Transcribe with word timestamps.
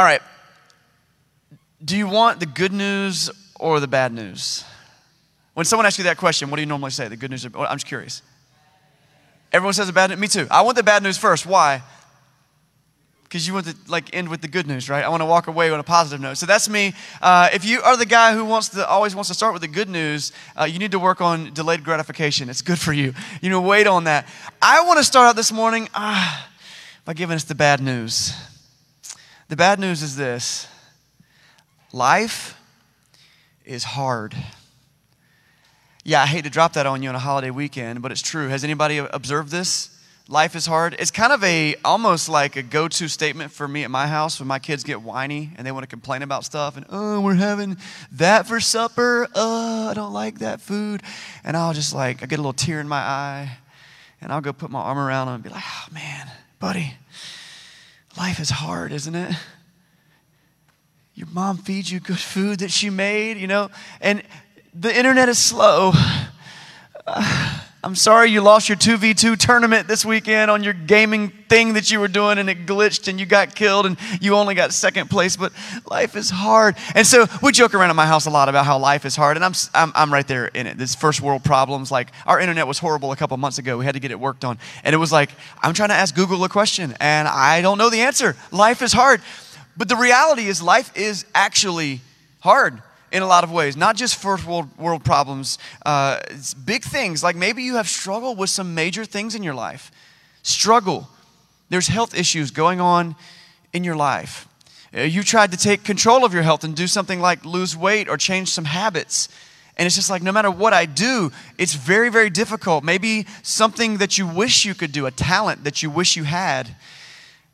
All 0.00 0.06
right. 0.06 0.22
Do 1.84 1.94
you 1.94 2.08
want 2.08 2.40
the 2.40 2.46
good 2.46 2.72
news 2.72 3.28
or 3.56 3.80
the 3.80 3.86
bad 3.86 4.14
news? 4.14 4.64
When 5.52 5.66
someone 5.66 5.84
asks 5.84 5.98
you 5.98 6.04
that 6.04 6.16
question, 6.16 6.48
what 6.48 6.56
do 6.56 6.62
you 6.62 6.66
normally 6.66 6.90
say? 6.90 7.06
The 7.08 7.18
good 7.18 7.30
news 7.30 7.44
or 7.44 7.66
I'm 7.66 7.76
just 7.76 7.86
curious. 7.86 8.22
Everyone 9.52 9.74
says 9.74 9.88
the 9.88 9.92
bad 9.92 10.08
news. 10.08 10.18
Me 10.18 10.26
too. 10.26 10.46
I 10.50 10.62
want 10.62 10.78
the 10.78 10.82
bad 10.82 11.02
news 11.02 11.18
first. 11.18 11.44
Why? 11.44 11.82
because 13.24 13.46
you 13.46 13.52
want 13.52 13.66
to 13.66 13.76
like 13.88 14.14
end 14.14 14.28
with 14.30 14.40
the 14.40 14.48
good 14.48 14.66
news, 14.66 14.88
right? 14.88 15.04
I 15.04 15.08
want 15.10 15.20
to 15.20 15.26
walk 15.26 15.48
away 15.48 15.70
on 15.70 15.78
a 15.78 15.84
positive 15.84 16.20
note. 16.20 16.38
So 16.38 16.46
that's 16.46 16.68
me. 16.68 16.94
Uh, 17.20 17.50
if 17.52 17.64
you 17.64 17.82
are 17.82 17.96
the 17.96 18.06
guy 18.06 18.32
who 18.32 18.44
wants 18.46 18.70
to 18.70 18.88
always 18.88 19.14
wants 19.14 19.28
to 19.28 19.34
start 19.34 19.52
with 19.52 19.62
the 19.62 19.68
good 19.68 19.88
news, 19.88 20.32
uh, 20.58 20.64
you 20.64 20.78
need 20.78 20.92
to 20.92 20.98
work 20.98 21.20
on 21.20 21.52
delayed 21.52 21.84
gratification. 21.84 22.48
It's 22.48 22.62
good 22.62 22.78
for 22.78 22.92
you. 22.94 23.12
You 23.42 23.50
know, 23.50 23.60
wait 23.60 23.86
on 23.86 24.04
that. 24.04 24.26
I 24.62 24.82
want 24.84 24.98
to 24.98 25.04
start 25.04 25.28
out 25.28 25.36
this 25.36 25.52
morning 25.52 25.88
uh, 25.94 26.40
by 27.04 27.12
giving 27.12 27.36
us 27.36 27.44
the 27.44 27.54
bad 27.54 27.80
news. 27.80 28.34
The 29.50 29.56
bad 29.56 29.80
news 29.80 30.00
is 30.00 30.14
this: 30.14 30.68
life 31.92 32.56
is 33.64 33.82
hard. 33.82 34.32
Yeah, 36.04 36.22
I 36.22 36.26
hate 36.26 36.44
to 36.44 36.50
drop 36.50 36.74
that 36.74 36.86
on 36.86 37.02
you 37.02 37.08
on 37.08 37.16
a 37.16 37.18
holiday 37.18 37.50
weekend, 37.50 38.00
but 38.00 38.12
it's 38.12 38.22
true. 38.22 38.46
Has 38.46 38.62
anybody 38.62 38.98
observed 38.98 39.50
this? 39.50 39.90
life 40.28 40.54
is 40.54 40.66
hard. 40.66 40.94
It's 41.00 41.10
kind 41.10 41.32
of 41.32 41.42
a 41.42 41.74
almost 41.84 42.28
like 42.28 42.54
a 42.54 42.62
go-to 42.62 43.08
statement 43.08 43.50
for 43.50 43.66
me 43.66 43.82
at 43.82 43.90
my 43.90 44.06
house 44.06 44.38
when 44.38 44.46
my 44.46 44.60
kids 44.60 44.84
get 44.84 45.02
whiny 45.02 45.50
and 45.56 45.66
they 45.66 45.72
want 45.72 45.82
to 45.82 45.88
complain 45.88 46.22
about 46.22 46.44
stuff 46.44 46.76
and 46.76 46.86
oh, 46.88 47.20
we're 47.20 47.34
having 47.34 47.76
that 48.12 48.46
for 48.46 48.60
supper. 48.60 49.26
Oh, 49.34 49.88
I 49.88 49.94
don't 49.94 50.12
like 50.12 50.38
that 50.38 50.60
food. 50.60 51.02
And 51.42 51.56
I'll 51.56 51.74
just 51.74 51.92
like 51.92 52.22
I 52.22 52.26
get 52.26 52.38
a 52.38 52.42
little 52.42 52.52
tear 52.52 52.78
in 52.78 52.86
my 52.86 53.00
eye 53.00 53.58
and 54.20 54.30
I'll 54.30 54.40
go 54.40 54.52
put 54.52 54.70
my 54.70 54.80
arm 54.80 54.98
around 54.98 55.26
them 55.26 55.34
and 55.34 55.42
be 55.42 55.50
like, 55.50 55.64
"Oh 55.66 55.86
man, 55.92 56.30
buddy, 56.60 56.94
life 58.16 58.40
is 58.40 58.50
hard, 58.50 58.92
isn't 58.92 59.14
it?" 59.14 59.36
Your 61.14 61.28
mom 61.28 61.58
feeds 61.58 61.90
you 61.92 62.00
good 62.00 62.18
food 62.18 62.60
that 62.60 62.70
she 62.70 62.88
made, 62.88 63.36
you 63.36 63.46
know, 63.46 63.70
and 64.00 64.22
the 64.72 64.96
internet 64.96 65.28
is 65.28 65.38
slow. 65.38 65.92
Uh, 67.06 67.49
I'm 67.82 67.94
sorry 67.94 68.30
you 68.30 68.42
lost 68.42 68.68
your 68.68 68.76
2v2 68.76 69.38
tournament 69.38 69.88
this 69.88 70.04
weekend 70.04 70.50
on 70.50 70.62
your 70.62 70.74
gaming 70.74 71.30
thing 71.48 71.72
that 71.72 71.90
you 71.90 71.98
were 71.98 72.08
doing 72.08 72.36
and 72.36 72.50
it 72.50 72.66
glitched 72.66 73.08
and 73.08 73.18
you 73.18 73.24
got 73.24 73.54
killed 73.54 73.86
and 73.86 73.96
you 74.20 74.34
only 74.34 74.54
got 74.54 74.74
second 74.74 75.08
place, 75.08 75.34
but 75.34 75.50
life 75.90 76.14
is 76.14 76.28
hard. 76.28 76.76
And 76.94 77.06
so 77.06 77.26
we 77.42 77.52
joke 77.52 77.72
around 77.72 77.88
at 77.88 77.96
my 77.96 78.04
house 78.04 78.26
a 78.26 78.30
lot 78.30 78.50
about 78.50 78.66
how 78.66 78.78
life 78.78 79.06
is 79.06 79.16
hard, 79.16 79.38
and 79.38 79.44
I'm, 79.44 79.54
I'm, 79.72 79.92
I'm 79.94 80.12
right 80.12 80.28
there 80.28 80.48
in 80.48 80.66
it. 80.66 80.76
This 80.76 80.94
first 80.94 81.22
world 81.22 81.42
problems, 81.42 81.90
like 81.90 82.08
our 82.26 82.38
internet 82.38 82.66
was 82.66 82.78
horrible 82.78 83.12
a 83.12 83.16
couple 83.16 83.34
months 83.38 83.56
ago. 83.56 83.78
We 83.78 83.86
had 83.86 83.94
to 83.94 84.00
get 84.00 84.10
it 84.10 84.20
worked 84.20 84.44
on. 84.44 84.58
And 84.84 84.94
it 84.94 84.98
was 84.98 85.10
like, 85.10 85.30
I'm 85.62 85.72
trying 85.72 85.88
to 85.88 85.94
ask 85.94 86.14
Google 86.14 86.44
a 86.44 86.50
question 86.50 86.94
and 87.00 87.26
I 87.26 87.62
don't 87.62 87.78
know 87.78 87.88
the 87.88 88.02
answer. 88.02 88.36
Life 88.50 88.82
is 88.82 88.92
hard. 88.92 89.22
But 89.78 89.88
the 89.88 89.96
reality 89.96 90.48
is, 90.48 90.60
life 90.60 90.94
is 90.94 91.24
actually 91.34 92.02
hard 92.40 92.82
in 93.12 93.22
a 93.22 93.26
lot 93.26 93.44
of 93.44 93.50
ways, 93.50 93.76
not 93.76 93.96
just 93.96 94.16
first 94.16 94.46
world, 94.46 94.68
world 94.78 95.04
problems, 95.04 95.58
uh, 95.84 96.20
big 96.64 96.84
things. 96.84 97.22
Like 97.22 97.36
maybe 97.36 97.62
you 97.62 97.76
have 97.76 97.88
struggled 97.88 98.38
with 98.38 98.50
some 98.50 98.74
major 98.74 99.04
things 99.04 99.34
in 99.34 99.42
your 99.42 99.54
life. 99.54 99.90
Struggle. 100.42 101.08
There's 101.68 101.88
health 101.88 102.16
issues 102.16 102.50
going 102.50 102.80
on 102.80 103.16
in 103.72 103.84
your 103.84 103.96
life. 103.96 104.48
Uh, 104.96 105.02
you 105.02 105.22
tried 105.22 105.52
to 105.52 105.56
take 105.56 105.84
control 105.84 106.24
of 106.24 106.34
your 106.34 106.42
health 106.42 106.64
and 106.64 106.74
do 106.74 106.86
something 106.86 107.20
like 107.20 107.44
lose 107.44 107.76
weight 107.76 108.08
or 108.08 108.16
change 108.16 108.48
some 108.48 108.64
habits. 108.64 109.28
And 109.76 109.86
it's 109.86 109.94
just 109.94 110.10
like, 110.10 110.22
no 110.22 110.32
matter 110.32 110.50
what 110.50 110.72
I 110.72 110.84
do, 110.84 111.32
it's 111.56 111.74
very, 111.74 112.10
very 112.10 112.28
difficult. 112.28 112.84
Maybe 112.84 113.26
something 113.42 113.98
that 113.98 114.18
you 114.18 114.26
wish 114.26 114.64
you 114.64 114.74
could 114.74 114.92
do, 114.92 115.06
a 115.06 115.10
talent 115.10 115.64
that 115.64 115.82
you 115.82 115.90
wish 115.90 116.16
you 116.16 116.24
had, 116.24 116.74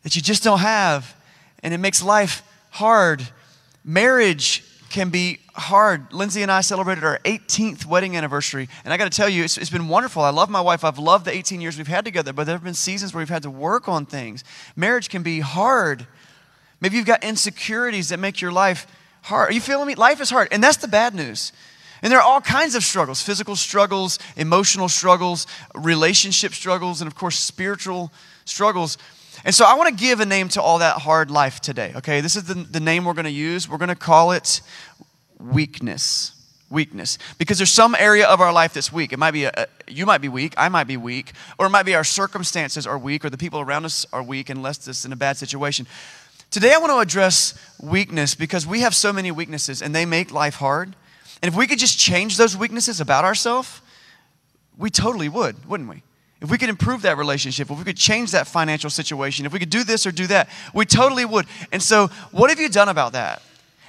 that 0.03 0.17
you 0.17 0.23
just 0.23 0.43
don't 0.43 0.61
have. 0.61 1.15
And 1.63 1.73
it 1.73 1.79
makes 1.79 2.03
life 2.03 2.43
hard. 2.71 3.23
Marriage 3.85 4.65
can 4.97 5.11
be 5.11 5.39
hard. 5.53 6.11
Lindsay 6.11 6.41
and 6.41 6.51
I 6.51 6.63
celebrated 6.63 7.05
our 7.05 7.19
18th 7.27 7.85
wedding 7.85 8.17
anniversary, 8.17 8.67
and 8.83 8.95
I 8.95 8.97
got 8.97 9.05
to 9.05 9.15
tell 9.15 9.29
you, 9.29 9.45
it's, 9.45 9.59
it's 9.59 9.69
been 9.69 9.89
wonderful. 9.89 10.23
I 10.23 10.31
love 10.31 10.49
my 10.49 10.63
wife. 10.63 10.85
I've 10.85 10.99
loved 10.99 11.27
the 11.27 11.37
18 11.37 11.61
years 11.61 11.77
we've 11.77 11.87
had 11.87 12.07
together, 12.07 12.33
but 12.33 12.45
there 12.45 12.55
have 12.55 12.65
been 12.65 12.73
seasons 12.73 13.13
where 13.13 13.21
we've 13.21 13.29
had 13.29 13.43
to 13.43 13.51
work 13.51 13.91
on 13.91 14.07
things. 14.07 14.43
Marriage 14.75 15.11
can 15.11 15.23
be 15.23 15.41
hard. 15.41 16.07
Maybe 16.81 16.97
you've 16.97 17.05
got 17.05 17.23
insecurities 17.23 18.09
that 18.09 18.19
make 18.19 18.41
your 18.41 18.53
life 18.53 18.87
hard. 19.21 19.51
Are 19.51 19.53
you 19.53 19.61
feeling 19.61 19.87
me? 19.87 19.97
Life 19.97 20.19
is 20.23 20.31
hard, 20.31 20.49
and 20.51 20.65
that's 20.65 20.79
the 20.79 20.89
bad 20.89 21.15
news. 21.15 21.53
And 22.01 22.11
there 22.11 22.19
are 22.19 22.27
all 22.27 22.41
kinds 22.41 22.75
of 22.75 22.83
struggles 22.83 23.21
physical 23.21 23.55
struggles, 23.55 24.19
emotional 24.35 24.89
struggles, 24.89 25.47
relationship 25.75 26.55
struggles, 26.55 27.03
and 27.03 27.07
of 27.07 27.15
course, 27.15 27.39
spiritual 27.39 28.11
struggles. 28.47 28.97
And 29.45 29.55
so 29.55 29.65
I 29.65 29.75
want 29.75 29.97
to 29.97 30.05
give 30.05 30.21
a 30.21 30.27
name 30.27 30.49
to 30.51 30.63
all 30.63 30.79
that 30.79 30.99
hard 30.99 31.31
life 31.31 31.61
today, 31.61 31.93
okay? 31.97 32.21
This 32.21 32.37
is 32.37 32.45
the, 32.45 32.55
the 32.55 32.81
name 32.81 33.05
we're 33.05 33.15
going 33.15 33.27
to 33.27 33.31
use. 33.31 33.69
We're 33.69 33.79
going 33.79 33.91
to 33.91 33.95
call 33.95 34.33
it 34.33 34.61
weakness. 35.39 36.33
Weakness. 36.71 37.19
Because 37.39 37.59
there's 37.59 37.71
some 37.71 37.95
area 37.95 38.27
of 38.27 38.41
our 38.41 38.53
life 38.53 38.75
that's 38.75 38.93
weak. 38.93 39.13
It 39.13 39.19
might 39.19 39.31
be, 39.31 39.45
a, 39.45 39.67
you 39.87 40.05
might 40.07 40.21
be 40.21 40.29
weak, 40.29 40.55
I 40.57 40.69
might 40.69 40.87
be 40.87 40.97
weak, 40.97 41.33
or 41.59 41.67
it 41.67 41.71
might 41.71 41.85
be 41.85 41.95
our 41.95 42.05
circumstances 42.05 42.87
are 42.87 42.99
weak, 42.99 43.25
or 43.25 43.31
the 43.31 43.39
people 43.39 43.61
around 43.61 43.85
us 43.85 44.07
are 44.13 44.23
weak 44.23 44.51
and 44.51 44.63
left 44.63 44.89
us 44.89 45.05
in 45.05 45.13
a 45.13 45.17
bad 45.17 45.37
situation. 45.37 45.87
Today 46.51 46.73
I 46.73 46.79
want 46.79 46.93
to 46.93 46.99
address 46.99 47.55
weakness 47.81 48.35
because 48.35 48.67
we 48.67 48.81
have 48.81 48.95
so 48.95 49.13
many 49.13 49.31
weaknesses 49.31 49.83
and 49.83 49.95
they 49.95 50.07
make 50.07 50.33
life 50.33 50.57
hard. 50.57 50.95
And 51.43 51.53
if 51.53 51.57
we 51.57 51.67
could 51.67 51.79
just 51.79 51.99
change 51.99 52.37
those 52.37 52.57
weaknesses 52.57 53.01
about 53.01 53.25
ourselves, 53.25 53.81
we 54.77 54.91
totally 54.91 55.29
would, 55.29 55.69
wouldn't 55.69 55.89
we? 55.89 56.03
If 56.41 56.51
we 56.51 56.59
could 56.59 56.69
improve 56.69 57.03
that 57.03 57.17
relationship, 57.17 57.71
if 57.71 57.79
we 57.79 57.85
could 57.85 57.97
change 57.97 58.33
that 58.33 58.47
financial 58.47 58.91
situation, 58.91 59.47
if 59.47 59.53
we 59.53 59.59
could 59.59 59.71
do 59.71 59.85
this 59.85 60.07
or 60.07 60.13
do 60.13 60.27
that, 60.27 60.49
we 60.75 60.85
totally 60.85 61.25
would. 61.25 61.47
And 61.73 61.83
so, 61.83 62.09
what 62.31 62.51
have 62.51 62.61
you 62.61 62.69
done 62.69 62.89
about 62.89 63.13
that? 63.15 63.43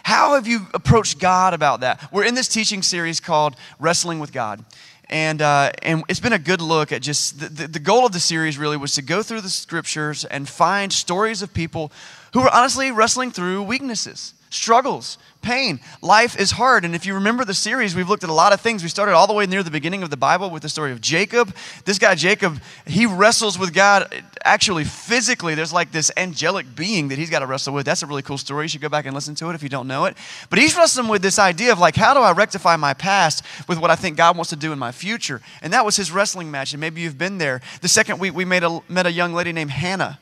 How 0.07 0.35
have 0.35 0.47
you 0.47 0.67
approached 0.73 1.19
God 1.19 1.53
about 1.53 1.81
that? 1.81 2.13
We're 2.13 2.23
in 2.23 2.33
this 2.33 2.47
teaching 2.47 2.81
series 2.81 3.19
called 3.19 3.57
Wrestling 3.77 4.19
with 4.19 4.31
God. 4.31 4.63
And, 5.09 5.41
uh, 5.41 5.73
and 5.83 6.01
it's 6.07 6.21
been 6.21 6.31
a 6.31 6.39
good 6.39 6.61
look 6.61 6.93
at 6.93 7.01
just 7.01 7.41
the, 7.41 7.49
the, 7.49 7.67
the 7.67 7.79
goal 7.79 8.05
of 8.05 8.13
the 8.13 8.21
series 8.21 8.57
really 8.57 8.77
was 8.77 8.93
to 8.93 9.01
go 9.01 9.21
through 9.21 9.41
the 9.41 9.49
scriptures 9.49 10.23
and 10.23 10.47
find 10.47 10.93
stories 10.93 11.41
of 11.41 11.53
people 11.53 11.91
who 12.31 12.39
were 12.39 12.49
honestly 12.53 12.89
wrestling 12.89 13.31
through 13.31 13.63
weaknesses, 13.63 14.33
struggles, 14.49 15.17
pain. 15.41 15.79
Life 16.01 16.39
is 16.39 16.51
hard. 16.51 16.83
And 16.85 16.93
if 16.93 17.05
you 17.05 17.13
remember 17.13 17.45
the 17.45 17.53
series, 17.53 17.95
we've 17.95 18.09
looked 18.09 18.23
at 18.23 18.29
a 18.29 18.33
lot 18.33 18.53
of 18.53 18.61
things. 18.61 18.83
We 18.83 18.89
started 18.89 19.13
all 19.13 19.27
the 19.27 19.33
way 19.33 19.45
near 19.45 19.63
the 19.63 19.71
beginning 19.71 20.03
of 20.03 20.09
the 20.09 20.17
Bible 20.17 20.49
with 20.49 20.61
the 20.61 20.69
story 20.69 20.91
of 20.91 21.01
Jacob. 21.01 21.55
This 21.85 21.97
guy, 21.97 22.15
Jacob, 22.15 22.59
he 22.85 23.05
wrestles 23.05 23.57
with 23.57 23.73
God 23.73 24.23
actually 24.43 24.83
physically. 24.83 25.55
There's 25.55 25.73
like 25.73 25.91
this 25.91 26.11
angelic 26.17 26.75
being 26.75 27.07
that 27.09 27.17
he's 27.17 27.29
got 27.29 27.39
to 27.39 27.45
wrestle 27.45 27.73
with. 27.73 27.85
That's 27.85 28.03
a 28.03 28.07
really 28.07 28.21
cool 28.21 28.37
story. 28.37 28.65
You 28.65 28.69
should 28.69 28.81
go 28.81 28.89
back 28.89 29.05
and 29.05 29.15
listen 29.15 29.35
to 29.35 29.49
it 29.49 29.55
if 29.55 29.63
you 29.63 29.69
don't 29.69 29.87
know 29.87 30.05
it. 30.05 30.17
But 30.49 30.59
he's 30.59 30.75
wrestling 30.75 31.07
with 31.07 31.21
this 31.21 31.39
idea 31.39 31.71
of 31.71 31.79
like, 31.79 31.95
how 31.95 32.13
do 32.13 32.19
I 32.19 32.31
rectify 32.33 32.75
my 32.75 32.93
past 32.93 33.43
with 33.67 33.79
what 33.79 33.91
I 33.91 33.95
think 33.95 34.17
God 34.17 34.35
wants 34.35 34.49
to 34.49 34.55
do 34.55 34.73
in 34.73 34.79
my 34.79 34.91
future? 34.91 35.41
And 35.61 35.71
that 35.73 35.85
was 35.85 35.95
his 35.95 36.11
wrestling 36.11 36.51
match. 36.51 36.73
And 36.73 36.81
maybe 36.81 37.01
you've 37.01 37.17
been 37.17 37.37
there. 37.37 37.61
The 37.81 37.87
second 37.87 38.19
week, 38.19 38.33
we 38.35 38.45
made 38.45 38.63
a, 38.63 38.81
met 38.89 39.05
a 39.05 39.11
young 39.11 39.33
lady 39.33 39.53
named 39.53 39.71
Hannah. 39.71 40.19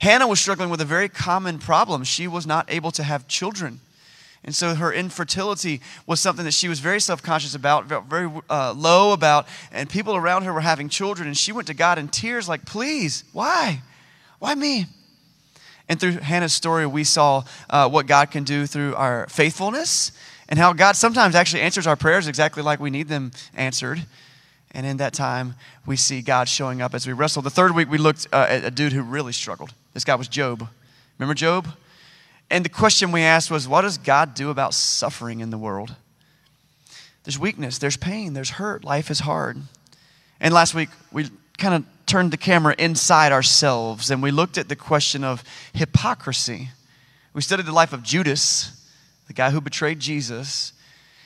Hannah 0.00 0.26
was 0.26 0.40
struggling 0.40 0.70
with 0.70 0.80
a 0.80 0.84
very 0.84 1.08
common 1.08 1.58
problem. 1.58 2.04
She 2.04 2.28
was 2.28 2.46
not 2.46 2.70
able 2.70 2.90
to 2.92 3.02
have 3.02 3.26
children. 3.26 3.80
And 4.44 4.54
so 4.54 4.74
her 4.74 4.92
infertility 4.92 5.80
was 6.06 6.20
something 6.20 6.44
that 6.44 6.54
she 6.54 6.68
was 6.68 6.80
very 6.80 7.00
self 7.00 7.22
conscious 7.22 7.54
about, 7.54 7.86
very 7.86 8.30
uh, 8.48 8.72
low 8.76 9.12
about, 9.12 9.46
and 9.72 9.90
people 9.90 10.14
around 10.14 10.44
her 10.44 10.52
were 10.52 10.60
having 10.60 10.88
children. 10.88 11.26
And 11.26 11.36
she 11.36 11.52
went 11.52 11.66
to 11.66 11.74
God 11.74 11.98
in 11.98 12.08
tears, 12.08 12.48
like, 12.48 12.64
please, 12.64 13.24
why? 13.32 13.82
Why 14.38 14.54
me? 14.54 14.86
And 15.88 15.98
through 15.98 16.12
Hannah's 16.12 16.52
story, 16.52 16.86
we 16.86 17.02
saw 17.02 17.44
uh, 17.70 17.88
what 17.88 18.06
God 18.06 18.30
can 18.30 18.44
do 18.44 18.66
through 18.66 18.94
our 18.94 19.26
faithfulness 19.28 20.12
and 20.48 20.58
how 20.58 20.72
God 20.72 20.96
sometimes 20.96 21.34
actually 21.34 21.62
answers 21.62 21.86
our 21.86 21.96
prayers 21.96 22.28
exactly 22.28 22.62
like 22.62 22.78
we 22.78 22.90
need 22.90 23.08
them 23.08 23.32
answered. 23.54 24.04
And 24.72 24.86
in 24.86 24.98
that 24.98 25.14
time, 25.14 25.54
we 25.86 25.96
see 25.96 26.20
God 26.20 26.48
showing 26.48 26.82
up 26.82 26.94
as 26.94 27.06
we 27.06 27.14
wrestle. 27.14 27.42
The 27.42 27.50
third 27.50 27.74
week, 27.74 27.90
we 27.90 27.98
looked 27.98 28.28
uh, 28.32 28.46
at 28.48 28.64
a 28.64 28.70
dude 28.70 28.92
who 28.92 29.02
really 29.02 29.32
struggled. 29.32 29.72
This 29.94 30.04
guy 30.04 30.14
was 30.14 30.28
Job. 30.28 30.68
Remember 31.18 31.34
Job? 31.34 31.68
And 32.50 32.64
the 32.64 32.70
question 32.70 33.12
we 33.12 33.22
asked 33.22 33.50
was, 33.50 33.68
what 33.68 33.82
does 33.82 33.98
God 33.98 34.34
do 34.34 34.50
about 34.50 34.74
suffering 34.74 35.40
in 35.40 35.50
the 35.50 35.58
world? 35.58 35.94
There's 37.24 37.38
weakness, 37.38 37.78
there's 37.78 37.96
pain, 37.96 38.32
there's 38.32 38.50
hurt, 38.50 38.84
life 38.84 39.10
is 39.10 39.20
hard. 39.20 39.58
And 40.40 40.54
last 40.54 40.74
week, 40.74 40.88
we 41.12 41.28
kind 41.58 41.74
of 41.74 41.84
turned 42.06 42.30
the 42.30 42.38
camera 42.38 42.74
inside 42.78 43.32
ourselves 43.32 44.10
and 44.10 44.22
we 44.22 44.30
looked 44.30 44.56
at 44.56 44.68
the 44.68 44.76
question 44.76 45.24
of 45.24 45.44
hypocrisy. 45.74 46.70
We 47.34 47.42
studied 47.42 47.66
the 47.66 47.72
life 47.72 47.92
of 47.92 48.02
Judas, 48.02 48.88
the 49.26 49.34
guy 49.34 49.50
who 49.50 49.60
betrayed 49.60 50.00
Jesus, 50.00 50.72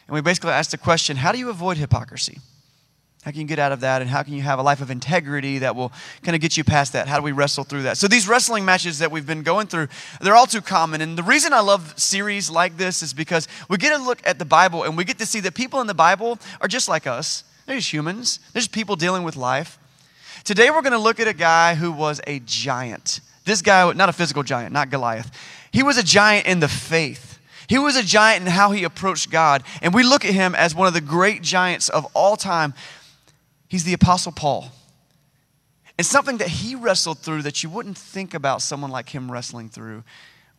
and 0.08 0.14
we 0.14 0.20
basically 0.20 0.50
asked 0.50 0.72
the 0.72 0.78
question 0.78 1.16
how 1.16 1.30
do 1.30 1.38
you 1.38 1.50
avoid 1.50 1.76
hypocrisy? 1.76 2.38
How 3.22 3.30
can 3.30 3.40
you 3.40 3.46
get 3.46 3.60
out 3.60 3.70
of 3.70 3.80
that? 3.80 4.02
And 4.02 4.10
how 4.10 4.24
can 4.24 4.34
you 4.34 4.42
have 4.42 4.58
a 4.58 4.62
life 4.62 4.80
of 4.80 4.90
integrity 4.90 5.58
that 5.58 5.76
will 5.76 5.92
kind 6.22 6.34
of 6.34 6.40
get 6.40 6.56
you 6.56 6.64
past 6.64 6.92
that? 6.94 7.06
How 7.06 7.16
do 7.16 7.22
we 7.22 7.30
wrestle 7.30 7.62
through 7.62 7.82
that? 7.82 7.96
So, 7.96 8.08
these 8.08 8.26
wrestling 8.26 8.64
matches 8.64 8.98
that 8.98 9.12
we've 9.12 9.26
been 9.26 9.44
going 9.44 9.68
through, 9.68 9.88
they're 10.20 10.34
all 10.34 10.46
too 10.46 10.60
common. 10.60 11.00
And 11.00 11.16
the 11.16 11.22
reason 11.22 11.52
I 11.52 11.60
love 11.60 11.94
series 11.96 12.50
like 12.50 12.76
this 12.76 13.00
is 13.00 13.14
because 13.14 13.46
we 13.68 13.76
get 13.76 13.96
to 13.96 14.02
look 14.02 14.20
at 14.24 14.40
the 14.40 14.44
Bible 14.44 14.82
and 14.82 14.96
we 14.96 15.04
get 15.04 15.18
to 15.18 15.26
see 15.26 15.38
that 15.40 15.54
people 15.54 15.80
in 15.80 15.86
the 15.86 15.94
Bible 15.94 16.38
are 16.60 16.66
just 16.66 16.88
like 16.88 17.06
us. 17.06 17.44
They're 17.66 17.76
just 17.76 17.92
humans, 17.92 18.40
they're 18.52 18.60
just 18.60 18.72
people 18.72 18.96
dealing 18.96 19.22
with 19.22 19.36
life. 19.36 19.78
Today, 20.42 20.70
we're 20.70 20.82
going 20.82 20.92
to 20.92 20.98
look 20.98 21.20
at 21.20 21.28
a 21.28 21.34
guy 21.34 21.76
who 21.76 21.92
was 21.92 22.20
a 22.26 22.40
giant. 22.40 23.20
This 23.44 23.62
guy, 23.62 23.92
not 23.92 24.08
a 24.08 24.12
physical 24.12 24.42
giant, 24.42 24.72
not 24.72 24.90
Goliath. 24.90 25.30
He 25.70 25.84
was 25.84 25.96
a 25.96 26.02
giant 26.02 26.48
in 26.48 26.58
the 26.58 26.66
faith. 26.66 27.38
He 27.68 27.78
was 27.78 27.94
a 27.94 28.02
giant 28.02 28.44
in 28.44 28.50
how 28.50 28.72
he 28.72 28.82
approached 28.82 29.30
God. 29.30 29.62
And 29.80 29.94
we 29.94 30.02
look 30.02 30.24
at 30.24 30.34
him 30.34 30.56
as 30.56 30.74
one 30.74 30.88
of 30.88 30.94
the 30.94 31.00
great 31.00 31.42
giants 31.42 31.88
of 31.88 32.04
all 32.14 32.36
time. 32.36 32.74
He's 33.72 33.84
the 33.84 33.94
Apostle 33.94 34.32
Paul. 34.32 34.68
And 35.96 36.06
something 36.06 36.36
that 36.36 36.48
he 36.48 36.74
wrestled 36.74 37.20
through 37.20 37.40
that 37.44 37.62
you 37.62 37.70
wouldn't 37.70 37.96
think 37.96 38.34
about 38.34 38.60
someone 38.60 38.90
like 38.90 39.08
him 39.08 39.32
wrestling 39.32 39.70
through 39.70 40.04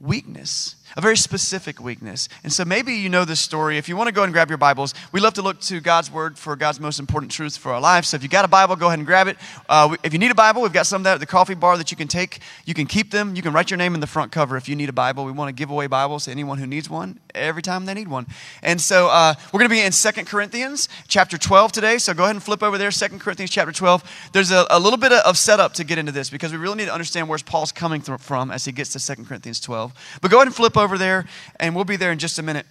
weakness, 0.04 0.76
a 0.98 1.02
very 1.02 1.16
specific 1.16 1.82
weakness. 1.82 2.28
And 2.44 2.52
so 2.52 2.66
maybe 2.66 2.94
you 2.94 3.10
know 3.10 3.26
this 3.26 3.40
story. 3.40 3.78
If 3.78 3.88
you 3.88 3.96
want 3.96 4.10
to 4.10 4.14
go 4.14 4.24
and 4.24 4.34
grab 4.34 4.50
your 4.50 4.58
Bibles, 4.58 4.94
we 5.12 5.22
love 5.22 5.34
to 5.36 5.42
look 5.42 5.60
to 5.62 5.80
God's 5.80 6.12
Word 6.12 6.38
for 6.38 6.56
God's 6.56 6.80
most 6.80 7.00
important 7.00 7.32
truths 7.32 7.56
for 7.56 7.72
our 7.72 7.80
lives. 7.80 8.10
So 8.10 8.16
if 8.16 8.24
you 8.24 8.30
got 8.30 8.46
a 8.46 8.50
Bible, 8.50 8.76
go 8.76 8.88
ahead 8.88 9.00
and 9.00 9.06
grab 9.06 9.28
it. 9.28 9.38
Uh, 9.70 9.96
if 10.04 10.12
you 10.12 10.20
need 10.20 10.30
a 10.30 10.36
Bible, 10.36 10.62
we've 10.62 10.74
got 10.74 10.86
some 10.86 11.08
at 11.08 11.20
the 11.20 11.26
coffee 11.26 11.56
bar 11.56 11.78
that 11.78 11.90
you 11.90 11.98
can 11.98 12.08
take. 12.08 12.40
You 12.66 12.74
can 12.74 12.86
keep 12.86 13.12
them. 13.12 13.36
You 13.36 13.42
can 13.42 13.54
write 13.54 13.72
your 13.72 13.78
name 13.78 13.96
in 13.96 14.02
the 14.02 14.08
front 14.08 14.32
cover 14.32 14.58
if 14.58 14.68
you 14.68 14.76
need 14.76 14.90
a 14.90 14.94
Bible. 14.94 15.26
We 15.26 15.32
want 15.32 15.50
to 15.50 15.54
give 15.54 15.70
away 15.70 15.88
Bibles 15.88 16.26
to 16.26 16.32
anyone 16.32 16.58
who 16.58 16.68
needs 16.68 16.90
one 16.90 17.20
every 17.34 17.62
time 17.62 17.86
they 17.86 17.94
need 17.94 18.08
one. 18.10 18.28
And 18.62 18.80
so 18.80 19.08
uh, 19.08 19.34
we're 19.52 19.60
going 19.60 19.70
to 19.70 19.76
be 19.76 19.82
in 19.82 19.92
Second 19.92 20.28
Corinthians 20.28 20.90
chapter 21.08 21.38
12 21.38 21.72
today. 21.72 21.98
So 21.98 22.14
go 22.14 22.24
ahead 22.24 22.36
and 22.36 22.44
flip 22.44 22.62
over 22.62 22.78
there, 22.78 22.92
Second 22.92 23.20
Corinthians 23.20 23.52
chapter 23.52 23.72
12. 23.72 24.30
There's 24.34 24.52
a, 24.52 24.68
a 24.70 24.80
little 24.80 25.00
bit 25.00 25.12
of 25.12 25.38
setup 25.38 25.74
to 25.76 25.84
get 25.84 25.98
into 25.98 26.12
this 26.12 26.30
because 26.30 26.52
we 26.52 26.58
really 26.58 26.76
need 26.76 26.86
to 26.86 26.94
understand 26.94 27.30
where 27.30 27.40
Paul's 27.40 27.72
coming 27.72 28.02
from 28.02 28.52
as 28.52 28.66
he 28.66 28.72
gets 28.72 28.92
to 28.94 29.00
Second 29.00 29.28
Corinthians 29.28 29.60
12. 29.60 29.93
But 30.22 30.32
go 30.32 30.38
ahead 30.38 30.48
and 30.48 30.56
flip 30.56 30.78
over 30.78 30.98
there, 30.98 31.26
and 31.60 31.76
we'll 31.76 31.86
be 31.86 31.96
there 31.98 32.12
in 32.12 32.20
just 32.20 32.40
a 32.40 32.44
minute. 32.44 32.66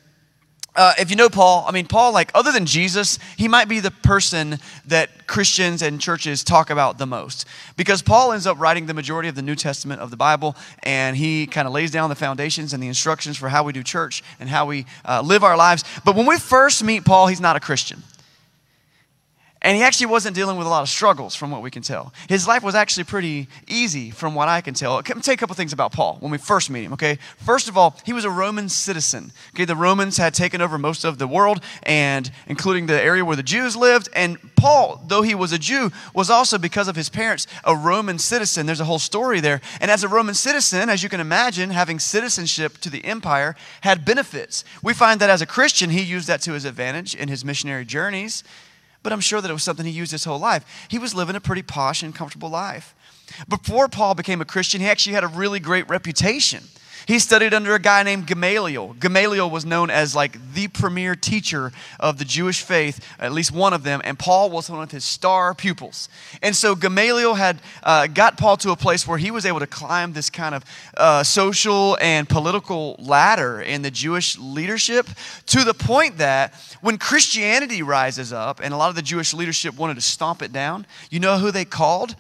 Uh, 0.75 0.95
if 0.99 1.11
you 1.11 1.17
know 1.17 1.29
Paul, 1.29 1.67
I 1.69 1.71
mean, 1.71 1.87
Paul, 1.87 2.13
like, 2.15 2.31
other 2.35 2.51
than 2.51 2.65
Jesus, 2.65 3.19
he 3.37 3.47
might 3.47 3.69
be 3.69 3.81
the 3.81 3.91
person 3.91 4.59
that 4.87 5.27
Christians 5.27 5.83
and 5.83 6.01
churches 6.01 6.43
talk 6.43 6.71
about 6.71 6.97
the 6.97 7.05
most. 7.05 7.47
Because 7.77 8.01
Paul 8.01 8.33
ends 8.33 8.47
up 8.47 8.59
writing 8.59 8.87
the 8.87 8.95
majority 8.95 9.29
of 9.29 9.35
the 9.35 9.43
New 9.43 9.55
Testament 9.55 10.01
of 10.01 10.11
the 10.11 10.17
Bible, 10.17 10.57
and 10.83 11.15
he 11.15 11.47
kind 11.47 11.69
of 11.69 11.75
lays 11.75 11.91
down 11.91 12.09
the 12.09 12.17
foundations 12.17 12.73
and 12.73 12.83
the 12.83 12.89
instructions 12.89 13.37
for 13.37 13.51
how 13.51 13.65
we 13.65 13.75
do 13.75 13.83
church 13.83 14.23
and 14.41 14.49
how 14.49 14.65
we 14.65 14.87
uh, 15.07 15.21
live 15.21 15.45
our 15.45 15.59
lives. 15.59 15.85
But 16.07 16.17
when 16.17 16.25
we 16.25 16.39
first 16.39 16.83
meet 16.83 17.05
Paul, 17.05 17.27
he's 17.27 17.41
not 17.41 17.55
a 17.55 17.61
Christian. 17.61 18.03
And 19.62 19.76
he 19.76 19.85
actually 19.85 20.06
wasn't 20.06 20.35
dealing 20.35 20.56
with 20.56 20.67
a 20.67 20.70
lot 20.70 20.82
of 20.82 20.88
struggles, 20.88 21.37
from 21.37 21.53
what 21.53 21.62
we 21.62 21.70
can 21.70 21.82
tell. 21.82 22.12
His 22.29 22.49
life 22.49 22.64
was 22.64 22.75
actually 22.75 23.05
pretty 23.05 23.47
easy, 23.69 24.11
from 24.11 24.35
what 24.35 24.49
I 24.49 24.61
can 24.61 24.75
tell. 24.75 24.94
Let 24.94 25.09
me 25.09 25.23
tell 25.23 25.32
you 25.32 25.37
a 25.37 25.38
couple 25.38 25.55
things 25.55 25.73
about 25.73 25.93
Paul 25.93 26.17
when 26.19 26.32
we 26.32 26.38
first 26.38 26.69
meet 26.69 26.82
him, 26.82 26.93
okay? 26.94 27.19
First 27.38 27.69
of 27.69 27.79
all, 27.79 27.97
he 28.05 28.12
was 28.12 28.25
a 28.25 28.31
Roman 28.31 28.69
citizen. 28.69 29.31
Okay, 29.55 29.64
the 29.64 29.76
Romans 29.76 30.17
had 30.17 30.35
taken 30.35 30.61
over 30.61 30.79
most 30.79 31.05
of 31.05 31.19
the 31.19 31.29
world, 31.29 31.62
and 31.85 32.31
including 32.49 32.87
the 32.87 33.00
area 33.00 33.25
where 33.25 33.37
the 33.37 33.43
Jews 33.44 33.76
lived. 33.76 34.09
And 34.17 34.37
Paul, 34.56 35.00
though 35.06 35.23
he 35.23 35.37
was 35.37 35.53
a 35.53 35.59
Jew, 35.59 35.93
was 36.12 36.29
also, 36.29 36.59
because 36.59 36.88
of 36.88 36.97
his 36.97 37.09
parents, 37.09 37.47
a 37.64 37.76
Roman 37.76 38.19
citizen. 38.19 38.67
There's 38.67 38.81
a 38.81 38.85
whole 38.85 38.99
story 38.99 39.38
there. 39.38 39.61
And 39.81 39.93
as 39.93 40.03
a 40.03 40.09
Roman 40.09 40.35
citizen, 40.35 40.88
as 40.88 41.05
you 41.05 41.09
can 41.09 41.20
imagine, 41.20 41.70
having 41.70 42.00
citizenship 42.00 42.79
to 42.79 42.91
the 42.91 43.05
empire 43.05 43.55
had 43.82 44.05
benefits. 44.05 44.64
We 44.82 44.93
find 44.93 45.20
that 45.20 45.31
as 45.31 45.41
a 45.41 45.47
Christian, 45.47 45.91
he 45.91 46.03
used 46.03 46.26
that 46.26 46.41
to 46.43 46.53
his 46.53 46.64
advantage 46.64 47.14
in 47.14 47.29
his 47.29 47.44
missionary 47.44 47.85
journeys 47.85 48.43
but 49.02 49.12
I'm 49.12 49.20
sure 49.20 49.40
that 49.40 49.50
it 49.50 49.54
was 49.54 49.62
something 49.62 49.87
he 49.87 49.93
used 49.93 50.12
his 50.12 50.25
whole 50.25 50.38
life. 50.38 50.64
He 50.88 50.99
was 50.99 51.14
living 51.14 51.37
a 51.37 51.40
pretty 51.40 51.62
posh 51.62 52.02
and 52.02 52.14
comfortable 52.14 52.49
life. 52.49 52.94
Before 53.49 53.88
Paul 53.88 54.14
became 54.14 54.40
a 54.40 54.44
Christian, 54.44 54.81
he 54.81 54.87
actually 54.87 55.14
had 55.14 55.25
a 55.25 55.28
really 55.28 55.60
great 55.60 55.88
reputation. 55.88 56.64
He 57.06 57.19
studied 57.19 57.54
under 57.54 57.75
a 57.75 57.78
guy 57.78 58.02
named 58.02 58.26
Gamaliel. 58.26 58.94
Gamaliel 58.94 59.50
was 59.50 59.64
known 59.64 59.90
as 59.90 60.14
like 60.14 60.54
the 60.54 60.69
premier 60.69 61.14
teacher 61.14 61.72
of 61.99 62.19
the 62.19 62.25
Jewish 62.25 62.62
faith, 62.62 63.04
at 63.19 63.32
least 63.32 63.52
one 63.52 63.72
of 63.72 63.82
them, 63.82 64.00
and 64.04 64.19
Paul 64.19 64.50
was 64.50 64.70
one 64.70 64.82
of 64.82 64.90
his 64.90 65.04
star 65.04 65.54
pupils. 65.54 66.08
And 66.43 66.54
so 66.54 66.75
Gamaliel 66.75 67.34
had 67.34 67.60
uh, 67.82 68.06
got 68.06 68.38
Paul 68.38 68.56
to 68.58 68.70
a 68.70 68.76
place 68.76 69.06
where 69.06 69.19
he 69.19 69.31
was 69.31 69.46
able 69.46 69.60
to 69.60 69.66
climb 69.66 70.12
this 70.12 70.31
kind 70.31 70.54
of 70.54 70.64
uh, 70.96 71.22
social 71.22 71.96
and 72.00 72.28
political 72.28 72.96
ladder 72.99 73.60
in 73.60 73.82
the 73.82 73.90
Jewish 73.90 74.38
leadership 74.38 75.08
to 75.46 75.64
the 75.64 75.75
point 75.75 76.19
that 76.19 76.54
when 76.81 76.99
Christianity 76.99 77.82
rises 77.82 78.32
up 78.32 78.60
and 78.62 78.72
a 78.72 78.76
lot 78.76 78.90
of 78.90 78.96
the 78.96 79.02
Jewish 79.02 79.34
leadership 79.34 79.76
wanted 79.76 79.94
to 79.94 80.00
stomp 80.00 80.43
it 80.43 80.52
down, 80.52 80.87
you 81.10 81.20
know 81.20 81.38
who 81.38 81.50
they 81.50 81.64
called 81.64 82.14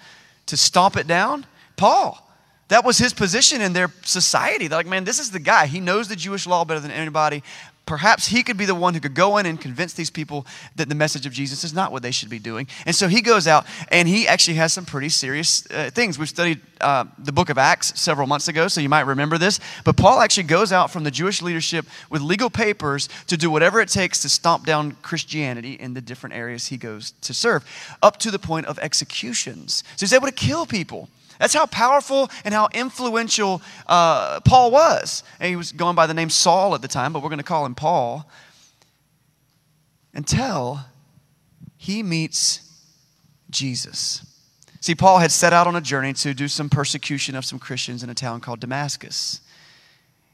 to 0.46 0.56
stomp 0.56 0.96
it 0.96 1.06
down? 1.06 1.46
Paul. 1.76 2.28
That 2.72 2.86
was 2.86 2.96
his 2.96 3.12
position 3.12 3.60
in 3.60 3.74
their 3.74 3.92
society. 4.02 4.66
They're 4.66 4.78
like, 4.78 4.86
man, 4.86 5.04
this 5.04 5.18
is 5.18 5.30
the 5.30 5.38
guy. 5.38 5.66
He 5.66 5.78
knows 5.78 6.08
the 6.08 6.16
Jewish 6.16 6.46
law 6.46 6.64
better 6.64 6.80
than 6.80 6.90
anybody. 6.90 7.42
Perhaps 7.84 8.28
he 8.28 8.42
could 8.42 8.56
be 8.56 8.64
the 8.64 8.74
one 8.74 8.94
who 8.94 9.00
could 9.00 9.12
go 9.12 9.36
in 9.36 9.44
and 9.44 9.60
convince 9.60 9.92
these 9.92 10.08
people 10.08 10.46
that 10.76 10.88
the 10.88 10.94
message 10.94 11.26
of 11.26 11.34
Jesus 11.34 11.64
is 11.64 11.74
not 11.74 11.92
what 11.92 12.02
they 12.02 12.10
should 12.10 12.30
be 12.30 12.38
doing. 12.38 12.66
And 12.86 12.96
so 12.96 13.08
he 13.08 13.20
goes 13.20 13.46
out 13.46 13.66
and 13.88 14.08
he 14.08 14.26
actually 14.26 14.54
has 14.54 14.72
some 14.72 14.86
pretty 14.86 15.10
serious 15.10 15.70
uh, 15.70 15.90
things. 15.92 16.18
We've 16.18 16.30
studied 16.30 16.62
uh, 16.80 17.04
the 17.18 17.30
book 17.30 17.50
of 17.50 17.58
Acts 17.58 18.00
several 18.00 18.26
months 18.26 18.48
ago, 18.48 18.68
so 18.68 18.80
you 18.80 18.88
might 18.88 19.04
remember 19.04 19.36
this. 19.36 19.60
But 19.84 19.98
Paul 19.98 20.22
actually 20.22 20.44
goes 20.44 20.72
out 20.72 20.90
from 20.90 21.04
the 21.04 21.10
Jewish 21.10 21.42
leadership 21.42 21.84
with 22.08 22.22
legal 22.22 22.48
papers 22.48 23.10
to 23.26 23.36
do 23.36 23.50
whatever 23.50 23.82
it 23.82 23.90
takes 23.90 24.22
to 24.22 24.30
stomp 24.30 24.64
down 24.64 24.92
Christianity 25.02 25.74
in 25.74 25.92
the 25.92 26.00
different 26.00 26.36
areas 26.36 26.68
he 26.68 26.78
goes 26.78 27.10
to 27.20 27.34
serve, 27.34 27.66
up 28.02 28.16
to 28.20 28.30
the 28.30 28.38
point 28.38 28.64
of 28.64 28.78
executions. 28.78 29.84
So 29.96 30.06
he's 30.06 30.14
able 30.14 30.28
to 30.28 30.32
kill 30.32 30.64
people. 30.64 31.10
That's 31.38 31.54
how 31.54 31.66
powerful 31.66 32.30
and 32.44 32.54
how 32.54 32.68
influential 32.72 33.62
uh, 33.86 34.40
Paul 34.40 34.70
was. 34.70 35.24
And 35.40 35.48
he 35.48 35.56
was 35.56 35.72
going 35.72 35.96
by 35.96 36.06
the 36.06 36.14
name 36.14 36.30
Saul 36.30 36.74
at 36.74 36.82
the 36.82 36.88
time, 36.88 37.12
but 37.12 37.22
we're 37.22 37.28
going 37.28 37.38
to 37.38 37.44
call 37.44 37.66
him 37.66 37.74
Paul. 37.74 38.28
Until 40.14 40.80
he 41.76 42.02
meets 42.02 42.60
Jesus. 43.50 44.24
See, 44.80 44.94
Paul 44.94 45.18
had 45.18 45.30
set 45.30 45.52
out 45.52 45.66
on 45.66 45.76
a 45.76 45.80
journey 45.80 46.12
to 46.14 46.34
do 46.34 46.48
some 46.48 46.68
persecution 46.68 47.36
of 47.36 47.44
some 47.44 47.58
Christians 47.58 48.02
in 48.02 48.10
a 48.10 48.14
town 48.14 48.40
called 48.40 48.60
Damascus. 48.60 49.40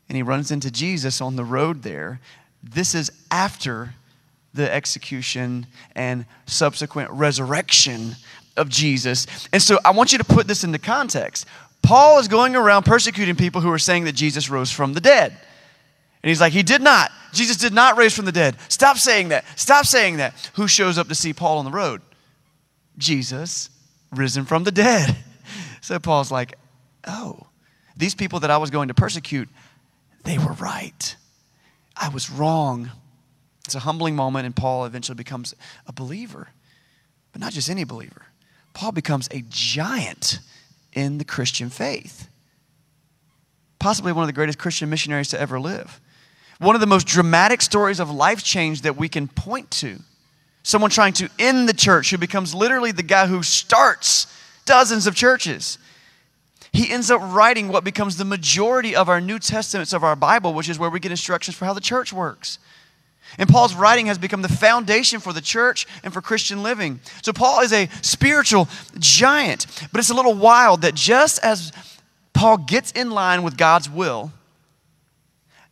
And 0.09 0.17
he 0.17 0.23
runs 0.23 0.51
into 0.51 0.71
Jesus 0.71 1.21
on 1.21 1.37
the 1.37 1.45
road 1.45 1.83
there. 1.83 2.21
This 2.63 2.95
is 2.95 3.13
after 3.31 3.95
the 4.55 4.73
execution 4.73 5.67
and 5.95 6.25
subsequent 6.47 7.11
resurrection 7.11 8.17
of 8.59 8.69
Jesus. 8.69 9.27
And 9.53 9.63
so 9.63 9.79
I 9.85 9.93
want 9.93 10.13
you 10.13 10.19
to 10.19 10.25
put 10.25 10.47
this 10.47 10.65
into 10.65 10.79
context. 10.79 11.47
Paul 11.83 12.19
is 12.19 12.29
going 12.29 12.57
around 12.57 12.85
persecuting 12.85 13.37
people 13.37 13.61
who 13.61 13.71
are 13.71 13.79
saying 13.79 14.05
that 14.05 14.13
Jesus 14.13 14.51
rose 14.51 14.71
from 14.71 14.93
the 14.93 15.01
dead. 15.01 15.31
And 16.23 16.29
he's 16.29 16.41
like, 16.41 16.53
He 16.53 16.63
did 16.63 16.83
not. 16.83 17.11
Jesus 17.33 17.57
did 17.57 17.73
not 17.73 17.97
raise 17.97 18.15
from 18.15 18.25
the 18.25 18.33
dead. 18.33 18.57
Stop 18.69 18.97
saying 18.97 19.29
that. 19.29 19.45
Stop 19.57 19.87
saying 19.87 20.17
that. 20.17 20.51
Who 20.55 20.67
shows 20.67 20.99
up 20.99 21.09
to 21.09 21.15
see 21.15 21.33
Paul 21.33 21.59
on 21.59 21.65
the 21.65 21.71
road? 21.71 22.03
Jesus, 22.97 23.71
risen 24.13 24.45
from 24.45 24.65
the 24.65 24.73
dead. 24.73 25.17
So 25.81 25.99
Paul's 26.01 26.31
like, 26.31 26.59
Oh, 27.07 27.47
these 27.97 28.15
people 28.15 28.41
that 28.41 28.51
I 28.51 28.59
was 28.59 28.69
going 28.69 28.89
to 28.89 28.95
persecute, 28.95 29.49
they 30.25 30.37
were 30.37 30.53
right. 30.53 31.17
I 31.97 32.09
was 32.11 32.29
wrong. 32.29 32.91
It's 33.65 33.75
a 33.75 33.81
humbling 33.81 34.17
moment, 34.17 34.45
and 34.45 34.55
Paul 34.55 34.85
eventually 34.85 35.17
becomes 35.17 35.55
a 35.87 35.93
believer, 35.93 36.49
but 37.33 37.41
not 37.41 37.53
just 37.53 37.71
any 37.71 37.85
believer. 37.85 38.27
Paul 38.79 38.93
becomes 38.93 39.29
a 39.33 39.43
giant 39.49 40.39
in 40.93 41.19
the 41.19 41.25
Christian 41.25 41.69
faith. 41.69 42.29
Possibly 43.81 44.13
one 44.13 44.23
of 44.23 44.29
the 44.29 44.33
greatest 44.33 44.57
Christian 44.57 44.89
missionaries 44.89 45.27
to 45.31 45.41
ever 45.41 45.59
live. 45.59 46.01
One 46.61 46.77
of 46.77 46.81
the 46.81 46.87
most 46.87 47.05
dramatic 47.05 47.61
stories 47.61 47.99
of 47.99 48.09
life 48.09 48.45
change 48.45 48.83
that 48.83 48.97
we 48.97 49.09
can 49.09 49.27
point 49.27 49.69
to. 49.73 49.99
Someone 50.63 50.93
trying 50.93 51.13
to 51.15 51.29
end 51.41 51.69
the 51.69 51.73
church 51.73 52.11
who 52.11 52.19
becomes 52.19 52.55
literally 52.55 52.93
the 52.93 53.03
guy 53.03 53.27
who 53.27 53.43
starts 53.43 54.33
dozens 54.65 55.09
of 55.09 55.17
churches. 55.17 55.79
He 56.73 56.93
ends 56.93 57.11
up 57.11 57.21
writing 57.21 57.67
what 57.67 57.83
becomes 57.83 58.17
the 58.17 58.25
majority 58.25 58.95
of 58.95 59.09
our 59.09 59.21
New 59.21 59.41
Testaments 59.41 59.93
of 59.93 60.05
our 60.05 60.15
Bible, 60.15 60.55
which 60.55 60.69
is 60.69 60.79
where 60.79 60.89
we 60.89 61.01
get 61.01 61.11
instructions 61.11 61.57
for 61.57 61.65
how 61.65 61.73
the 61.73 61.81
church 61.81 62.13
works. 62.13 62.61
And 63.37 63.49
Paul's 63.49 63.75
writing 63.75 64.07
has 64.07 64.17
become 64.17 64.43
the 64.43 64.49
foundation 64.49 65.21
for 65.21 65.33
the 65.33 65.41
church 65.41 65.87
and 66.03 66.13
for 66.13 66.23
Christian 66.23 66.63
living. 66.63 67.01
So 67.23 67.33
Paul 67.33 67.61
is 67.61 67.73
a 67.73 67.89
spiritual 68.01 68.69
giant, 68.99 69.67
but 69.93 69.99
it's 69.99 70.11
a 70.11 70.15
little 70.15 70.35
wild 70.35 70.83
that 70.83 70.95
just 70.95 71.39
as 71.45 71.73
Paul 72.33 72.59
gets 72.59 72.91
in 72.93 73.11
line 73.11 73.43
with 73.43 73.57
God's 73.57 73.91
will, 73.91 74.33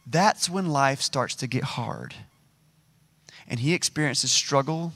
that's 0.07 0.51
when 0.51 0.69
life 0.69 1.01
starts 1.01 1.35
to 1.37 1.47
get 1.47 1.65
hard. 1.65 2.15
And 3.49 3.61
he 3.61 3.73
experiences 3.73 4.31
struggle 4.31 4.93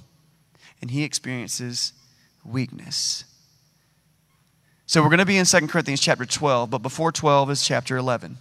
and 0.80 0.90
he 0.90 1.02
experiences 1.02 1.92
weakness. 2.44 3.24
So 4.86 5.02
we're 5.02 5.08
going 5.08 5.18
to 5.18 5.26
be 5.26 5.38
in 5.38 5.46
2 5.46 5.68
Corinthians 5.68 6.00
chapter 6.00 6.26
12, 6.26 6.68
but 6.68 6.78
before 6.78 7.12
12 7.12 7.50
is 7.50 7.64
chapter 7.64 7.96
11 7.96 8.38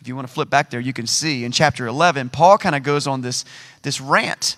if 0.00 0.08
you 0.08 0.16
want 0.16 0.26
to 0.26 0.32
flip 0.32 0.48
back 0.48 0.70
there, 0.70 0.80
you 0.80 0.92
can 0.92 1.06
see 1.06 1.44
in 1.44 1.52
chapter 1.52 1.86
11, 1.86 2.30
Paul 2.30 2.58
kind 2.58 2.74
of 2.74 2.82
goes 2.82 3.06
on 3.06 3.20
this, 3.20 3.44
this 3.82 4.00
rant 4.00 4.56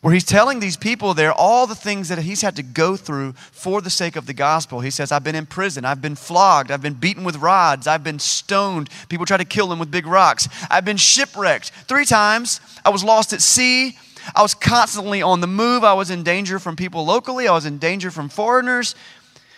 where 0.00 0.14
he's 0.14 0.24
telling 0.24 0.60
these 0.60 0.76
people 0.76 1.12
there 1.12 1.32
all 1.32 1.66
the 1.66 1.74
things 1.74 2.08
that 2.08 2.18
he's 2.18 2.42
had 2.42 2.54
to 2.56 2.62
go 2.62 2.96
through 2.96 3.32
for 3.32 3.80
the 3.80 3.90
sake 3.90 4.16
of 4.16 4.26
the 4.26 4.32
gospel. 4.32 4.80
He 4.80 4.90
says, 4.90 5.10
I've 5.10 5.24
been 5.24 5.34
in 5.34 5.46
prison, 5.46 5.84
I've 5.84 6.00
been 6.00 6.14
flogged, 6.14 6.70
I've 6.70 6.82
been 6.82 6.94
beaten 6.94 7.24
with 7.24 7.36
rods, 7.36 7.86
I've 7.86 8.04
been 8.04 8.18
stoned. 8.18 8.90
People 9.08 9.26
try 9.26 9.36
to 9.36 9.44
kill 9.44 9.72
him 9.72 9.78
with 9.78 9.90
big 9.90 10.06
rocks. 10.06 10.48
I've 10.70 10.84
been 10.84 10.96
shipwrecked 10.96 11.70
three 11.88 12.04
times. 12.04 12.60
I 12.84 12.90
was 12.90 13.02
lost 13.02 13.32
at 13.32 13.42
sea. 13.42 13.98
I 14.34 14.42
was 14.42 14.54
constantly 14.54 15.22
on 15.22 15.40
the 15.40 15.46
move. 15.46 15.84
I 15.84 15.94
was 15.94 16.10
in 16.10 16.22
danger 16.22 16.58
from 16.58 16.76
people 16.76 17.04
locally, 17.04 17.48
I 17.48 17.52
was 17.52 17.66
in 17.66 17.78
danger 17.78 18.10
from 18.10 18.28
foreigners. 18.28 18.94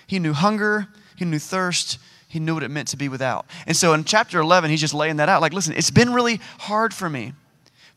He 0.06 0.18
knew 0.18 0.32
hunger, 0.32 0.88
he 1.16 1.24
knew 1.24 1.38
thirst, 1.38 1.98
he 2.30 2.38
knew 2.38 2.54
what 2.54 2.62
it 2.62 2.70
meant 2.70 2.86
to 2.88 2.96
be 2.96 3.08
without. 3.08 3.44
And 3.66 3.76
so 3.76 3.92
in 3.92 4.04
chapter 4.04 4.38
11, 4.38 4.70
he's 4.70 4.80
just 4.80 4.94
laying 4.94 5.16
that 5.16 5.28
out. 5.28 5.40
Like, 5.40 5.52
listen, 5.52 5.74
it's 5.76 5.90
been 5.90 6.12
really 6.12 6.40
hard 6.60 6.94
for 6.94 7.10
me. 7.10 7.32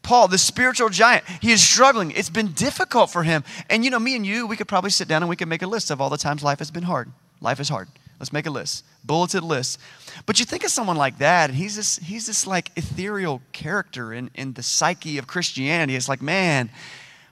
Paul, 0.02 0.28
the 0.28 0.40
spiritual 0.40 0.90
giant, 0.90 1.24
he 1.40 1.52
is 1.52 1.62
struggling. 1.62 2.10
It's 2.12 2.32
been 2.32 2.52
difficult 2.52 3.12
for 3.12 3.22
him. 3.22 3.44
And 3.70 3.86
you 3.86 3.92
know, 3.92 4.00
me 4.00 4.16
and 4.16 4.26
you, 4.26 4.48
we 4.48 4.58
could 4.58 4.68
probably 4.68 4.90
sit 4.90 5.08
down 5.08 5.22
and 5.22 5.30
we 5.30 5.36
could 5.36 5.48
make 5.48 5.62
a 5.62 5.68
list 5.68 5.92
of 5.92 6.02
all 6.02 6.10
the 6.10 6.18
times 6.18 6.44
life 6.44 6.58
has 6.60 6.72
been 6.72 6.84
hard. 6.84 7.12
Life 7.42 7.60
is 7.60 7.70
hard. 7.70 7.88
Let's 8.20 8.34
make 8.34 8.48
a 8.48 8.52
list, 8.52 8.86
bulleted 9.04 9.44
list. 9.44 9.80
But 10.26 10.40
you 10.40 10.46
think 10.46 10.64
of 10.64 10.72
someone 10.72 10.98
like 10.98 11.20
that, 11.20 11.52
and 11.52 11.58
he's 11.58 11.76
this, 11.76 11.98
he's 11.98 12.26
this 12.26 12.48
like 12.48 12.72
ethereal 12.76 13.42
character 13.52 14.12
in, 14.14 14.32
in 14.34 14.54
the 14.54 14.64
psyche 14.64 15.20
of 15.20 15.28
Christianity. 15.28 15.96
It's 15.96 16.10
like, 16.10 16.24
man, 16.24 16.72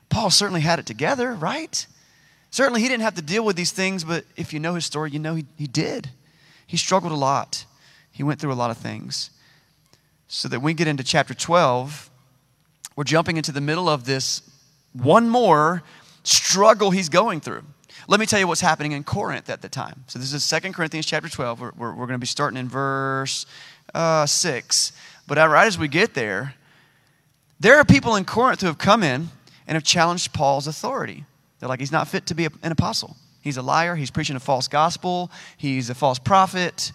Paul 0.10 0.30
certainly 0.30 0.62
had 0.62 0.78
it 0.78 0.86
together, 0.86 1.34
right? 1.34 1.88
Certainly 2.52 2.82
he 2.82 2.88
didn't 2.88 3.04
have 3.04 3.16
to 3.16 3.24
deal 3.24 3.44
with 3.44 3.56
these 3.56 3.72
things, 3.72 4.04
but 4.04 4.26
if 4.38 4.54
you 4.54 4.60
know 4.60 4.76
his 4.76 4.86
story, 4.86 5.10
you 5.12 5.20
know 5.20 5.34
he, 5.34 5.46
he 5.58 5.68
did. 5.68 6.12
He 6.72 6.78
struggled 6.78 7.12
a 7.12 7.18
lot. 7.18 7.66
He 8.14 8.24
went 8.24 8.40
through 8.40 8.54
a 8.54 8.56
lot 8.56 8.72
of 8.72 8.78
things. 8.78 9.30
So 10.30 10.48
that 10.48 10.62
we 10.62 10.74
get 10.74 10.88
into 10.88 11.04
chapter 11.04 11.34
12, 11.34 12.10
we're 12.96 13.04
jumping 13.04 13.36
into 13.36 13.52
the 13.52 13.60
middle 13.60 13.90
of 13.90 14.06
this 14.06 14.42
one 14.94 15.28
more 15.28 15.84
struggle 16.24 16.92
he's 16.92 17.10
going 17.10 17.42
through. 17.42 17.64
Let 18.08 18.22
me 18.22 18.26
tell 18.26 18.40
you 18.40 18.48
what's 18.48 18.62
happening 18.62 18.94
in 18.94 19.04
Corinth 19.04 19.50
at 19.50 19.62
the 19.62 19.68
time. 19.68 20.06
So 20.08 20.18
this 20.18 20.32
is 20.32 20.50
2 20.50 20.72
Corinthians 20.72 21.06
chapter 21.06 21.28
12. 21.28 21.60
We're, 21.60 21.72
we're, 21.76 21.90
we're 21.90 22.08
going 22.08 22.12
to 22.12 22.20
be 22.20 22.26
starting 22.26 22.58
in 22.58 22.70
verse 22.70 23.46
uh, 23.94 24.26
6. 24.26 24.94
But 25.28 25.40
right 25.40 25.68
as 25.68 25.78
we 25.78 25.90
get 25.90 26.14
there, 26.14 26.56
there 27.60 27.76
are 27.76 27.84
people 27.84 28.16
in 28.16 28.24
Corinth 28.24 28.62
who 28.62 28.68
have 28.68 28.78
come 28.78 29.04
in 29.04 29.28
and 29.68 29.76
have 29.76 29.84
challenged 29.84 30.32
Paul's 30.32 30.68
authority. 30.68 31.26
They're 31.60 31.68
like, 31.68 31.82
he's 31.82 31.92
not 31.92 32.08
fit 32.08 32.28
to 32.28 32.34
be 32.34 32.46
an 32.46 32.72
apostle. 32.72 33.18
He's 33.42 33.58
a 33.58 33.62
liar. 33.62 33.96
He's 33.96 34.12
preaching 34.12 34.36
a 34.36 34.40
false 34.40 34.68
gospel. 34.68 35.32
He's 35.58 35.90
a 35.90 35.96
false 35.96 36.20
prophet. 36.20 36.92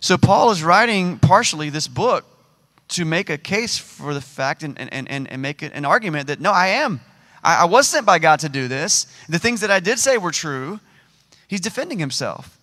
So 0.00 0.18
Paul 0.18 0.50
is 0.50 0.62
writing 0.62 1.18
partially 1.18 1.70
this 1.70 1.88
book 1.88 2.24
to 2.88 3.04
make 3.04 3.30
a 3.30 3.38
case 3.38 3.78
for 3.78 4.12
the 4.12 4.20
fact 4.20 4.62
and, 4.62 4.78
and, 4.78 4.90
and, 4.92 5.30
and 5.30 5.42
make 5.42 5.62
an 5.62 5.84
argument 5.84 6.26
that 6.26 6.40
no, 6.40 6.52
I 6.52 6.68
am. 6.68 7.00
I, 7.42 7.62
I 7.62 7.64
was 7.64 7.88
sent 7.88 8.06
by 8.06 8.18
God 8.18 8.40
to 8.40 8.48
do 8.48 8.68
this. 8.68 9.06
The 9.28 9.38
things 9.38 9.60
that 9.60 9.70
I 9.70 9.80
did 9.80 9.98
say 9.98 10.18
were 10.18 10.30
true. 10.30 10.80
He's 11.48 11.60
defending 11.60 11.98
himself. 11.98 12.58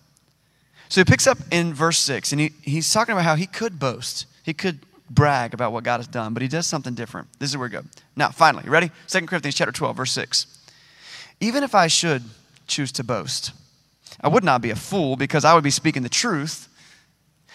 So 0.88 1.00
he 1.00 1.04
picks 1.04 1.26
up 1.26 1.38
in 1.50 1.72
verse 1.72 1.98
6, 1.98 2.32
and 2.32 2.40
he, 2.40 2.52
he's 2.60 2.92
talking 2.92 3.12
about 3.12 3.24
how 3.24 3.34
he 3.34 3.46
could 3.46 3.78
boast. 3.78 4.26
He 4.42 4.52
could 4.52 4.80
brag 5.08 5.54
about 5.54 5.72
what 5.72 5.84
God 5.84 5.98
has 5.98 6.06
done, 6.06 6.34
but 6.34 6.42
he 6.42 6.48
does 6.48 6.66
something 6.66 6.94
different. 6.94 7.28
This 7.38 7.50
is 7.50 7.56
where 7.56 7.68
we 7.68 7.72
go. 7.72 7.82
Now, 8.14 8.28
finally, 8.28 8.68
ready? 8.68 8.90
2 9.08 9.26
Corinthians 9.26 9.54
chapter 9.54 9.72
12, 9.72 9.96
verse 9.96 10.12
6. 10.12 10.46
Even 11.40 11.62
if 11.64 11.74
I 11.74 11.86
should 11.86 12.22
choose 12.72 12.92
to 12.92 13.04
boast, 13.04 13.52
I 14.20 14.28
would 14.28 14.44
not 14.44 14.62
be 14.62 14.70
a 14.70 14.76
fool 14.76 15.16
because 15.16 15.44
I 15.44 15.54
would 15.54 15.64
be 15.64 15.70
speaking 15.70 16.02
the 16.02 16.08
truth, 16.08 16.68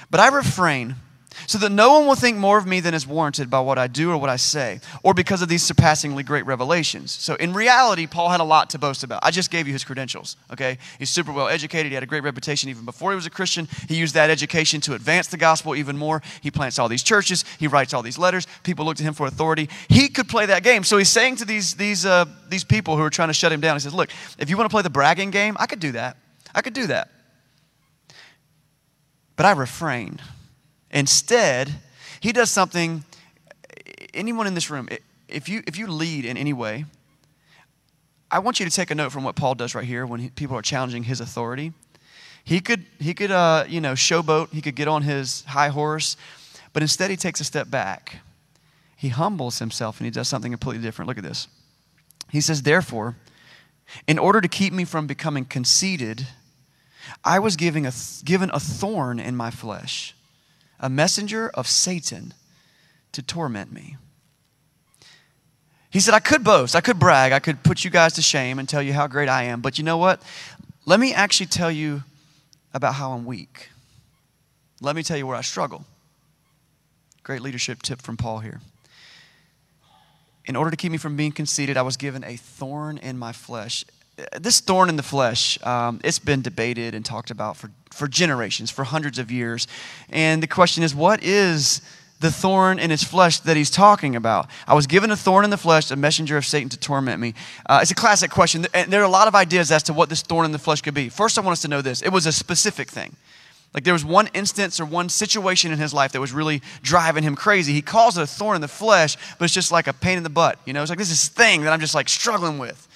but 0.09 0.19
I 0.19 0.27
refrain 0.27 0.95
so 1.45 1.57
that 1.59 1.71
no 1.71 1.93
one 1.93 2.07
will 2.07 2.15
think 2.15 2.37
more 2.37 2.57
of 2.57 2.65
me 2.65 2.79
than 2.79 2.93
is 2.93 3.05
warranted 3.05 3.49
by 3.49 3.59
what 3.59 3.77
I 3.77 3.87
do 3.87 4.11
or 4.11 4.17
what 4.17 4.29
I 4.29 4.37
say, 4.37 4.79
or 5.03 5.13
because 5.13 5.41
of 5.41 5.49
these 5.49 5.63
surpassingly 5.63 6.23
great 6.23 6.45
revelations. 6.45 7.11
So, 7.11 7.35
in 7.35 7.53
reality, 7.53 8.07
Paul 8.07 8.29
had 8.29 8.39
a 8.39 8.45
lot 8.45 8.69
to 8.71 8.79
boast 8.79 9.03
about. 9.03 9.19
I 9.23 9.31
just 9.31 9.51
gave 9.51 9.67
you 9.67 9.73
his 9.73 9.83
credentials, 9.83 10.37
okay? 10.51 10.77
He's 10.97 11.09
super 11.09 11.31
well 11.31 11.47
educated. 11.47 11.91
He 11.91 11.93
had 11.93 12.03
a 12.03 12.07
great 12.07 12.23
reputation 12.23 12.69
even 12.69 12.85
before 12.85 13.11
he 13.11 13.15
was 13.15 13.25
a 13.25 13.29
Christian. 13.29 13.67
He 13.87 13.95
used 13.95 14.15
that 14.15 14.29
education 14.29 14.81
to 14.81 14.93
advance 14.93 15.27
the 15.27 15.37
gospel 15.37 15.75
even 15.75 15.97
more. 15.97 16.21
He 16.41 16.49
plants 16.49 16.79
all 16.79 16.89
these 16.89 17.03
churches, 17.03 17.45
he 17.59 17.67
writes 17.67 17.93
all 17.93 18.01
these 18.01 18.17
letters. 18.17 18.47
People 18.63 18.85
look 18.85 18.97
to 18.97 19.03
him 19.03 19.13
for 19.13 19.27
authority. 19.27 19.69
He 19.89 20.09
could 20.09 20.27
play 20.27 20.47
that 20.47 20.63
game. 20.63 20.83
So, 20.83 20.97
he's 20.97 21.09
saying 21.09 21.37
to 21.37 21.45
these, 21.45 21.75
these, 21.75 22.05
uh, 22.05 22.25
these 22.49 22.63
people 22.63 22.97
who 22.97 23.03
are 23.03 23.09
trying 23.09 23.29
to 23.29 23.33
shut 23.33 23.51
him 23.51 23.61
down, 23.61 23.75
he 23.75 23.81
says, 23.81 23.93
Look, 23.93 24.09
if 24.39 24.49
you 24.49 24.57
want 24.57 24.69
to 24.69 24.73
play 24.73 24.81
the 24.81 24.89
bragging 24.89 25.31
game, 25.31 25.55
I 25.59 25.65
could 25.65 25.79
do 25.79 25.91
that. 25.93 26.17
I 26.55 26.61
could 26.61 26.73
do 26.73 26.87
that. 26.87 27.09
But 29.35 29.45
I 29.45 29.51
refrain. 29.51 30.19
Instead, 30.91 31.73
he 32.19 32.31
does 32.31 32.49
something, 32.49 33.03
anyone 34.13 34.47
in 34.47 34.53
this 34.53 34.69
room, 34.69 34.89
if 35.27 35.49
you, 35.49 35.63
if 35.67 35.77
you 35.77 35.87
lead 35.87 36.25
in 36.25 36.37
any 36.37 36.53
way, 36.53 36.85
I 38.29 38.39
want 38.39 38.59
you 38.59 38.65
to 38.65 38.71
take 38.71 38.91
a 38.91 38.95
note 38.95 39.11
from 39.11 39.23
what 39.23 39.35
Paul 39.35 39.55
does 39.55 39.73
right 39.73 39.85
here 39.85 40.05
when 40.05 40.19
he, 40.19 40.29
people 40.29 40.57
are 40.57 40.61
challenging 40.61 41.03
his 41.03 41.21
authority. 41.21 41.73
He 42.43 42.59
could, 42.59 42.85
he 42.99 43.13
could 43.13 43.31
uh, 43.31 43.65
you 43.67 43.81
know, 43.81 43.93
showboat, 43.93 44.53
he 44.53 44.61
could 44.61 44.75
get 44.75 44.87
on 44.87 45.03
his 45.03 45.43
high 45.45 45.69
horse, 45.69 46.17
but 46.73 46.81
instead 46.81 47.09
he 47.09 47.17
takes 47.17 47.39
a 47.39 47.43
step 47.43 47.69
back. 47.69 48.17
He 48.95 49.09
humbles 49.09 49.59
himself 49.59 49.99
and 49.99 50.05
he 50.05 50.11
does 50.11 50.27
something 50.27 50.51
completely 50.51 50.81
different. 50.81 51.07
Look 51.07 51.17
at 51.17 51.23
this. 51.23 51.47
He 52.31 52.41
says, 52.41 52.63
Therefore, 52.63 53.15
in 54.07 54.19
order 54.19 54.41
to 54.41 54.47
keep 54.47 54.73
me 54.73 54.83
from 54.83 55.07
becoming 55.07 55.45
conceited, 55.45 56.27
I 57.23 57.39
was 57.39 57.55
giving 57.55 57.85
a, 57.85 57.91
given 58.25 58.49
a 58.53 58.59
thorn 58.59 59.19
in 59.19 59.35
my 59.35 59.51
flesh 59.51 60.13
a 60.79 60.89
messenger 60.89 61.49
of 61.49 61.67
Satan 61.67 62.33
to 63.11 63.21
torment 63.21 63.71
me. 63.71 63.97
He 65.89 65.99
said, 65.99 66.13
I 66.13 66.19
could 66.19 66.43
boast, 66.43 66.75
I 66.75 66.81
could 66.81 66.99
brag, 66.99 67.31
I 67.31 67.39
could 67.39 67.63
put 67.63 67.83
you 67.83 67.89
guys 67.89 68.13
to 68.13 68.21
shame 68.21 68.59
and 68.59 68.67
tell 68.67 68.81
you 68.81 68.93
how 68.93 69.07
great 69.07 69.29
I 69.29 69.43
am, 69.43 69.61
but 69.61 69.77
you 69.77 69.83
know 69.83 69.97
what? 69.97 70.21
Let 70.85 70.99
me 70.99 71.13
actually 71.13 71.47
tell 71.47 71.71
you 71.71 72.03
about 72.73 72.95
how 72.95 73.13
I'm 73.13 73.25
weak. 73.25 73.69
Let 74.81 74.95
me 74.95 75.03
tell 75.03 75.17
you 75.17 75.25
where 75.25 75.35
I 75.35 75.41
struggle. 75.41 75.85
Great 77.23 77.41
leadership 77.41 77.81
tip 77.81 78.01
from 78.01 78.17
Paul 78.17 78.39
here. 78.39 78.61
In 80.45 80.55
order 80.55 80.71
to 80.71 80.77
keep 80.77 80.91
me 80.91 80.97
from 80.97 81.17
being 81.17 81.31
conceited, 81.31 81.75
I 81.75 81.81
was 81.81 81.97
given 81.97 82.23
a 82.23 82.35
thorn 82.35 82.97
in 82.97 83.17
my 83.17 83.33
flesh 83.33 83.83
this 84.39 84.59
thorn 84.59 84.89
in 84.89 84.95
the 84.95 85.03
flesh, 85.03 85.63
um, 85.65 85.99
it's 86.03 86.19
been 86.19 86.41
debated 86.41 86.95
and 86.95 87.05
talked 87.05 87.31
about 87.31 87.55
for, 87.57 87.71
for 87.91 88.07
generations, 88.07 88.71
for 88.71 88.83
hundreds 88.83 89.19
of 89.19 89.31
years. 89.31 89.67
And 90.09 90.41
the 90.41 90.47
question 90.47 90.83
is, 90.83 90.95
what 90.95 91.23
is 91.23 91.81
the 92.19 92.31
thorn 92.31 92.79
in 92.79 92.89
his 92.89 93.03
flesh 93.03 93.39
that 93.41 93.55
he's 93.55 93.69
talking 93.69 94.15
about? 94.15 94.47
I 94.67 94.73
was 94.73 94.87
given 94.87 95.11
a 95.11 95.15
thorn 95.15 95.43
in 95.43 95.51
the 95.51 95.57
flesh, 95.57 95.91
a 95.91 95.95
messenger 95.95 96.35
of 96.35 96.45
Satan 96.45 96.69
to 96.69 96.79
torment 96.79 97.21
me. 97.21 97.35
Uh, 97.67 97.79
it's 97.81 97.91
a 97.91 97.95
classic 97.95 98.31
question. 98.31 98.65
And 98.73 98.91
there 98.91 99.01
are 99.01 99.05
a 99.05 99.09
lot 99.09 99.27
of 99.27 99.35
ideas 99.35 99.71
as 99.71 99.83
to 99.83 99.93
what 99.93 100.09
this 100.09 100.23
thorn 100.23 100.45
in 100.45 100.51
the 100.51 100.59
flesh 100.59 100.81
could 100.81 100.95
be. 100.95 101.09
First, 101.09 101.37
I 101.37 101.41
want 101.41 101.53
us 101.53 101.61
to 101.61 101.67
know 101.67 101.81
this 101.81 102.01
it 102.01 102.09
was 102.09 102.25
a 102.25 102.31
specific 102.31 102.89
thing. 102.89 103.15
Like 103.73 103.83
there 103.83 103.93
was 103.93 104.05
one 104.05 104.29
instance 104.33 104.79
or 104.79 104.85
one 104.85 105.09
situation 105.09 105.71
in 105.71 105.77
his 105.77 105.93
life 105.93 106.13
that 106.13 106.21
was 106.21 106.31
really 106.31 106.63
driving 106.81 107.23
him 107.23 107.35
crazy. 107.35 107.73
He 107.73 107.83
calls 107.83 108.17
it 108.17 108.21
a 108.21 108.27
thorn 108.27 108.55
in 108.55 108.61
the 108.61 108.67
flesh, 108.67 109.17
but 109.37 109.45
it's 109.45 109.53
just 109.53 109.71
like 109.71 109.85
a 109.85 109.93
pain 109.93 110.17
in 110.17 110.23
the 110.23 110.29
butt. 110.29 110.57
You 110.65 110.73
know, 110.73 110.81
it's 110.81 110.89
like 110.89 110.97
this 110.97 111.11
is 111.11 111.27
thing 111.27 111.61
that 111.61 111.73
I'm 111.73 111.79
just 111.79 111.93
like 111.93 112.09
struggling 112.09 112.57
with. 112.57 112.87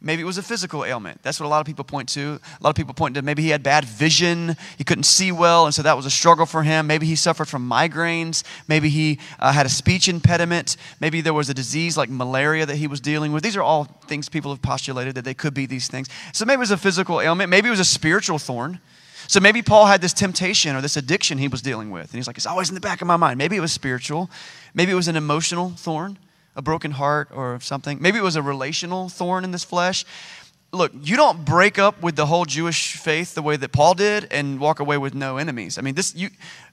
Maybe 0.00 0.22
it 0.22 0.26
was 0.26 0.38
a 0.38 0.44
physical 0.44 0.84
ailment. 0.84 1.22
That's 1.24 1.40
what 1.40 1.46
a 1.46 1.48
lot 1.48 1.58
of 1.58 1.66
people 1.66 1.84
point 1.84 2.08
to. 2.10 2.38
A 2.44 2.62
lot 2.62 2.70
of 2.70 2.76
people 2.76 2.94
point 2.94 3.16
to 3.16 3.22
maybe 3.22 3.42
he 3.42 3.48
had 3.48 3.64
bad 3.64 3.84
vision, 3.84 4.56
he 4.76 4.84
couldn't 4.84 5.04
see 5.04 5.32
well, 5.32 5.66
and 5.66 5.74
so 5.74 5.82
that 5.82 5.96
was 5.96 6.06
a 6.06 6.10
struggle 6.10 6.46
for 6.46 6.62
him. 6.62 6.86
Maybe 6.86 7.04
he 7.04 7.16
suffered 7.16 7.48
from 7.48 7.68
migraines. 7.68 8.44
Maybe 8.68 8.90
he 8.90 9.18
uh, 9.40 9.52
had 9.52 9.66
a 9.66 9.68
speech 9.68 10.08
impediment. 10.08 10.76
Maybe 11.00 11.20
there 11.20 11.34
was 11.34 11.48
a 11.48 11.54
disease 11.54 11.96
like 11.96 12.08
malaria 12.10 12.64
that 12.64 12.76
he 12.76 12.86
was 12.86 13.00
dealing 13.00 13.32
with. 13.32 13.42
These 13.42 13.56
are 13.56 13.62
all 13.62 13.84
things 14.06 14.28
people 14.28 14.52
have 14.52 14.62
postulated 14.62 15.16
that 15.16 15.24
they 15.24 15.34
could 15.34 15.52
be 15.52 15.66
these 15.66 15.88
things. 15.88 16.08
So 16.32 16.44
maybe 16.44 16.58
it 16.58 16.60
was 16.60 16.70
a 16.70 16.76
physical 16.76 17.20
ailment. 17.20 17.50
Maybe 17.50 17.66
it 17.66 17.72
was 17.72 17.80
a 17.80 17.84
spiritual 17.84 18.38
thorn. 18.38 18.78
So 19.26 19.40
maybe 19.40 19.62
Paul 19.62 19.86
had 19.86 20.00
this 20.00 20.12
temptation 20.12 20.76
or 20.76 20.80
this 20.80 20.96
addiction 20.96 21.38
he 21.38 21.48
was 21.48 21.60
dealing 21.60 21.90
with. 21.90 22.04
And 22.04 22.14
he's 22.14 22.28
like, 22.28 22.36
it's 22.36 22.46
always 22.46 22.68
in 22.68 22.76
the 22.76 22.80
back 22.80 23.02
of 23.02 23.08
my 23.08 23.16
mind. 23.16 23.36
Maybe 23.36 23.56
it 23.56 23.60
was 23.60 23.72
spiritual. 23.72 24.30
Maybe 24.74 24.92
it 24.92 24.94
was 24.94 25.08
an 25.08 25.16
emotional 25.16 25.70
thorn 25.70 26.18
a 26.58 26.62
broken 26.62 26.90
heart 26.90 27.28
or 27.32 27.58
something. 27.60 27.98
Maybe 28.02 28.18
it 28.18 28.22
was 28.22 28.36
a 28.36 28.42
relational 28.42 29.08
thorn 29.08 29.44
in 29.44 29.52
this 29.52 29.64
flesh. 29.64 30.04
Look, 30.70 30.92
you 31.02 31.16
don't 31.16 31.46
break 31.46 31.78
up 31.78 32.02
with 32.02 32.16
the 32.16 32.26
whole 32.26 32.44
Jewish 32.44 32.96
faith 32.96 33.34
the 33.34 33.40
way 33.40 33.56
that 33.56 33.72
Paul 33.72 33.94
did 33.94 34.26
and 34.30 34.60
walk 34.60 34.80
away 34.80 34.98
with 34.98 35.14
no 35.14 35.38
enemies. 35.38 35.78
I 35.78 35.80
mean, 35.80 35.94
this 35.94 36.14
you 36.14 36.28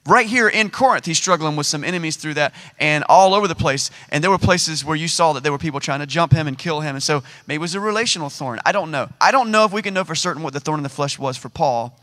right 0.06 0.26
here 0.26 0.50
in 0.50 0.70
Corinth, 0.70 1.06
he's 1.06 1.18
struggling 1.18 1.56
with 1.56 1.68
some 1.68 1.84
enemies 1.84 2.18
through 2.18 2.34
that 2.34 2.54
and 2.78 3.06
all 3.08 3.34
over 3.34 3.48
the 3.48 3.56
place. 3.56 3.92
And 4.10 4.22
there 4.22 4.32
were 4.32 4.38
places 4.38 4.84
where 4.84 4.98
you 4.98 5.08
saw 5.08 5.32
that 5.34 5.44
there 5.44 5.52
were 5.52 5.58
people 5.58 5.80
trying 5.80 6.02
to 6.02 6.08
jump 6.08 6.34
him 6.34 6.48
and 6.48 6.58
kill 6.58 6.82
him. 6.82 6.96
And 6.96 7.04
so 7.04 7.24
maybe 7.48 7.56
it 7.56 7.62
was 7.62 7.76
a 7.76 7.80
relational 7.80 8.30
thorn. 8.30 8.60
I 8.66 8.74
don't 8.74 8.92
know. 8.92 9.08
I 9.22 9.32
don't 9.32 9.50
know 9.50 9.64
if 9.64 9.72
we 9.72 9.82
can 9.82 9.94
know 9.94 10.04
for 10.04 10.16
certain 10.16 10.44
what 10.44 10.52
the 10.52 10.60
thorn 10.60 10.80
in 10.80 10.84
the 10.84 10.90
flesh 10.90 11.18
was 11.18 11.38
for 11.38 11.48
Paul. 11.48 11.98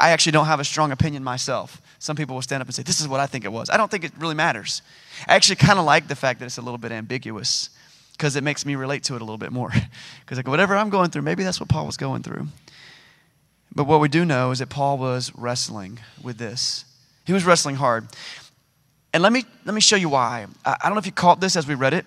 I 0.00 0.10
actually 0.10 0.32
don't 0.32 0.46
have 0.46 0.60
a 0.60 0.64
strong 0.64 0.92
opinion 0.92 1.22
myself. 1.22 1.80
Some 1.98 2.16
people 2.16 2.34
will 2.34 2.42
stand 2.42 2.62
up 2.62 2.68
and 2.68 2.74
say, 2.74 2.82
This 2.82 3.00
is 3.00 3.06
what 3.06 3.20
I 3.20 3.26
think 3.26 3.44
it 3.44 3.52
was. 3.52 3.68
I 3.68 3.76
don't 3.76 3.90
think 3.90 4.02
it 4.04 4.12
really 4.18 4.34
matters. 4.34 4.80
I 5.28 5.36
actually 5.36 5.56
kind 5.56 5.78
of 5.78 5.84
like 5.84 6.08
the 6.08 6.16
fact 6.16 6.40
that 6.40 6.46
it's 6.46 6.56
a 6.56 6.62
little 6.62 6.78
bit 6.78 6.90
ambiguous 6.90 7.68
because 8.12 8.34
it 8.34 8.42
makes 8.42 8.64
me 8.64 8.74
relate 8.74 9.04
to 9.04 9.14
it 9.14 9.22
a 9.22 9.24
little 9.24 9.38
bit 9.38 9.52
more. 9.52 9.70
Because, 10.20 10.38
like, 10.38 10.46
whatever 10.46 10.76
I'm 10.76 10.90
going 10.90 11.10
through, 11.10 11.22
maybe 11.22 11.42
that's 11.42 11.58
what 11.58 11.68
Paul 11.68 11.86
was 11.86 11.96
going 11.96 12.22
through. 12.22 12.46
But 13.74 13.84
what 13.84 13.98
we 13.98 14.08
do 14.08 14.24
know 14.24 14.52
is 14.52 14.60
that 14.60 14.68
Paul 14.68 14.96
was 14.96 15.34
wrestling 15.34 15.98
with 16.22 16.38
this. 16.38 16.84
He 17.24 17.32
was 17.32 17.44
wrestling 17.44 17.74
hard. 17.74 18.06
And 19.12 19.24
let 19.24 19.32
me, 19.32 19.44
let 19.64 19.74
me 19.74 19.80
show 19.80 19.96
you 19.96 20.08
why. 20.08 20.46
I, 20.64 20.76
I 20.80 20.84
don't 20.84 20.94
know 20.94 21.00
if 21.00 21.06
you 21.06 21.12
caught 21.12 21.40
this 21.40 21.56
as 21.56 21.66
we 21.66 21.74
read 21.74 21.94
it. 21.94 22.06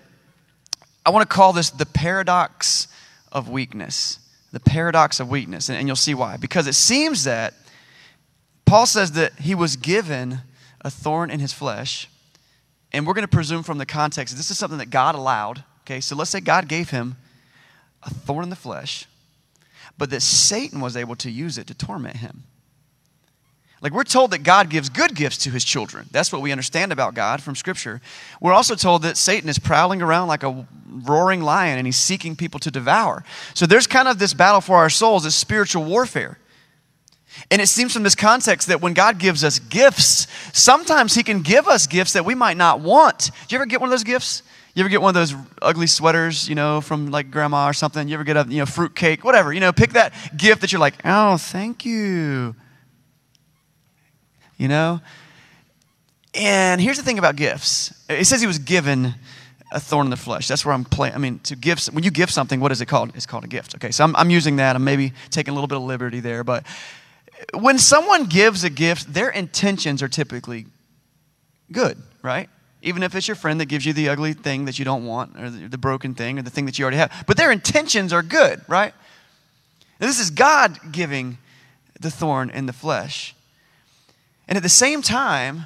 I 1.04 1.10
want 1.10 1.28
to 1.28 1.34
call 1.34 1.52
this 1.52 1.68
the 1.68 1.84
paradox 1.84 2.88
of 3.30 3.50
weakness. 3.50 4.18
The 4.52 4.60
paradox 4.60 5.20
of 5.20 5.28
weakness. 5.28 5.68
And, 5.68 5.76
and 5.76 5.86
you'll 5.86 5.96
see 5.96 6.14
why. 6.14 6.38
Because 6.38 6.66
it 6.66 6.74
seems 6.74 7.24
that 7.24 7.52
Paul 8.74 8.86
says 8.86 9.12
that 9.12 9.38
he 9.38 9.54
was 9.54 9.76
given 9.76 10.40
a 10.80 10.90
thorn 10.90 11.30
in 11.30 11.38
his 11.38 11.52
flesh. 11.52 12.08
And 12.92 13.06
we're 13.06 13.14
going 13.14 13.22
to 13.22 13.28
presume 13.28 13.62
from 13.62 13.78
the 13.78 13.86
context 13.86 14.36
this 14.36 14.50
is 14.50 14.58
something 14.58 14.78
that 14.78 14.90
God 14.90 15.14
allowed. 15.14 15.62
Okay, 15.82 16.00
so 16.00 16.16
let's 16.16 16.32
say 16.32 16.40
God 16.40 16.66
gave 16.66 16.90
him 16.90 17.14
a 18.02 18.10
thorn 18.10 18.42
in 18.42 18.50
the 18.50 18.56
flesh, 18.56 19.06
but 19.96 20.10
that 20.10 20.22
Satan 20.22 20.80
was 20.80 20.96
able 20.96 21.14
to 21.14 21.30
use 21.30 21.56
it 21.56 21.68
to 21.68 21.74
torment 21.74 22.16
him. 22.16 22.42
Like 23.80 23.92
we're 23.92 24.02
told 24.02 24.32
that 24.32 24.42
God 24.42 24.70
gives 24.70 24.88
good 24.88 25.14
gifts 25.14 25.38
to 25.44 25.50
his 25.50 25.62
children. 25.62 26.08
That's 26.10 26.32
what 26.32 26.42
we 26.42 26.50
understand 26.50 26.90
about 26.90 27.14
God 27.14 27.40
from 27.40 27.54
Scripture. 27.54 28.00
We're 28.40 28.54
also 28.54 28.74
told 28.74 29.02
that 29.02 29.16
Satan 29.16 29.48
is 29.48 29.60
prowling 29.60 30.02
around 30.02 30.26
like 30.26 30.42
a 30.42 30.66
roaring 30.90 31.42
lion 31.42 31.78
and 31.78 31.86
he's 31.86 31.96
seeking 31.96 32.34
people 32.34 32.58
to 32.58 32.72
devour. 32.72 33.22
So 33.54 33.66
there's 33.66 33.86
kind 33.86 34.08
of 34.08 34.18
this 34.18 34.34
battle 34.34 34.60
for 34.60 34.78
our 34.78 34.90
souls, 34.90 35.22
this 35.22 35.36
spiritual 35.36 35.84
warfare. 35.84 36.38
And 37.50 37.60
it 37.60 37.66
seems 37.68 37.92
from 37.92 38.02
this 38.02 38.14
context 38.14 38.68
that 38.68 38.80
when 38.80 38.94
God 38.94 39.18
gives 39.18 39.44
us 39.44 39.58
gifts, 39.58 40.26
sometimes 40.52 41.14
He 41.14 41.22
can 41.22 41.42
give 41.42 41.68
us 41.68 41.86
gifts 41.86 42.12
that 42.14 42.24
we 42.24 42.34
might 42.34 42.56
not 42.56 42.80
want. 42.80 43.30
Do 43.48 43.54
you 43.54 43.58
ever 43.58 43.66
get 43.66 43.80
one 43.80 43.88
of 43.88 43.92
those 43.92 44.04
gifts? 44.04 44.42
You 44.74 44.80
ever 44.80 44.88
get 44.88 45.00
one 45.00 45.10
of 45.10 45.14
those 45.14 45.34
ugly 45.62 45.86
sweaters, 45.86 46.48
you 46.48 46.56
know, 46.56 46.80
from 46.80 47.10
like 47.10 47.30
grandma 47.30 47.68
or 47.68 47.72
something? 47.72 48.08
You 48.08 48.14
ever 48.14 48.24
get 48.24 48.36
a, 48.36 48.46
you 48.48 48.58
know, 48.58 48.66
fruit 48.66 48.96
cake, 48.96 49.22
whatever, 49.22 49.52
you 49.52 49.60
know, 49.60 49.72
pick 49.72 49.90
that 49.90 50.12
gift 50.36 50.62
that 50.62 50.72
you're 50.72 50.80
like, 50.80 50.94
oh, 51.04 51.36
thank 51.36 51.84
you. 51.84 52.56
You 54.56 54.68
know? 54.68 55.00
And 56.34 56.80
here's 56.80 56.96
the 56.96 57.04
thing 57.04 57.18
about 57.18 57.36
gifts. 57.36 57.94
It 58.08 58.26
says 58.26 58.40
he 58.40 58.48
was 58.48 58.58
given 58.58 59.14
a 59.70 59.78
thorn 59.78 60.06
in 60.06 60.10
the 60.10 60.16
flesh. 60.16 60.48
That's 60.48 60.64
where 60.64 60.74
I'm 60.74 60.84
playing. 60.84 61.14
I 61.14 61.18
mean, 61.18 61.38
to 61.40 61.54
give, 61.54 61.84
when 61.86 62.02
you 62.02 62.10
give 62.10 62.30
something, 62.30 62.58
what 62.58 62.72
is 62.72 62.80
it 62.80 62.86
called? 62.86 63.12
It's 63.14 63.26
called 63.26 63.44
a 63.44 63.48
gift. 63.48 63.76
Okay, 63.76 63.92
so 63.92 64.02
I'm, 64.02 64.16
I'm 64.16 64.30
using 64.30 64.56
that. 64.56 64.74
I'm 64.74 64.84
maybe 64.84 65.12
taking 65.30 65.52
a 65.52 65.54
little 65.54 65.68
bit 65.68 65.76
of 65.76 65.82
liberty 65.82 66.18
there. 66.18 66.42
But 66.42 66.64
when 67.54 67.78
someone 67.78 68.26
gives 68.26 68.64
a 68.64 68.70
gift, 68.70 69.12
their 69.12 69.30
intentions 69.30 70.02
are 70.02 70.08
typically 70.08 70.66
good, 71.72 72.00
right? 72.22 72.48
even 72.84 73.02
if 73.02 73.14
it's 73.14 73.26
your 73.26 73.34
friend 73.34 73.60
that 73.60 73.66
gives 73.66 73.86
you 73.86 73.92
the 73.92 74.10
ugly 74.10 74.34
thing 74.34 74.66
that 74.66 74.78
you 74.78 74.84
don't 74.84 75.06
want, 75.06 75.40
or 75.40 75.48
the, 75.50 75.78
broken 75.78 76.14
thing, 76.14 76.38
or 76.38 76.42
the 76.42 76.50
thing 76.50 76.66
that 76.66 76.78
you 76.78 76.84
already 76.84 76.98
have. 76.98 77.24
But 77.26 77.36
their 77.36 77.50
intentions 77.50 78.12
are 78.12 78.22
good, 78.22 78.60
right? 78.68 78.92
And 79.98 80.08
this 80.08 80.20
is 80.20 80.30
God 80.30 80.78
giving 80.92 81.38
the 81.98 82.10
thorn 82.10 82.50
in 82.50 82.66
the 82.66 82.72
flesh. 82.72 83.34
And 84.46 84.56
at 84.56 84.62
the 84.62 84.68
same 84.68 85.00
time, 85.00 85.64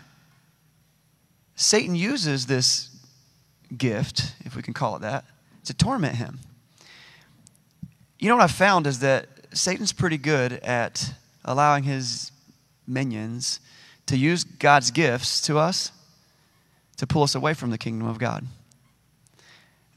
Satan 1.56 1.96
uses 1.96 2.46
this 2.46 2.88
gift, 3.76 4.34
if 4.44 4.54
we 4.54 4.62
can 4.62 4.72
call 4.72 4.94
it 4.94 5.02
that, 5.02 5.25
to 5.64 5.75
torment 5.75 6.14
him. 6.14 6.38
You 8.20 8.28
know 8.28 8.37
what 8.37 8.44
I've 8.44 8.52
found 8.52 8.87
is 8.87 9.00
that 9.00 9.26
Satan's 9.52 9.92
pretty 9.92 10.18
good 10.18 10.52
at 10.52 11.14
allowing 11.48 11.84
his 11.84 12.30
minions 12.86 13.60
to 14.06 14.16
use 14.16 14.44
God's 14.44 14.90
gifts 14.90 15.40
to 15.42 15.58
us 15.58 15.92
to 16.98 17.06
pull 17.06 17.22
us 17.22 17.34
away 17.34 17.54
from 17.54 17.70
the 17.70 17.78
kingdom 17.78 18.08
of 18.08 18.18
God. 18.18 18.44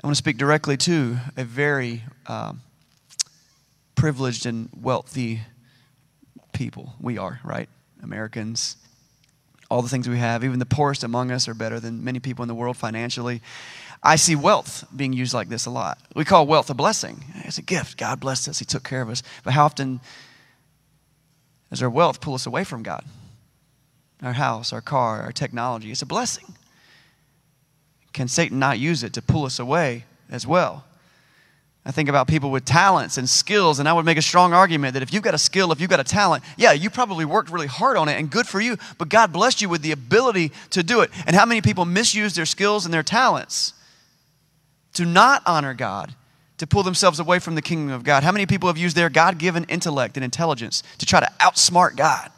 I 0.04 0.08
want 0.08 0.16
to 0.16 0.18
speak 0.18 0.38
directly 0.38 0.78
to 0.78 1.18
a 1.38 1.44
very 1.44 2.04
uh, 2.26 2.54
privileged 3.96 4.46
and 4.46 4.70
wealthy 4.80 5.42
people. 6.54 6.94
We 7.00 7.18
are, 7.18 7.40
right? 7.44 7.70
Americans. 8.02 8.78
All 9.70 9.82
the 9.82 9.90
things 9.90 10.10
we 10.10 10.18
have, 10.18 10.44
even 10.44 10.60
the 10.60 10.66
poorest 10.66 11.04
among 11.04 11.32
us, 11.32 11.48
are 11.48 11.54
better 11.54 11.80
than 11.80 12.04
many 12.04 12.20
people 12.20 12.44
in 12.44 12.48
the 12.48 12.56
world 12.56 12.78
financially. 12.78 13.42
I 14.04 14.16
see 14.16 14.36
wealth 14.36 14.86
being 14.96 15.14
used 15.14 15.34
like 15.34 15.50
this 15.50 15.66
a 15.66 15.70
lot. 15.70 16.00
We 16.16 16.26
call 16.26 16.48
wealth 16.48 16.70
a 16.70 16.74
blessing. 16.74 17.24
It's 17.46 17.58
a 17.58 17.62
gift. 17.62 17.98
God 17.98 18.20
blessed 18.20 18.48
us, 18.48 18.60
He 18.60 18.66
took 18.66 18.84
care 18.84 19.02
of 19.02 19.10
us. 19.10 19.24
But 19.44 19.54
how 19.54 19.66
often 19.66 20.02
does 21.72 21.82
our 21.82 21.90
wealth 21.90 22.22
pull 22.22 22.36
us 22.36 22.46
away 22.46 22.64
from 22.64 22.84
God? 22.84 23.04
Our 24.22 24.34
house, 24.34 24.72
our 24.72 24.82
car, 24.82 25.24
our 25.24 25.32
technology. 25.32 25.92
It's 25.92 26.04
a 26.04 26.06
blessing 26.06 26.56
can 28.14 28.28
Satan 28.28 28.60
not 28.60 28.80
use 28.80 29.04
it 29.04 29.14
to 29.14 29.22
pull 29.22 29.46
us 29.46 29.60
away 29.60 30.06
as 30.30 30.46
well? 30.46 30.84
I 31.84 31.92
think 31.92 32.10
about 32.10 32.28
people 32.28 32.52
with 32.52 32.64
talents 32.64 33.18
and 33.18 33.28
skills, 33.28 33.80
and 33.80 33.90
I 33.90 33.94
would 33.94 34.06
make 34.06 34.18
a 34.18 34.22
strong 34.22 34.54
argument 34.54 34.94
that 34.94 35.02
if 35.02 35.12
you've 35.12 35.24
got 35.24 35.34
a 35.34 35.40
skill, 35.40 35.72
if 35.72 35.82
you've 35.82 35.90
got 35.90 36.00
a 36.00 36.04
talent, 36.04 36.44
yeah, 36.56 36.74
you 36.74 36.92
probably 36.92 37.26
worked 37.26 37.50
really 37.50 37.68
hard 37.68 37.98
on 37.98 38.08
it 38.08 38.20
and 38.20 38.30
good 38.30 38.46
for 38.46 38.62
you, 38.62 38.78
but 39.00 39.10
God 39.10 39.34
blessed 39.34 39.64
you 39.64 39.70
with 39.70 39.82
the 39.82 39.92
ability 39.92 40.52
to 40.72 40.84
do 40.84 41.02
it. 41.02 41.10
And 41.26 41.36
how 41.36 41.46
many 41.46 41.62
people 41.62 41.86
misuse 41.86 42.36
their 42.36 42.46
skills 42.46 42.86
and 42.86 42.94
their 42.94 43.02
talents 43.02 43.74
to 44.94 45.06
not 45.06 45.42
honor 45.48 45.74
God, 45.74 46.14
to 46.62 46.68
pull 46.68 46.84
themselves 46.84 47.20
away 47.20 47.40
from 47.40 47.56
the 47.56 47.62
kingdom 47.62 47.92
of 47.92 48.04
God? 48.04 48.22
How 48.22 48.32
many 48.32 48.46
people 48.46 48.70
have 48.70 48.78
used 48.78 48.96
their 48.96 49.10
God 49.10 49.40
given 49.40 49.64
intellect 49.64 50.16
and 50.16 50.24
intelligence 50.24 50.84
to 51.00 51.08
try 51.08 51.20
to 51.20 51.26
outsmart 51.40 51.96
God? 51.96 52.30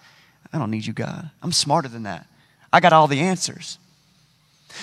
I 0.54 0.58
don't 0.58 0.72
need 0.72 0.86
you, 0.86 0.94
God. 0.94 1.30
I'm 1.42 1.52
smarter 1.52 1.90
than 1.90 2.04
that. 2.04 2.26
I 2.72 2.80
got 2.80 2.94
all 2.94 3.08
the 3.08 3.20
answers. 3.20 3.78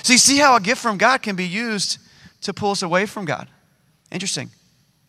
You 0.04 0.18
see 0.18 0.36
how 0.36 0.56
a 0.56 0.60
gift 0.60 0.82
from 0.82 0.98
God 0.98 1.22
can 1.22 1.36
be 1.36 1.46
used 1.46 1.96
to 2.42 2.52
pull 2.52 2.72
us 2.72 2.82
away 2.82 3.06
from 3.06 3.24
God. 3.24 3.48
Interesting. 4.12 4.50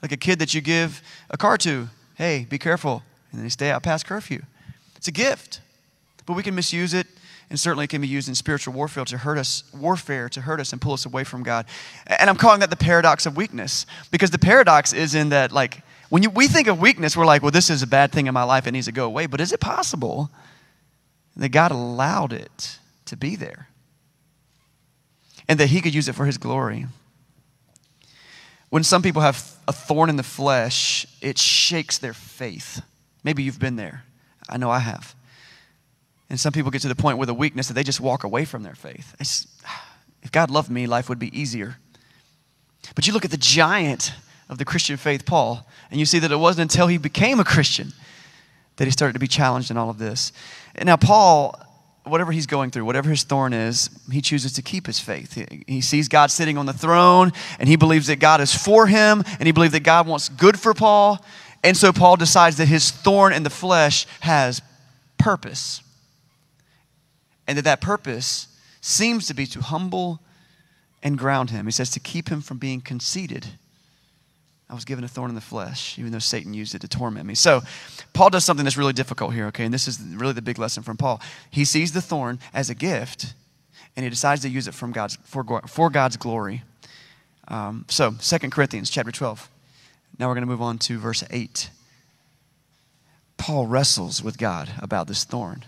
Like 0.02 0.14
a 0.14 0.18
kid 0.18 0.40
that 0.40 0.54
you 0.54 0.62
give 0.62 1.02
a 1.30 1.36
car 1.36 1.58
to, 1.58 1.90
hey, 2.16 2.48
be 2.50 2.58
careful, 2.58 3.04
and 3.34 3.44
they 3.44 3.50
stay 3.50 3.70
out 3.70 3.84
past 3.84 4.06
curfew. 4.06 4.44
It's 4.96 5.10
a 5.10 5.12
gift, 5.12 5.60
but 6.26 6.38
we 6.38 6.44
can 6.44 6.56
misuse 6.56 6.94
it, 6.94 7.06
and 7.52 7.60
certainly 7.60 7.86
it 7.86 7.90
can 7.90 8.02
be 8.02 8.08
used 8.08 8.28
in 8.28 8.34
spiritual 8.34 8.74
warfare 8.74 9.06
to 9.06 9.20
hurt 9.20 9.38
us, 9.38 9.64
warfare 9.72 10.28
to 10.30 10.42
hurt 10.42 10.60
us 10.60 10.72
and 10.72 10.82
pull 10.82 10.94
us 10.94 11.06
away 11.06 11.24
from 11.24 11.44
God. 11.44 11.68
And 12.08 12.28
I'm 12.30 12.38
calling 12.38 12.62
that 12.62 12.72
the 12.72 12.76
paradox 12.76 13.28
of 13.28 13.38
weakness, 13.38 13.86
because 14.10 14.32
the 14.32 14.40
paradox 14.40 14.94
is 14.94 15.14
in 15.14 15.30
that, 15.30 15.52
like, 15.52 15.84
when 16.10 16.24
you, 16.24 16.32
we 16.32 16.48
think 16.48 16.68
of 16.68 16.80
weakness, 16.80 17.16
we're 17.16 17.26
like, 17.26 17.44
well, 17.44 17.52
this 17.52 17.70
is 17.70 17.84
a 17.84 17.88
bad 17.88 18.12
thing 18.12 18.26
in 18.26 18.34
my 18.34 18.44
life, 18.44 18.66
it 18.66 18.72
needs 18.72 18.88
to 18.88 18.92
go 18.92 19.06
away. 19.06 19.28
But 19.28 19.40
is 19.40 19.52
it 19.52 19.60
possible 19.60 20.32
that 21.38 21.50
God 21.50 21.72
allowed 21.72 22.34
it 22.34 22.80
to 23.06 23.16
be 23.16 23.36
there? 23.36 23.68
and 25.52 25.60
that 25.60 25.68
he 25.68 25.82
could 25.82 25.94
use 25.94 26.08
it 26.08 26.16
for 26.16 26.26
his 26.26 26.38
glory. 26.38 26.88
When 28.70 28.84
some 28.84 29.02
people 29.02 29.22
have 29.22 29.54
a 29.68 29.74
thorn 29.74 30.10
in 30.10 30.16
the 30.16 30.24
flesh, 30.24 31.06
it 31.20 31.38
shakes 31.38 31.98
their 31.98 32.14
faith. 32.14 32.82
Maybe 33.22 33.44
you've 33.44 33.60
been 33.60 33.76
there. 33.76 34.06
I 34.48 34.56
know 34.56 34.70
I 34.70 34.80
have. 34.80 35.14
And 36.32 36.40
some 36.40 36.54
people 36.54 36.72
get 36.72 36.82
to 36.84 36.88
the 36.88 36.96
point 36.96 37.18
with 37.18 37.28
a 37.28 37.34
weakness 37.34 37.68
that 37.68 37.74
they 37.74 37.84
just 37.84 38.00
walk 38.00 38.24
away 38.24 38.46
from 38.46 38.64
their 38.64 38.74
faith. 38.74 39.14
It's, 39.20 39.48
if 40.24 40.32
God 40.32 40.50
loved 40.50 40.72
me, 40.72 40.88
life 40.88 41.10
would 41.10 41.20
be 41.20 41.38
easier. 41.38 41.76
But 42.96 43.06
you 43.06 43.12
look 43.12 43.26
at 43.26 43.32
the 43.32 43.38
giant 43.38 44.14
of 44.48 44.58
the 44.58 44.64
Christian 44.64 44.96
faith, 44.96 45.26
Paul, 45.26 45.68
and 45.92 46.00
you 46.00 46.06
see 46.06 46.20
that 46.20 46.32
it 46.32 46.38
wasn't 46.38 46.72
until 46.72 46.88
he 46.88 46.98
became 46.98 47.42
a 47.42 47.44
Christian 47.44 47.92
that 48.78 48.86
he 48.86 48.92
started 48.92 49.12
to 49.12 49.20
be 49.20 49.28
challenged 49.28 49.72
in 49.72 49.78
all 49.78 49.90
of 49.90 49.98
this. 49.98 50.32
And 50.74 50.88
now, 50.88 50.96
Paul 50.96 51.62
whatever 52.04 52.32
he's 52.32 52.48
going 52.48 52.72
through, 52.72 52.86
whatever 52.86 53.10
his 53.10 53.24
thorn 53.24 53.52
is, 53.52 53.90
he 54.10 54.22
chooses 54.22 54.54
to 54.54 54.62
keep 54.62 54.88
his 54.88 55.00
faith. 55.00 55.34
He, 55.68 55.82
sees 55.82 56.08
God 56.08 56.32
sitting 56.32 56.58
on 56.58 56.66
the 56.66 56.74
throne, 56.74 57.32
and 57.60 57.70
he 57.70 57.76
believes 57.76 58.08
that 58.08 58.20
God 58.20 58.42
is 58.42 58.56
for 58.56 58.88
him, 58.88 59.22
and 59.38 59.46
he 59.46 59.52
believes 59.52 59.74
that 59.74 59.84
God 59.84 60.08
wants 60.08 60.30
good 60.30 60.58
for 60.58 60.74
Paul. 60.74 61.24
And 61.64 61.78
so 61.78 61.92
Paul 61.92 62.16
decides 62.16 62.58
that 62.58 62.68
his 62.68 62.90
thorn 62.90 63.34
in 63.34 63.44
the 63.44 63.52
flesh 63.52 64.08
has 64.22 64.62
purpose. 65.18 65.84
And 67.48 67.58
that 67.58 67.64
that 67.64 67.82
purpose 67.82 68.48
seems 68.82 69.28
to 69.28 69.34
be 69.34 69.46
to 69.48 69.62
humble 69.62 70.20
and 71.04 71.18
ground 71.18 71.50
him. 71.50 71.66
He 71.66 71.72
says 71.72 71.90
to 71.92 72.00
keep 72.00 72.30
him 72.30 72.42
from 72.42 72.58
being 72.58 72.82
conceited 72.82 73.48
I 74.72 74.74
was 74.74 74.86
given 74.86 75.04
a 75.04 75.08
thorn 75.10 75.30
in 75.30 75.36
the 75.36 75.42
flesh, 75.42 76.00
even 76.00 76.14
though 76.14 76.20
Satan 76.20 76.54
used 76.54 76.74
it 76.74 76.80
to 76.80 76.88
torment 76.88 77.26
me. 77.26 77.36
So, 77.36 77.62
Paul 78.14 78.30
does 78.30 78.46
something 78.46 78.64
that's 78.64 78.78
really 78.78 78.94
difficult 78.94 79.34
here, 79.34 79.48
okay? 79.48 79.66
And 79.66 79.74
this 79.74 79.86
is 79.86 80.00
really 80.00 80.32
the 80.32 80.42
big 80.42 80.58
lesson 80.58 80.82
from 80.82 80.96
Paul. 80.96 81.22
He 81.50 81.66
sees 81.66 81.92
the 81.92 82.02
thorn 82.02 82.40
as 82.54 82.70
a 82.70 82.76
gift, 82.76 83.34
and 83.98 84.06
he 84.06 84.10
decides 84.10 84.42
to 84.44 84.50
use 84.50 84.70
it 84.70 84.74
from 84.74 84.94
God's, 84.94 85.18
for, 85.26 85.44
for 85.68 85.90
God's 85.90 86.16
glory. 86.16 86.64
Um, 87.50 87.84
so, 87.90 88.12
2 88.12 88.50
Corinthians 88.50 88.90
chapter 88.90 89.12
12. 89.12 89.50
Now 90.18 90.30
we're 90.30 90.36
going 90.36 90.44
to 90.44 90.50
move 90.50 90.62
on 90.62 90.78
to 90.80 90.98
verse 90.98 91.26
8. 91.30 91.70
Paul 93.36 93.68
wrestles 93.68 94.24
with 94.24 94.38
God 94.38 94.72
about 94.80 95.08
this 95.08 95.26
thorn. 95.26 95.66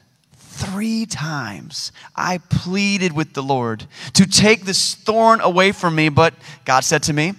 Three 0.54 1.08
times 1.08 1.92
I 2.16 2.38
pleaded 2.38 3.14
with 3.14 3.34
the 3.34 3.42
Lord 3.42 3.88
to 4.14 4.28
take 4.28 4.66
this 4.66 4.94
thorn 4.94 5.42
away 5.42 5.72
from 5.72 5.96
me, 5.96 6.10
but 6.10 6.36
God 6.64 6.82
said 6.82 7.02
to 7.04 7.14
me, 7.14 7.34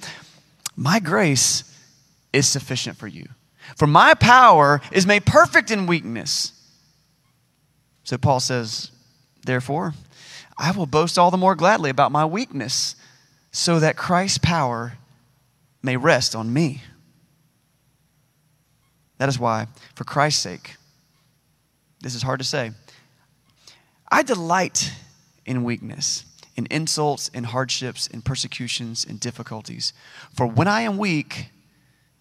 my 0.77 0.99
grace 0.99 1.63
is 2.33 2.49
sufficient 2.49 2.97
for 2.97 3.07
you. 3.07 3.29
For 3.77 3.87
my 3.87 4.15
power 4.15 4.81
is 4.91 5.07
made 5.07 5.25
perfect 5.25 5.71
in 5.71 5.87
weakness. 5.87 6.53
So 8.03 8.19
Paul 8.19 8.41
says, 8.41 8.91
Therefore, 9.47 9.95
I 10.59 10.73
will 10.73 10.87
boast 10.87 11.17
all 11.17 11.31
the 11.31 11.37
more 11.37 11.55
gladly 11.55 11.91
about 11.91 12.11
my 12.11 12.25
weakness, 12.25 12.97
so 13.53 13.79
that 13.79 13.97
Christ's 13.97 14.39
power 14.39 14.95
may 15.83 15.97
rest 15.97 16.35
on 16.35 16.53
me. 16.53 16.83
That 19.19 19.29
is 19.29 19.39
why, 19.39 19.69
for 19.95 20.03
Christ's 20.03 20.43
sake, 20.43 20.75
this 22.01 22.17
is 22.17 22.23
hard 22.23 22.41
to 22.41 22.45
say, 22.45 22.73
I 24.15 24.23
delight 24.23 24.93
in 25.45 25.65
weakness 25.65 26.25
in 26.57 26.69
insults, 26.71 27.29
in 27.29 27.45
hardships, 27.45 28.07
in 28.07 28.23
persecutions, 28.23 29.05
in 29.05 29.17
difficulties. 29.17 29.93
For 30.35 30.47
when 30.47 30.69
I 30.69 30.83
am 30.83 30.99
weak, 30.99 31.49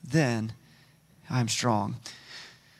then 0.03 0.53
I 1.29 1.39
am 1.39 1.47
strong. 1.47 1.97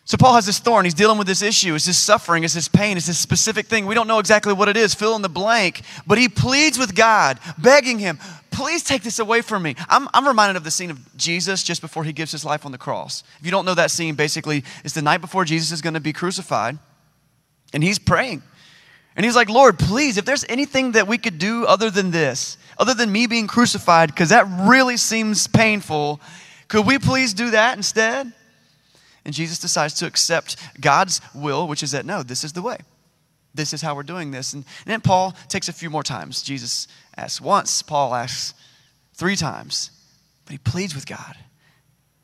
So 0.06 0.18
Paul 0.18 0.34
has 0.34 0.46
this 0.46 0.60
thorn. 0.60 0.84
He's 0.84 0.94
dealing 0.94 1.18
with 1.18 1.28
this 1.28 1.42
issue. 1.42 1.76
It's 1.76 1.86
this 1.86 1.98
suffering. 1.98 2.44
It's 2.44 2.56
this 2.56 2.68
pain. 2.68 2.98
It's 2.98 3.06
this 3.06 3.20
specific 3.20 3.68
thing. 3.68 3.86
We 3.86 3.96
don't 3.96 4.08
know 4.08 4.20
exactly 4.20 4.52
what 4.52 4.68
it 4.68 4.76
is. 4.76 4.94
Fill 4.94 5.16
in 5.16 5.22
the 5.22 5.30
blank. 5.30 5.84
But 6.06 6.18
he 6.18 6.28
pleads 6.28 6.78
with 6.78 6.96
God, 6.96 7.40
begging 7.58 8.00
him, 8.00 8.20
please 8.52 8.84
take 8.84 9.04
this 9.04 9.20
away 9.20 9.42
from 9.42 9.64
me. 9.64 9.76
I'm, 9.90 10.10
I'm 10.14 10.28
reminded 10.28 10.58
of 10.58 10.64
the 10.64 10.72
scene 10.72 10.92
of 10.92 11.18
Jesus 11.18 11.64
just 11.64 11.82
before 11.82 12.04
he 12.04 12.14
gives 12.14 12.32
his 12.32 12.44
life 12.44 12.66
on 12.66 12.72
the 12.72 12.78
cross. 12.78 13.24
If 13.40 13.46
you 13.46 13.52
don't 13.52 13.66
know 13.66 13.76
that 13.76 13.92
scene, 13.92 14.16
basically, 14.16 14.64
it's 14.84 14.94
the 14.94 15.02
night 15.02 15.22
before 15.22 15.46
Jesus 15.46 15.72
is 15.72 15.82
going 15.82 15.94
to 15.94 16.02
be 16.02 16.14
crucified. 16.14 16.80
And 17.74 17.84
he's 17.84 17.98
praying. 17.98 18.44
And 19.16 19.26
he's 19.26 19.36
like, 19.36 19.50
Lord, 19.50 19.78
please, 19.78 20.18
if 20.18 20.26
there's 20.26 20.46
anything 20.50 20.94
that 20.94 21.08
we 21.08 21.18
could 21.18 21.38
do 21.38 21.66
other 21.66 21.90
than 21.90 22.12
this, 22.12 22.58
other 22.78 22.94
than 22.94 23.12
me 23.12 23.28
being 23.28 23.48
crucified, 23.48 24.10
because 24.10 24.30
that 24.30 24.48
really 24.68 24.98
seems 24.98 25.48
painful, 25.48 26.20
could 26.68 26.86
we 26.86 26.98
please 26.98 27.34
do 27.34 27.52
that 27.52 27.78
instead? 27.78 28.34
And 29.26 29.34
Jesus 29.34 29.60
decides 29.60 29.94
to 29.96 30.08
accept 30.08 30.58
God's 30.82 31.22
will, 31.34 31.68
which 31.68 31.84
is 31.84 31.92
that 31.92 32.06
no, 32.06 32.24
this 32.24 32.44
is 32.44 32.54
the 32.54 32.62
way. 32.62 32.78
This 33.54 33.74
is 33.74 33.82
how 33.82 33.96
we're 33.96 34.04
doing 34.04 34.32
this. 34.32 34.54
And, 34.54 34.66
and 34.86 34.92
then 34.92 35.02
Paul 35.02 35.36
takes 35.48 35.70
a 35.70 35.74
few 35.74 35.90
more 35.90 36.04
times. 36.04 36.42
Jesus 36.42 36.88
asks 37.16 37.40
once, 37.40 37.84
Paul 37.84 38.16
asks 38.16 38.56
three 39.14 39.36
times, 39.36 39.92
but 40.46 40.54
he 40.54 40.58
pleads 40.58 40.96
with 40.96 41.06
God. 41.06 41.38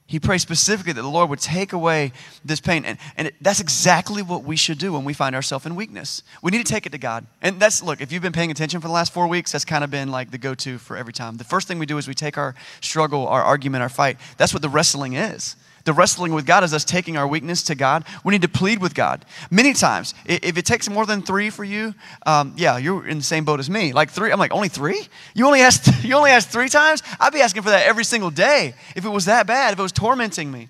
He 0.10 0.20
prays 0.20 0.42
specifically 0.42 0.92
that 0.94 1.04
the 1.04 1.08
Lord 1.08 1.30
would 1.30 1.40
take 1.40 1.72
away 1.72 2.14
this 2.44 2.60
pain. 2.60 2.84
And, 2.84 2.98
and 3.16 3.32
that's 3.42 3.60
exactly 3.60 4.24
what 4.24 4.44
we 4.44 4.56
should 4.56 4.80
do 4.80 4.94
when 4.94 5.06
we 5.06 5.14
find 5.14 5.36
ourselves 5.36 5.68
in 5.68 5.76
weakness. 5.76 6.24
We 6.42 6.50
need 6.50 6.66
to 6.66 6.74
take 6.74 6.88
it 6.88 6.92
to 6.94 6.98
God. 6.98 7.28
And 7.44 7.60
that's, 7.60 7.84
look, 7.84 8.02
if 8.02 8.12
you've 8.12 8.24
been 8.24 8.34
paying 8.34 8.50
attention 8.50 8.82
for 8.82 8.88
the 8.88 8.94
last 8.94 9.14
four 9.14 9.28
weeks, 9.28 9.52
that's 9.52 9.66
kind 9.66 9.84
of 9.84 9.92
been 9.92 10.10
like 10.10 10.32
the 10.32 10.40
go 10.40 10.56
to 10.56 10.80
for 10.80 10.98
every 10.98 11.14
time. 11.14 11.38
The 11.38 11.44
first 11.44 11.68
thing 11.68 11.78
we 11.78 11.86
do 11.86 12.00
is 12.00 12.08
we 12.08 12.16
take 12.16 12.40
our 12.40 12.56
struggle, 12.82 13.28
our 13.28 13.44
argument, 13.44 13.84
our 13.84 13.90
fight. 13.90 14.18
That's 14.38 14.52
what 14.52 14.64
the 14.64 14.70
wrestling 14.70 15.14
is. 15.14 15.56
The 15.86 15.94
wrestling 15.94 16.34
with 16.34 16.46
God 16.46 16.64
is 16.64 16.74
us 16.74 16.84
taking 16.84 17.18
our 17.18 17.28
weakness 17.28 17.64
to 17.64 17.76
God. 17.76 18.06
We 18.24 18.32
need 18.32 18.42
to 18.42 18.50
plead 18.50 18.82
with 18.82 18.94
God. 18.94 19.26
Many 19.50 19.74
times, 19.74 20.14
if 20.26 20.58
it 20.58 20.66
takes 20.66 20.90
more 20.90 21.06
than 21.06 21.22
three 21.22 21.50
for 21.50 21.64
you, 21.64 21.94
um, 22.26 22.54
yeah, 22.58 22.78
you're 22.78 23.08
in 23.08 23.18
the 23.18 23.24
same 23.24 23.46
boat 23.46 23.60
as 23.60 23.70
me. 23.70 23.94
Like 23.94 24.10
three, 24.10 24.32
I'm 24.32 24.40
like, 24.40 24.54
only 24.54 24.70
three? 24.70 25.08
You 25.34 25.46
only 25.46 25.62
asked, 25.62 25.90
you 26.04 26.16
only 26.16 26.32
asked 26.32 26.50
three 26.50 26.70
times? 26.70 27.02
I'd 27.20 27.34
be 27.34 27.42
asking 27.42 27.64
for 27.64 27.70
that 27.70 27.86
every 27.86 28.04
single 28.04 28.32
day 28.32 28.74
if 28.96 29.06
it 29.06 29.10
was 29.10 29.26
that 29.26 29.48
bad, 29.48 29.74
if 29.74 29.80
it 29.80 29.82
was 29.82 29.92
tormenting 29.92 30.52
me, 30.52 30.70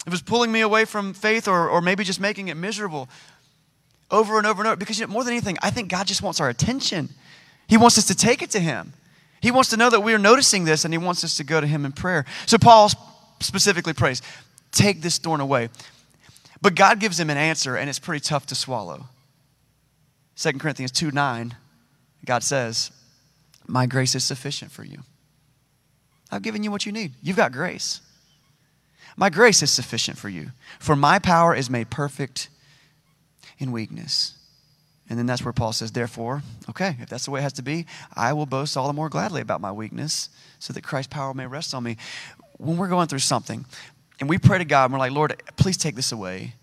if 0.00 0.06
it 0.06 0.10
was 0.10 0.22
pulling 0.22 0.52
me 0.52 0.60
away 0.60 0.84
from 0.84 1.14
faith 1.14 1.48
or, 1.48 1.68
or 1.68 1.80
maybe 1.80 2.04
just 2.04 2.20
making 2.20 2.48
it 2.48 2.56
miserable 2.56 3.08
over 4.10 4.38
and 4.38 4.46
over 4.46 4.62
and 4.62 4.68
over. 4.68 4.76
Because 4.76 4.98
you 4.98 5.06
know, 5.06 5.12
more 5.12 5.24
than 5.24 5.32
anything, 5.32 5.56
I 5.62 5.70
think 5.70 5.88
God 5.90 6.06
just 6.06 6.22
wants 6.22 6.40
our 6.40 6.48
attention. 6.48 7.08
He 7.66 7.76
wants 7.76 7.98
us 7.98 8.06
to 8.06 8.14
take 8.14 8.42
it 8.42 8.50
to 8.50 8.60
Him. 8.60 8.92
He 9.40 9.50
wants 9.50 9.70
to 9.70 9.76
know 9.76 9.90
that 9.90 10.00
we 10.00 10.14
are 10.14 10.18
noticing 10.18 10.64
this 10.64 10.84
and 10.84 10.94
He 10.94 10.98
wants 10.98 11.24
us 11.24 11.36
to 11.38 11.44
go 11.44 11.60
to 11.60 11.66
Him 11.66 11.84
in 11.84 11.92
prayer. 11.92 12.24
So 12.46 12.58
Paul 12.58 12.90
specifically 13.40 13.92
prays, 13.92 14.22
Take 14.74 15.00
this 15.00 15.18
thorn 15.18 15.40
away. 15.40 15.70
But 16.60 16.74
God 16.74 17.00
gives 17.00 17.18
him 17.18 17.30
an 17.30 17.36
answer, 17.36 17.76
and 17.76 17.88
it's 17.88 17.98
pretty 17.98 18.22
tough 18.22 18.46
to 18.46 18.54
swallow. 18.54 19.06
2 20.36 20.52
Corinthians 20.54 20.90
2 20.92 21.10
9, 21.10 21.54
God 22.24 22.42
says, 22.42 22.90
My 23.66 23.86
grace 23.86 24.14
is 24.14 24.24
sufficient 24.24 24.70
for 24.70 24.84
you. 24.84 24.98
I've 26.30 26.42
given 26.42 26.64
you 26.64 26.70
what 26.70 26.86
you 26.86 26.92
need. 26.92 27.12
You've 27.22 27.36
got 27.36 27.52
grace. 27.52 28.00
My 29.16 29.30
grace 29.30 29.62
is 29.62 29.70
sufficient 29.70 30.18
for 30.18 30.28
you, 30.28 30.50
for 30.80 30.96
my 30.96 31.18
power 31.18 31.54
is 31.54 31.70
made 31.70 31.90
perfect 31.90 32.48
in 33.58 33.70
weakness. 33.70 34.34
And 35.08 35.18
then 35.18 35.26
that's 35.26 35.44
where 35.44 35.52
Paul 35.52 35.72
says, 35.72 35.92
Therefore, 35.92 36.42
okay, 36.70 36.96
if 37.00 37.08
that's 37.08 37.26
the 37.26 37.30
way 37.30 37.40
it 37.40 37.44
has 37.44 37.52
to 37.54 37.62
be, 37.62 37.86
I 38.16 38.32
will 38.32 38.46
boast 38.46 38.76
all 38.76 38.86
the 38.86 38.92
more 38.92 39.08
gladly 39.08 39.42
about 39.42 39.60
my 39.60 39.70
weakness 39.70 40.30
so 40.58 40.72
that 40.72 40.82
Christ's 40.82 41.12
power 41.12 41.34
may 41.34 41.46
rest 41.46 41.74
on 41.74 41.84
me. 41.84 41.96
When 42.56 42.76
we're 42.76 42.88
going 42.88 43.08
through 43.08 43.18
something, 43.18 43.66
and 44.20 44.28
we 44.28 44.38
pray 44.38 44.58
to 44.58 44.64
God 44.64 44.84
and 44.84 44.92
we're 44.92 44.98
like, 44.98 45.12
Lord, 45.12 45.42
please 45.56 45.76
take 45.76 45.96
this 45.96 46.12
away. 46.12 46.54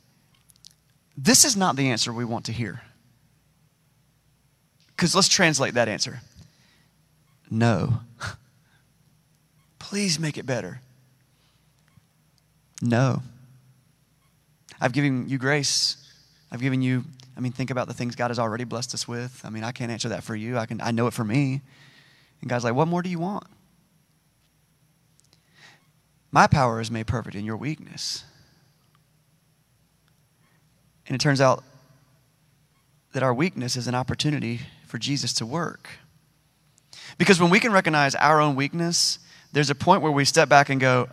This 1.18 1.44
is 1.46 1.58
not 1.58 1.76
the 1.76 1.90
answer 1.90 2.14
we 2.14 2.26
want 2.26 2.46
to 2.46 2.52
hear. 2.52 2.82
Because 4.96 5.16
let's 5.16 5.28
translate 5.28 5.74
that 5.74 5.88
answer. 5.88 6.22
No. 7.50 8.02
Please 9.80 10.20
make 10.20 10.38
it 10.38 10.46
better. 10.46 10.80
No. 12.82 13.22
I've 14.80 14.94
given 14.94 15.28
you 15.28 15.38
grace. 15.38 15.98
I've 16.52 16.62
given 16.62 16.82
you, 16.82 17.04
I 17.36 17.40
mean, 17.40 17.52
think 17.52 17.72
about 17.72 17.88
the 17.88 17.94
things 17.94 18.16
God 18.16 18.30
has 18.30 18.40
already 18.40 18.64
blessed 18.64 18.94
us 18.94 19.08
with. 19.08 19.42
I 19.44 19.50
mean, 19.50 19.64
I 19.64 19.72
can't 19.72 19.92
answer 19.92 20.10
that 20.10 20.24
for 20.24 20.36
you. 20.36 20.58
I 20.58 20.66
can 20.66 20.80
I 20.82 20.92
know 20.92 21.08
it 21.08 21.14
for 21.14 21.24
me. 21.24 21.62
And 22.42 22.50
God's 22.50 22.64
like, 22.64 22.74
what 22.74 22.88
more 22.88 23.02
do 23.02 23.10
you 23.10 23.20
want? 23.20 23.46
My 26.32 26.48
power 26.48 26.80
is 26.80 26.90
made 26.90 27.08
perfect 27.08 27.36
in 27.36 27.46
your 27.46 27.58
weakness. 27.58 28.24
And 31.08 31.16
it 31.16 31.20
turns 31.20 31.42
out 31.42 31.64
that 33.14 33.22
our 33.22 33.34
weakness 33.34 33.76
is 33.76 33.88
an 33.88 33.96
opportunity 33.96 34.62
for 34.88 34.98
Jesus 34.98 35.34
to 35.34 35.46
work. 35.46 35.90
Because 37.18 37.42
when 37.42 37.50
we 37.50 37.60
can 37.60 37.74
recognize 37.74 38.16
our 38.16 38.40
own 38.40 38.56
weakness, 38.56 39.20
there's 39.52 39.70
a 39.70 39.76
point 39.76 40.02
where 40.02 40.12
we 40.12 40.24
step 40.24 40.48
back 40.48 40.70
and 40.70 40.80
go, 40.80 41.10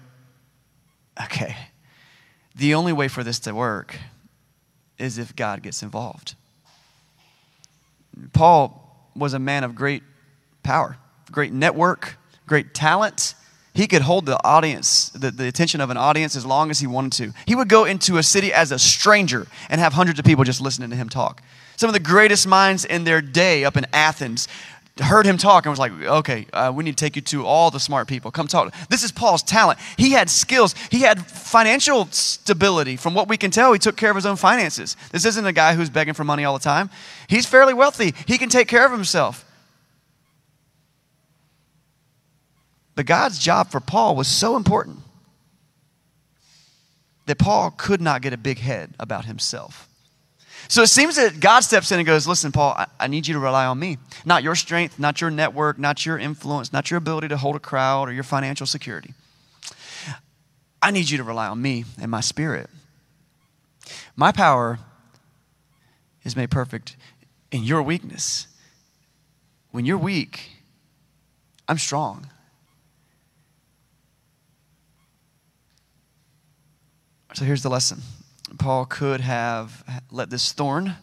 okay, 1.21 1.57
the 2.55 2.75
only 2.75 2.93
way 2.93 3.09
for 3.09 3.25
this 3.25 3.41
to 3.41 3.53
work 3.53 3.97
is 4.99 5.19
if 5.19 5.35
God 5.35 5.63
gets 5.63 5.83
involved. 5.83 6.35
Paul 8.33 9.11
was 9.17 9.35
a 9.35 9.39
man 9.39 9.65
of 9.65 9.75
great 9.75 10.03
power, 10.63 10.97
great 11.31 11.53
network, 11.53 12.17
great 12.47 12.75
talent, 12.75 13.35
he 13.79 13.87
could 13.87 14.03
hold 14.03 14.27
the 14.27 14.45
audience, 14.45 15.11
the, 15.11 15.31
the 15.31 15.47
attention 15.47 15.81
of 15.81 15.89
an 15.89 15.97
audience 15.97 16.35
as 16.35 16.45
long 16.45 16.69
as 16.69 16.81
he 16.81 16.89
wanted 16.89 17.13
to. 17.13 17.33
He 17.47 17.55
would 17.55 17.69
go 17.69 17.85
into 17.85 18.17
a 18.17 18.25
city 18.25 18.53
as 18.53 18.73
a 18.73 18.79
stranger 18.79 19.47
and 19.71 19.81
have 19.81 19.93
hundreds 19.93 20.19
of 20.19 20.25
people 20.25 20.43
just 20.43 20.61
listening 20.61 20.91
to 20.91 20.97
him 20.97 21.09
talk. 21.09 21.41
Some 21.77 21.89
of 21.89 21.95
the 21.95 22.01
greatest 22.01 22.49
minds 22.49 22.85
in 22.85 23.05
their 23.05 23.21
day 23.21 23.65
up 23.65 23.77
in 23.77 23.87
Athens 23.93 24.49
heard 24.99 25.27
him 25.27 25.39
talk 25.39 25.65
and 25.65 25.71
was 25.71 25.79
like, 25.79 25.93
okay, 25.93 26.49
uh, 26.53 26.73
we 26.75 26.83
need 26.83 26.99
to 26.99 27.05
take 27.05 27.15
you 27.15 27.23
to 27.23 27.47
all 27.47 27.71
the 27.71 27.79
smart 27.79 28.09
people. 28.09 28.33
Come 28.33 28.49
talk. 28.49 28.75
This 28.89 29.05
is 29.05 29.13
Paul's 29.13 29.45
talent. 29.45 29.79
He 29.97 30.11
had 30.11 30.29
skills, 30.29 30.75
he 30.91 31.03
had 31.03 31.25
financial 31.25 32.07
stability. 32.07 32.97
From 32.97 33.15
what 33.15 33.29
we 33.29 33.37
can 33.37 33.53
tell, 33.53 33.73
he 33.73 33.79
took 33.79 33.97
care 33.97 34.11
of 34.11 34.17
his 34.17 34.27
own 34.27 34.35
finances. 34.35 34.97
This 35.13 35.25
isn't 35.25 35.47
a 35.47 35.53
guy 35.53 35.77
who's 35.77 35.89
begging 35.89 36.15
for 36.15 36.25
money 36.25 36.45
all 36.45 36.59
the 36.59 36.65
time. 36.65 36.91
He's 37.29 37.47
fairly 37.47 37.75
wealthy, 37.75 38.13
he 38.27 38.39
can 38.39 38.49
take 38.49 38.67
care 38.67 38.85
of 38.85 38.91
himself. 38.91 39.45
But 42.99 43.07
God's 43.07 43.39
job 43.39 43.71
for 43.71 43.79
Paul 43.79 44.17
was 44.17 44.27
so 44.27 44.57
important 44.57 44.99
that 47.27 47.39
Paul 47.39 47.71
could 47.71 48.01
not 48.01 48.23
get 48.23 48.33
a 48.33 48.37
big 48.37 48.59
head 48.59 48.93
about 48.99 49.25
himself. 49.25 49.89
So 50.67 50.83
it 50.83 50.89
seems 50.89 51.15
that 51.15 51.39
God 51.39 51.61
steps 51.61 51.93
in 51.93 52.01
and 52.01 52.07
goes, 52.07 52.27
Listen, 52.27 52.51
Paul, 52.51 52.75
I, 52.77 52.87
I, 52.99 53.07
need 53.07 53.29
you 53.29 53.35
to 53.35 53.39
rely 53.39 53.67
on 53.67 53.79
me. 53.79 53.99
Not 54.25 54.43
your 54.43 54.57
strength, 54.57 54.99
not 54.99 55.21
your 55.21 55.31
network, 55.31 55.79
not 55.79 56.05
your 56.05 56.19
influence, 56.19 56.73
not 56.73 56.91
your 56.91 56.99
ability 56.99 57.29
to 57.29 57.37
hold 57.37 57.55
a 57.55 57.61
crowd 57.61 58.09
or 58.09 58.13
your 58.13 58.25
financial 58.25 58.67
security. 58.67 59.15
I 60.83 60.91
need 60.91 61.09
you 61.09 61.19
to 61.19 61.25
rely 61.25 61.47
on 61.47 61.63
me 61.63 61.85
and 62.01 62.11
my 62.11 62.21
spirit. 62.21 62.69
My 64.17 64.33
power 64.33 64.81
is 66.25 66.35
made 66.35 66.51
perfect 66.51 66.97
in 67.53 67.63
your 67.63 67.81
weakness. 67.81 68.49
When 69.71 69.85
you're 69.85 69.99
weak, 69.99 70.51
I'm 71.69 71.79
strong. 71.79 72.27
So 77.39 77.45
here's 77.45 77.63
the 77.63 77.71
lesson 77.71 78.03
Paul 78.59 78.85
could 78.85 79.21
have 79.21 80.03
let 80.11 80.29
this 80.29 80.51
thorn 80.51 80.97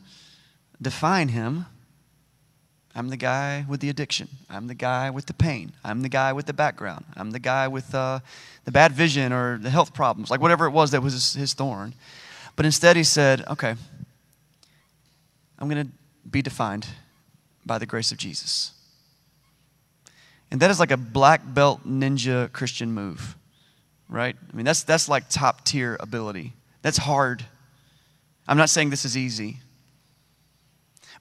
define 0.82 1.30
him. 1.30 1.66
I'm 2.94 3.08
the 3.08 3.16
guy 3.16 3.66
with 3.70 3.80
the 3.80 3.88
addiction. 3.88 4.28
I'm 4.50 4.68
the 4.68 4.76
guy 4.76 5.10
with 5.10 5.28
the 5.28 5.34
pain. 5.34 5.72
I'm 5.82 6.02
the 6.02 6.10
guy 6.10 6.34
with 6.34 6.46
the 6.46 6.52
background. 6.52 7.06
I'm 7.16 7.32
the 7.32 7.40
guy 7.40 7.70
with 7.70 7.96
uh, 7.96 8.20
the 8.66 8.72
bad 8.74 8.92
vision 8.92 9.32
or 9.32 9.58
the 9.58 9.70
health 9.70 9.94
problems, 9.94 10.30
like 10.30 10.42
whatever 10.42 10.66
it 10.66 10.72
was 10.72 10.92
that 10.92 11.02
was 11.02 11.14
his, 11.14 11.34
his 11.36 11.54
thorn. 11.54 11.94
But 12.58 12.66
instead, 12.66 12.98
he 12.98 13.06
said, 13.06 13.48
okay, 13.48 13.76
I'm 15.58 15.70
going 15.70 15.86
to 15.86 15.92
be 16.30 16.42
defined 16.42 16.86
by 17.66 17.78
the 17.78 17.86
grace 17.86 18.12
of 18.12 18.18
Jesus. 18.18 18.74
And 20.52 20.60
that 20.60 20.70
is 20.70 20.82
like 20.82 20.92
a 20.92 20.98
black 20.98 21.44
belt 21.46 21.88
ninja 21.88 22.52
Christian 22.52 22.92
move 22.92 23.38
right? 24.10 24.36
I 24.52 24.56
mean, 24.56 24.66
that's, 24.66 24.84
that's 24.84 25.10
like 25.10 25.30
top 25.30 25.66
tier 25.66 25.98
ability. 26.00 26.54
That's 26.82 26.98
hard. 26.98 27.44
I'm 28.48 28.58
not 28.58 28.70
saying 28.70 28.90
this 28.90 29.06
is 29.06 29.18
easy. 29.18 29.58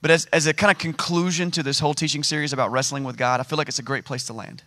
But 0.03 0.11
as, 0.11 0.27
as 0.27 0.47
a 0.47 0.53
kind 0.53 0.71
of 0.71 0.79
conclusion 0.79 1.51
to 1.53 1.63
this 1.63 1.79
whole 1.79 1.95
teaching 1.95 2.23
series 2.23 2.53
about 2.53 2.71
wrestling 2.71 3.05
with 3.05 3.17
God, 3.17 3.41
I 3.41 3.43
feel 3.43 3.57
like 3.57 3.69
it's 3.69 3.79
a 3.79 3.83
great 3.83 4.05
place 4.05 4.27
to 4.27 4.33
land. 4.35 4.63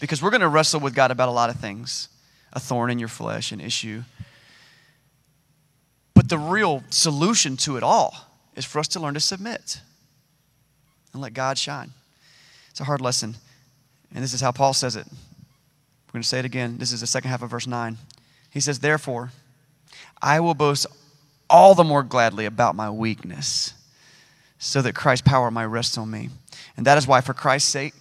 Because 0.00 0.20
we're 0.22 0.30
going 0.30 0.40
to 0.40 0.48
wrestle 0.48 0.80
with 0.80 0.94
God 0.94 1.10
about 1.10 1.28
a 1.28 1.32
lot 1.32 1.50
of 1.50 1.56
things 1.56 2.08
a 2.52 2.58
thorn 2.58 2.90
in 2.90 2.98
your 2.98 3.06
flesh, 3.06 3.52
an 3.52 3.60
issue. 3.60 4.02
But 6.14 6.28
the 6.28 6.38
real 6.38 6.82
solution 6.90 7.56
to 7.58 7.76
it 7.76 7.84
all 7.84 8.26
is 8.56 8.64
for 8.64 8.80
us 8.80 8.88
to 8.88 9.00
learn 9.00 9.14
to 9.14 9.20
submit 9.20 9.80
and 11.12 11.22
let 11.22 11.32
God 11.32 11.56
shine. 11.56 11.92
It's 12.70 12.80
a 12.80 12.84
hard 12.84 13.00
lesson. 13.00 13.36
And 14.12 14.24
this 14.24 14.34
is 14.34 14.40
how 14.40 14.50
Paul 14.50 14.72
says 14.72 14.96
it 14.96 15.06
we're 16.10 16.18
going 16.18 16.22
to 16.22 16.28
say 16.28 16.40
it 16.40 16.44
again. 16.44 16.78
This 16.78 16.90
is 16.90 17.02
the 17.02 17.06
second 17.06 17.30
half 17.30 17.40
of 17.40 17.50
verse 17.50 17.68
9. 17.68 17.96
He 18.50 18.58
says, 18.58 18.80
Therefore, 18.80 19.30
I 20.20 20.40
will 20.40 20.54
boast 20.54 20.88
all 21.48 21.76
the 21.76 21.84
more 21.84 22.02
gladly 22.02 22.46
about 22.46 22.74
my 22.74 22.90
weakness, 22.90 23.74
so 24.58 24.82
that 24.82 24.96
Christ's 24.96 25.28
power 25.28 25.52
might 25.52 25.66
rest 25.66 25.96
on 25.96 26.10
me. 26.10 26.30
And 26.76 26.84
that 26.84 26.98
is 26.98 27.06
why, 27.06 27.20
for 27.20 27.32
Christ's 27.32 27.70
sake, 27.70 27.94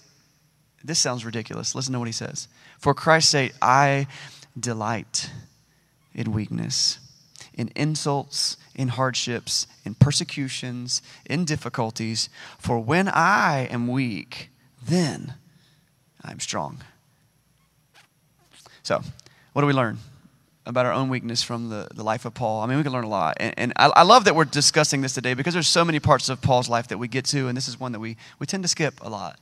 this 0.84 0.98
sounds 0.98 1.24
ridiculous. 1.24 1.76
Listen 1.76 1.94
to 1.94 2.00
what 2.00 2.08
he 2.08 2.12
says. 2.12 2.48
For 2.80 2.96
Christ's 2.96 3.30
sake, 3.30 3.54
I 3.62 4.08
delight 4.60 5.30
in 6.16 6.32
weakness, 6.32 6.98
in 7.54 7.70
insults, 7.76 8.58
in 8.74 8.88
hardships, 8.88 9.68
in 9.86 9.94
persecutions, 9.94 11.04
in 11.28 11.46
difficulties. 11.46 12.28
For 12.58 12.80
when 12.80 13.08
I 13.08 13.68
am 13.70 13.88
weak, 13.88 14.50
then 14.84 15.36
I'm 16.24 16.40
strong. 16.40 16.82
So, 18.90 19.04
what 19.54 19.62
do 19.62 19.68
we 19.68 19.74
learn 19.74 20.00
about 20.66 20.88
our 20.88 20.92
own 20.92 21.10
weakness 21.10 21.44
from 21.44 21.70
the, 21.70 21.88
the 21.94 22.02
life 22.02 22.26
of 22.26 22.34
Paul? 22.34 22.64
I 22.64 22.66
mean, 22.66 22.78
we 22.78 22.82
can 22.82 22.92
learn 22.92 23.04
a 23.04 23.08
lot. 23.08 23.38
And, 23.40 23.54
and 23.56 23.74
I, 23.76 23.92
I, 23.98 24.02
love 24.02 24.26
that 24.26 24.34
we're 24.34 24.46
discussing 24.46 25.02
this 25.02 25.14
today 25.14 25.36
because 25.36 25.54
there's 25.54 25.68
so 25.68 25.86
many 25.86 26.00
parts 26.00 26.28
of 26.28 26.42
Paul's 26.42 26.68
life 26.68 26.88
that 26.88 26.98
we 26.98 27.08
get 27.08 27.24
to, 27.26 27.48
and 27.48 27.56
this 27.56 27.68
is 27.68 27.80
one 27.80 27.92
that 27.92 28.00
we, 28.00 28.18
we 28.40 28.48
tend 28.48 28.64
to 28.64 28.68
skip 28.68 28.96
a 29.04 29.08
lot. 29.08 29.40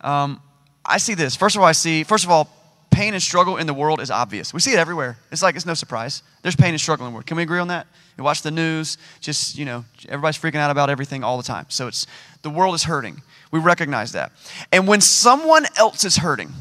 Um, 0.00 0.40
I 0.86 0.96
see 0.96 1.12
this. 1.12 1.36
First 1.36 1.54
of 1.54 1.60
all, 1.60 1.68
I 1.68 1.72
see, 1.72 2.02
first 2.02 2.24
of 2.24 2.30
all, 2.30 2.48
pain 2.90 3.12
and 3.12 3.22
struggle 3.22 3.58
in 3.58 3.66
the 3.66 3.74
world 3.74 4.00
is 4.00 4.10
obvious. 4.10 4.54
We 4.54 4.60
see 4.60 4.72
it 4.72 4.78
everywhere. 4.78 5.18
It's 5.30 5.42
like 5.42 5.54
it's 5.54 5.66
no 5.66 5.74
surprise. 5.74 6.22
There's 6.40 6.56
pain 6.56 6.70
and 6.70 6.80
struggle 6.80 7.04
in 7.04 7.12
the 7.12 7.14
world. 7.14 7.26
Can 7.26 7.36
we 7.36 7.42
agree 7.42 7.58
on 7.58 7.68
that? 7.68 7.86
You 8.16 8.24
watch 8.24 8.40
the 8.40 8.50
news, 8.50 8.96
just, 9.20 9.58
you 9.58 9.66
know, 9.66 9.84
everybody's 10.08 10.40
freaking 10.40 10.60
out 10.60 10.70
about 10.70 10.88
everything 10.88 11.22
all 11.22 11.36
the 11.36 11.42
time. 11.42 11.66
So 11.68 11.88
it's 11.88 12.06
the 12.40 12.48
world 12.48 12.74
is 12.74 12.84
hurting. 12.84 13.20
We 13.50 13.58
recognize 13.58 14.12
that. 14.12 14.32
And 14.72 14.88
when 14.88 15.02
someone 15.02 15.66
else 15.76 16.06
is 16.06 16.16
hurting, 16.16 16.54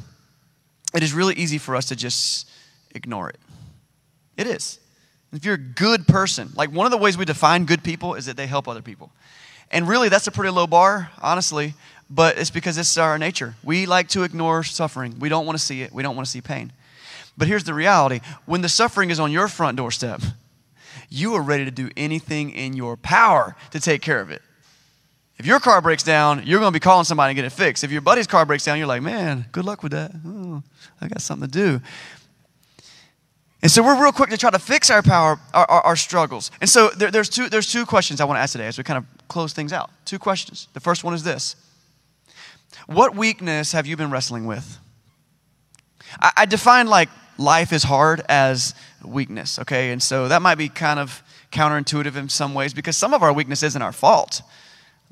it 0.94 1.04
is 1.04 1.14
really 1.14 1.36
easy 1.36 1.58
for 1.58 1.76
us 1.76 1.86
to 1.86 1.96
just 1.96 2.50
ignore 2.96 3.30
it. 3.30 3.38
It 4.38 4.48
is. 4.48 4.80
If 5.34 5.44
you're 5.44 5.56
a 5.56 5.58
good 5.58 6.08
person, 6.08 6.52
like 6.56 6.72
one 6.72 6.86
of 6.86 6.92
the 6.92 6.98
ways 6.98 7.18
we 7.18 7.26
define 7.26 7.66
good 7.66 7.84
people 7.84 8.16
is 8.16 8.26
that 8.28 8.38
they 8.38 8.48
help 8.48 8.68
other 8.68 8.82
people. 8.82 9.12
And 9.70 9.88
really, 9.88 10.10
that's 10.10 10.28
a 10.28 10.32
pretty 10.32 10.52
low 10.52 10.68
bar, 10.68 11.12
honestly, 11.22 11.74
but 12.10 12.38
it's 12.38 12.50
because 12.50 12.78
it's 12.78 12.98
our 12.98 13.18
nature. 13.18 13.56
We 13.64 13.86
like 13.86 14.08
to 14.10 14.24
ignore 14.24 14.64
suffering. 14.64 15.20
We 15.20 15.28
don't 15.28 15.46
want 15.46 15.58
to 15.58 15.64
see 15.64 15.82
it, 15.82 15.92
we 15.92 16.04
don't 16.04 16.16
want 16.16 16.26
to 16.26 16.32
see 16.32 16.42
pain. 16.42 16.72
But 17.38 17.48
here's 17.48 17.66
the 17.66 17.74
reality 17.74 18.22
when 18.46 18.62
the 18.62 18.70
suffering 18.70 19.10
is 19.10 19.20
on 19.20 19.32
your 19.32 19.48
front 19.48 19.78
doorstep, 19.78 20.22
you 21.10 21.36
are 21.36 21.42
ready 21.42 21.66
to 21.66 21.72
do 21.72 21.90
anything 21.96 22.50
in 22.50 22.74
your 22.74 22.98
power 22.98 23.56
to 23.72 23.80
take 23.80 24.02
care 24.02 24.20
of 24.20 24.32
it. 24.32 24.42
If 25.38 25.46
your 25.46 25.60
car 25.60 25.82
breaks 25.82 26.04
down, 26.04 26.44
you're 26.46 26.60
going 26.60 26.72
to 26.72 26.76
be 26.76 26.80
calling 26.80 27.06
somebody 27.06 27.32
to 27.32 27.36
get 27.36 27.46
it 27.46 27.52
fixed. 27.52 27.84
If 27.84 27.92
your 27.92 28.02
buddy's 28.02 28.26
car 28.26 28.46
breaks 28.46 28.66
down, 28.66 28.80
you're 28.80 28.88
like, 28.88 29.04
man, 29.04 29.46
good 29.52 29.66
luck 29.66 29.84
with 29.84 29.92
that. 29.92 30.12
Oh, 30.26 30.64
I 31.00 31.08
got 31.08 31.22
something 31.22 31.48
to 31.48 31.52
do. 31.52 31.82
And 33.62 33.72
so 33.72 33.84
we're 33.84 34.02
real 34.02 34.12
quick 34.12 34.30
to 34.32 34.38
try 34.38 34.50
to 34.50 34.60
fix 34.60 34.90
our 34.90 35.02
power, 35.02 35.40
our, 35.54 35.66
our, 35.70 35.82
our 35.82 35.96
struggles. 35.96 36.52
And 36.60 36.70
so 36.70 36.90
there, 36.90 37.12
there's, 37.12 37.30
two, 37.30 37.50
there's 37.50 37.72
two 37.72 37.86
questions 37.86 38.22
I 38.22 38.26
want 38.26 38.38
to 38.38 38.42
ask 38.42 38.52
today 38.52 38.68
as 38.68 38.78
we 38.78 38.84
kind 38.84 38.98
of 38.98 39.28
close 39.28 39.54
things 39.54 39.74
out. 39.74 39.92
Two 40.06 40.20
questions. 40.20 40.68
The 40.74 40.80
first 40.80 41.04
one 41.04 41.14
is 41.14 41.24
this 41.24 41.56
What 42.88 43.16
weakness 43.16 43.72
have 43.74 43.86
you 43.86 43.96
been 43.96 44.10
wrestling 44.12 44.46
with? 44.46 44.80
I, 46.20 46.32
I 46.38 46.46
define 46.46 46.88
like 46.88 47.10
life 47.38 47.74
is 47.74 47.84
hard 47.84 48.24
as 48.30 48.74
weakness, 49.04 49.60
okay? 49.60 49.92
And 49.92 50.02
so 50.02 50.28
that 50.28 50.42
might 50.42 50.56
be 50.56 50.70
kind 50.70 51.00
of 51.00 51.22
counterintuitive 51.52 52.16
in 52.16 52.30
some 52.30 52.54
ways 52.54 52.74
because 52.74 52.98
some 52.98 53.14
of 53.14 53.24
our 53.24 53.34
weakness 53.34 53.64
isn't 53.64 53.82
our 53.82 53.92
fault. 53.92 54.42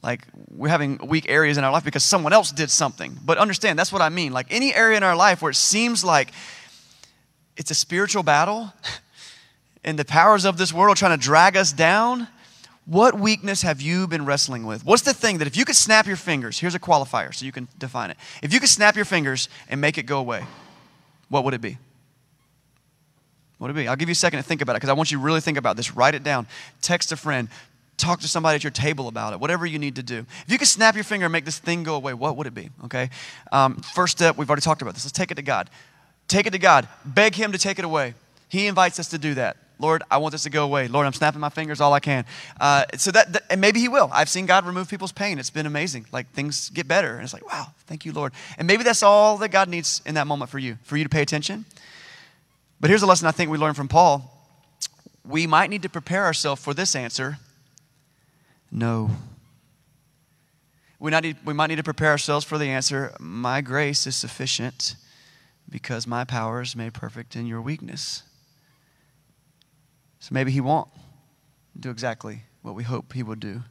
Like 0.06 0.28
we're 0.52 0.70
having 0.70 1.00
weak 1.08 1.26
areas 1.28 1.58
in 1.58 1.64
our 1.64 1.72
life 1.72 1.84
because 1.84 2.04
someone 2.04 2.32
else 2.32 2.52
did 2.52 2.70
something. 2.70 3.18
But 3.26 3.40
understand, 3.40 3.80
that's 3.80 3.92
what 3.92 4.04
I 4.04 4.10
mean. 4.10 4.34
Like 4.34 4.46
any 4.52 4.74
area 4.74 4.98
in 4.98 5.04
our 5.04 5.16
life 5.16 5.42
where 5.42 5.50
it 5.50 5.56
seems 5.56 6.04
like 6.04 6.32
it's 7.58 7.72
a 7.72 7.76
spiritual 7.76 8.22
battle 8.22 8.72
and 9.84 9.98
the 9.98 10.06
powers 10.06 10.46
of 10.46 10.60
this 10.60 10.72
world 10.72 10.96
are 10.96 11.00
trying 11.00 11.18
to 11.18 11.24
drag 11.24 11.58
us 11.58 11.74
down, 11.74 12.28
what 12.86 13.20
weakness 13.20 13.64
have 13.64 13.82
you 13.82 14.06
been 14.08 14.26
wrestling 14.26 14.68
with? 14.68 14.86
What's 14.86 15.02
the 15.02 15.14
thing 15.14 15.40
that 15.40 15.48
if 15.48 15.58
you 15.58 15.66
could 15.66 15.76
snap 15.76 16.06
your 16.06 16.18
fingers, 16.18 16.60
here's 16.60 16.76
a 16.76 16.80
qualifier 16.80 17.34
so 17.34 17.44
you 17.44 17.52
can 17.52 17.68
define 17.80 18.12
it. 18.12 18.18
If 18.44 18.54
you 18.54 18.60
could 18.60 18.70
snap 18.70 18.96
your 18.96 19.06
fingers 19.06 19.50
and 19.70 19.82
make 19.82 19.98
it 19.98 20.04
go 20.04 20.20
away, 20.20 20.46
what 21.30 21.44
would 21.46 21.56
it 21.56 21.62
be? 21.62 21.80
What 23.58 23.70
would 23.70 23.76
it 23.76 23.82
be? 23.82 23.88
I'll 23.88 23.96
give 23.96 24.08
you 24.10 24.14
a 24.14 24.16
second 24.16 24.38
to 24.38 24.44
think 24.44 24.62
about 24.62 24.74
it 24.74 24.82
because 24.82 24.90
I 24.90 24.94
want 24.94 25.10
you 25.12 25.18
to 25.18 25.24
really 25.24 25.42
think 25.42 25.58
about 25.58 25.78
this. 25.78 25.96
Write 25.96 26.14
it 26.14 26.24
down. 26.24 26.46
Text 26.84 27.12
a 27.12 27.18
friend. 27.18 27.50
Talk 27.98 28.20
to 28.22 28.28
somebody 28.28 28.56
at 28.56 28.64
your 28.64 28.72
table 28.72 29.08
about 29.08 29.34
it. 29.34 29.40
Whatever 29.40 29.66
you 29.66 29.80
need 29.80 29.96
to 29.96 30.04
do. 30.04 30.26
If 30.46 30.52
you 30.52 30.58
could 30.58 30.68
snap 30.68 30.96
your 30.96 31.04
finger 31.04 31.26
and 31.26 31.32
make 31.32 31.46
this 31.46 31.60
thing 31.60 31.84
go 31.84 31.96
away, 31.96 32.14
what 32.14 32.36
would 32.38 32.48
it 32.48 32.54
be? 32.54 32.70
Okay. 32.86 33.10
Um, 33.52 33.78
first 33.78 34.18
step, 34.18 34.38
we've 34.38 34.50
already 34.50 34.62
talked 34.62 34.82
about 34.82 34.94
this. 34.94 35.06
Let's 35.06 35.14
take 35.14 35.32
it 35.32 35.36
to 35.36 35.42
God. 35.42 35.70
Take 36.28 36.48
it 36.48 36.52
to 36.52 36.60
God. 36.60 36.88
Beg 37.06 37.36
Him 37.36 37.52
to 37.52 37.58
take 37.58 37.80
it 37.80 37.86
away. 37.86 38.14
He 38.50 38.68
invites 38.68 39.00
us 39.00 39.10
to 39.10 39.18
do 39.18 39.34
that. 39.36 39.58
Lord, 39.78 40.04
I 40.10 40.18
want 40.18 40.32
this 40.32 40.44
to 40.44 40.50
go 40.50 40.64
away. 40.64 40.88
Lord, 40.88 41.06
I'm 41.06 41.14
snapping 41.14 41.42
my 41.42 41.50
fingers 41.50 41.82
all 41.82 41.92
I 41.92 42.00
can. 42.00 42.26
Uh, 42.60 42.86
so 42.96 43.12
that, 43.12 43.34
that, 43.34 43.44
and 43.50 43.60
maybe 43.60 43.80
He 43.80 43.90
will. 43.90 44.10
I've 44.14 44.30
seen 44.30 44.46
God 44.46 44.66
remove 44.66 44.90
people's 44.90 45.12
pain. 45.12 45.38
It's 45.38 45.50
been 45.50 45.66
amazing. 45.66 46.06
Like 46.12 46.32
things 46.32 46.70
get 46.70 46.88
better, 46.88 47.16
and 47.16 47.24
it's 47.24 47.34
like, 47.34 47.46
wow, 47.46 47.68
thank 47.88 48.06
you, 48.06 48.14
Lord. 48.14 48.32
And 48.58 48.68
maybe 48.68 48.84
that's 48.84 49.04
all 49.04 49.38
that 49.38 49.50
God 49.50 49.68
needs 49.68 50.02
in 50.06 50.16
that 50.16 50.28
moment 50.28 50.50
for 50.50 50.60
you, 50.60 50.78
for 50.84 50.96
you 50.96 51.04
to 51.04 51.10
pay 51.10 51.22
attention 51.22 51.66
but 52.80 52.90
here's 52.90 53.02
a 53.02 53.08
lesson 53.08 53.28
I 53.28 53.32
think 53.32 53.50
we 53.50 53.58
learned 53.58 53.76
from 53.76 53.88
Paul. 53.88 54.32
We 55.28 55.48
might 55.48 55.70
need 55.70 55.82
to 55.84 55.90
prepare 55.90 56.26
ourselves 56.26 56.62
for 56.62 56.74
this 56.74 56.96
answer 56.96 57.38
no. 58.72 59.12
We, 61.00 61.12
need, 61.12 61.38
we 61.46 61.54
might 61.54 61.68
need 61.68 61.76
to 61.76 61.84
prepare 61.84 62.10
ourselves 62.10 62.46
for 62.46 62.58
the 62.58 62.70
answer 62.70 63.16
My 63.20 63.62
grace 63.62 64.08
is 64.08 64.16
sufficient 64.16 64.96
because 65.70 66.08
my 66.08 66.24
power 66.24 66.62
is 66.62 66.76
made 66.76 66.94
perfect 66.94 67.36
in 67.36 67.46
your 67.46 67.62
weakness. 67.62 68.24
So 70.20 70.30
maybe 70.32 70.52
he 70.52 70.62
won't 70.62 70.90
do 71.80 71.90
exactly 71.90 72.44
what 72.62 72.76
we 72.76 72.84
hope 72.84 73.14
he 73.14 73.24
will 73.24 73.36
do 73.36 73.64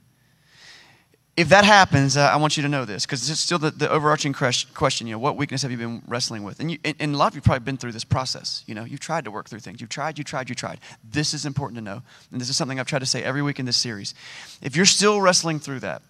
if 1.36 1.48
that 1.48 1.64
happens, 1.64 2.16
uh, 2.16 2.20
I 2.32 2.36
want 2.36 2.56
you 2.56 2.62
to 2.62 2.68
know 2.68 2.84
this 2.84 3.04
because 3.04 3.28
it's 3.28 3.40
still 3.40 3.58
the, 3.58 3.72
the 3.72 3.90
overarching 3.90 4.32
question. 4.32 5.06
You 5.08 5.14
know, 5.14 5.18
what 5.18 5.36
weakness 5.36 5.62
have 5.62 5.72
you 5.72 5.76
been 5.76 6.00
wrestling 6.06 6.44
with? 6.44 6.60
And, 6.60 6.70
you, 6.70 6.78
and, 6.84 6.94
and, 7.00 7.14
a 7.14 7.18
lot 7.18 7.32
of 7.32 7.34
you 7.34 7.40
probably 7.40 7.64
been 7.64 7.76
through 7.76 7.90
this 7.90 8.04
process. 8.04 8.62
You 8.66 8.76
know, 8.76 8.84
you've 8.84 9.00
tried 9.00 9.24
to 9.24 9.32
work 9.32 9.48
through 9.48 9.58
things. 9.58 9.80
You've 9.80 9.90
tried, 9.90 10.16
you 10.16 10.22
tried, 10.22 10.48
you 10.48 10.54
tried. 10.54 10.78
This 11.02 11.34
is 11.34 11.44
important 11.44 11.76
to 11.78 11.82
know, 11.82 12.02
and 12.30 12.40
this 12.40 12.48
is 12.48 12.56
something 12.56 12.78
I've 12.78 12.86
tried 12.86 13.00
to 13.00 13.06
say 13.06 13.24
every 13.24 13.42
week 13.42 13.58
in 13.58 13.66
this 13.66 13.76
series. 13.76 14.14
If 14.62 14.76
you're 14.76 14.86
still 14.86 15.20
wrestling 15.20 15.58
through 15.58 15.80
that, 15.80 16.02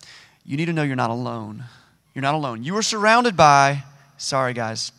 you 0.44 0.58
need 0.58 0.66
to 0.66 0.74
know 0.74 0.82
you're 0.82 0.94
not 0.94 1.10
alone. 1.10 1.64
You're 2.14 2.22
not 2.22 2.34
alone. 2.34 2.62
You 2.62 2.76
are 2.76 2.82
surrounded 2.82 3.34
by. 3.34 3.82
Sorry, 4.18 4.52
guys. 4.52 4.92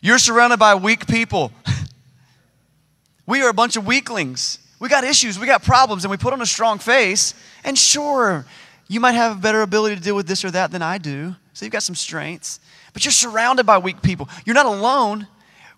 You're 0.00 0.18
surrounded 0.18 0.58
by 0.58 0.76
weak 0.76 1.06
people. 1.06 1.52
we 3.26 3.42
are 3.42 3.50
a 3.50 3.54
bunch 3.54 3.76
of 3.76 3.86
weaklings. 3.86 4.60
We 4.80 4.88
got 4.88 5.04
issues. 5.04 5.38
We 5.38 5.46
got 5.46 5.62
problems, 5.62 6.04
and 6.04 6.10
we 6.10 6.16
put 6.16 6.32
on 6.32 6.40
a 6.40 6.46
strong 6.46 6.78
face. 6.78 7.34
And 7.64 7.76
sure 7.76 8.46
you 8.88 9.00
might 9.00 9.12
have 9.12 9.36
a 9.36 9.40
better 9.40 9.62
ability 9.62 9.96
to 9.96 10.02
deal 10.02 10.16
with 10.16 10.26
this 10.26 10.44
or 10.44 10.50
that 10.50 10.70
than 10.70 10.82
I 10.82 10.98
do. 10.98 11.36
So 11.52 11.64
you've 11.64 11.72
got 11.72 11.82
some 11.82 11.94
strengths. 11.94 12.58
But 12.94 13.04
you're 13.04 13.12
surrounded 13.12 13.66
by 13.66 13.78
weak 13.78 14.00
people. 14.02 14.28
You're 14.46 14.54
not 14.54 14.66
alone, 14.66 15.28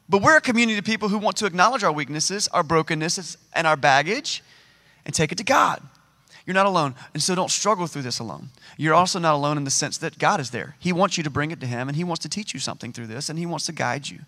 but 0.09 0.23
we're 0.23 0.37
a 0.37 0.40
community 0.40 0.79
of 0.79 0.85
people 0.85 1.09
who 1.09 1.18
want 1.18 1.37
to 1.38 1.46
acknowledge 1.46 1.83
our 1.83 1.92
weaknesses, 1.92 2.49
our 2.49 2.62
brokenness, 2.62 3.37
and 3.53 3.66
our 3.66 3.77
baggage 3.77 4.42
and 5.05 5.14
take 5.14 5.33
it 5.33 5.38
to 5.38 5.44
God. 5.44 5.83
You're 6.46 6.55
not 6.55 6.66
alone. 6.66 6.94
And 7.12 7.23
so 7.23 7.35
don't 7.35 7.51
struggle 7.51 7.87
through 7.87 8.03
this 8.03 8.18
alone. 8.18 8.51
You're 8.77 8.94
also 8.94 9.18
not 9.18 9.35
alone 9.35 9.57
in 9.57 9.64
the 9.64 9.70
sense 9.70 9.99
that 9.99 10.18
God 10.18 10.40
is 10.40 10.51
there. 10.51 10.77
He 10.79 10.92
wants 10.92 11.16
you 11.16 11.25
to 11.25 11.31
bring 11.31 11.51
it 11.51 11.61
to 11.61 11.66
Him, 11.66 11.88
and 11.88 11.96
He 11.96 12.05
wants 12.05 12.23
to 12.23 12.29
teach 12.29 12.55
you 12.55 12.61
something 12.61 12.92
through 12.92 13.09
this, 13.09 13.29
and 13.29 13.38
He 13.38 13.46
wants 13.46 13.66
to 13.66 13.73
guide 13.73 14.09
you. 14.09 14.20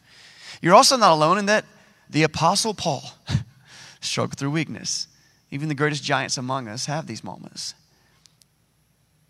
You're 0.60 0.74
also 0.74 0.96
not 0.96 1.12
alone 1.12 1.38
in 1.38 1.46
that 1.46 1.64
the 2.10 2.22
Apostle 2.24 2.74
Paul 2.74 3.02
struggled 4.00 4.38
through 4.38 4.50
weakness. 4.50 5.08
Even 5.50 5.68
the 5.68 5.74
greatest 5.74 6.04
giants 6.04 6.36
among 6.36 6.68
us 6.68 6.86
have 6.86 7.06
these 7.06 7.24
moments. 7.24 7.74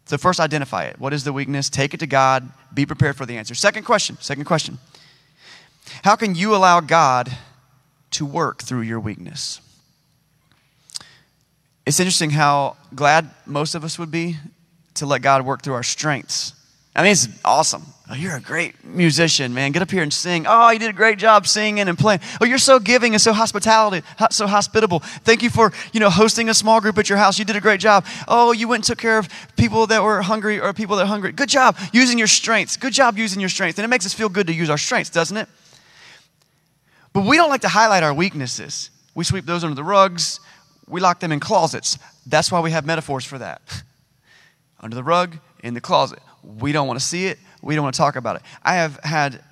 So, 0.05 0.19
first, 0.19 0.41
identify 0.41 0.85
it. 0.85 0.99
What 0.99 1.13
is 1.13 1.25
the 1.25 1.33
weakness? 1.33 1.71
Take 1.71 1.95
it 1.95 2.01
to 2.01 2.07
God. 2.07 2.51
Be 2.75 2.87
prepared 2.87 3.17
for 3.17 3.25
the 3.25 3.37
answer. 3.37 3.55
Second 3.55 3.85
question. 3.85 4.19
Second 4.21 4.45
question. 4.45 4.79
How 6.05 6.17
can 6.17 6.35
you 6.35 6.55
allow 6.55 6.81
God 6.81 7.31
to 8.13 8.27
work 8.27 8.63
through 8.63 8.83
your 8.83 9.01
weakness? 9.01 9.61
It's 11.87 11.99
interesting 11.99 12.31
how 12.31 12.77
glad 12.95 13.31
most 13.47 13.75
of 13.75 13.85
us 13.85 13.99
would 13.99 14.11
be 14.11 14.37
to 14.95 15.07
let 15.07 15.23
God 15.23 15.45
work 15.45 15.63
through 15.63 15.75
our 15.75 15.83
strengths. 15.83 16.53
I 16.95 17.03
mean, 17.03 17.13
it's 17.13 17.29
awesome. 17.45 17.85
Oh, 18.13 18.15
you're 18.15 18.37
a 18.37 18.41
great 18.43 18.85
musician, 18.85 19.55
man. 19.55 19.73
Get 19.73 19.81
up 19.81 19.91
here 19.91 20.03
and 20.03 20.13
sing. 20.13 20.45
Oh, 20.47 20.69
you 20.69 20.79
did 20.79 20.91
a 20.91 20.93
great 20.93 21.17
job 21.17 21.47
singing 21.47 21.89
and 21.89 21.99
playing. 21.99 22.21
Oh, 22.43 22.45
you're 22.45 22.59
so 22.59 22.79
giving 22.79 23.15
and 23.15 23.23
so 23.23 23.33
hospitality, 23.33 24.07
so 24.31 24.47
hospitable. 24.47 24.99
Thank 24.99 25.43
you 25.43 25.49
for, 25.49 25.73
you 25.95 26.01
know, 26.01 26.11
hosting 26.11 26.51
a 26.51 26.55
small 26.55 26.83
group 26.83 26.99
at 26.99 27.09
your 27.09 27.17
house. 27.17 27.39
You 27.39 27.47
did 27.47 27.57
a 27.57 27.61
great 27.61 27.81
job. 27.81 28.05
Oh, 28.29 28.53
you 28.53 28.69
went 28.69 28.81
and 28.81 28.85
took 28.85 28.99
care 28.99 29.17
of 29.17 29.31
people 29.57 29.87
that 29.87 30.03
were 30.03 30.21
hungry 30.21 30.61
or 30.61 30.75
people 30.75 30.97
that 30.97 31.05
are 31.05 31.07
hungry. 31.07 31.33
Good 31.33 31.49
job 31.49 31.79
using 31.95 32.19
your 32.19 32.27
strengths. 32.27 32.77
Good 32.77 32.93
job 32.93 33.17
using 33.17 33.41
your 33.41 33.49
strengths. 33.49 33.79
And 33.79 33.85
it 33.87 33.89
makes 33.89 34.05
us 34.05 34.13
feel 34.13 34.29
good 34.29 34.47
to 34.49 34.53
use 34.53 34.69
our 34.69 34.77
strengths, 34.77 35.09
doesn't 35.09 35.39
it? 35.39 35.49
But 37.15 37.25
we 37.25 37.39
don't 37.39 37.49
like 37.49 37.63
to 37.63 37.69
highlight 37.69 38.03
our 38.03 38.13
weaknesses. 38.13 38.91
We 39.15 39.25
sweep 39.25 39.47
those 39.47 39.65
under 39.65 39.75
the 39.75 39.85
rugs. 39.85 40.39
We 40.87 41.01
lock 41.01 41.21
them 41.21 41.33
in 41.33 41.41
closets. 41.41 41.99
That's 42.27 42.53
why 42.53 42.61
we 42.61 42.73
have 42.73 42.85
metaphors 42.85 43.25
for 43.25 43.39
that. 43.39 43.63
under 44.81 44.97
the 44.97 45.03
rug, 45.03 45.39
in 45.63 45.73
the 45.73 45.81
closet. 45.81 46.19
We 46.43 46.73
don't 46.73 46.87
want 46.87 47.01
to 47.01 47.05
see 47.05 47.25
it. 47.25 47.39
We 47.63 47.75
don't 47.75 47.85
want 47.85 47.95
to 47.95 47.99
talk 47.99 48.17
about 48.17 48.37
it. 48.37 48.43
I 48.63 48.75
have 48.75 48.99
had 49.05 49.43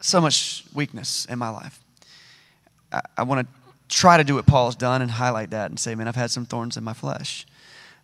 so 0.00 0.20
much 0.20 0.64
weakness 0.72 1.26
in 1.26 1.38
my 1.38 1.48
life. 1.48 1.80
I, 2.92 3.02
I 3.18 3.22
want 3.24 3.46
to 3.46 3.94
try 3.94 4.16
to 4.16 4.24
do 4.24 4.36
what 4.36 4.46
Paul's 4.46 4.76
done 4.76 5.02
and 5.02 5.10
highlight 5.10 5.50
that 5.50 5.70
and 5.70 5.78
say, 5.78 5.94
man, 5.94 6.08
I've 6.08 6.16
had 6.16 6.30
some 6.30 6.46
thorns 6.46 6.76
in 6.76 6.84
my 6.84 6.94
flesh. 6.94 7.46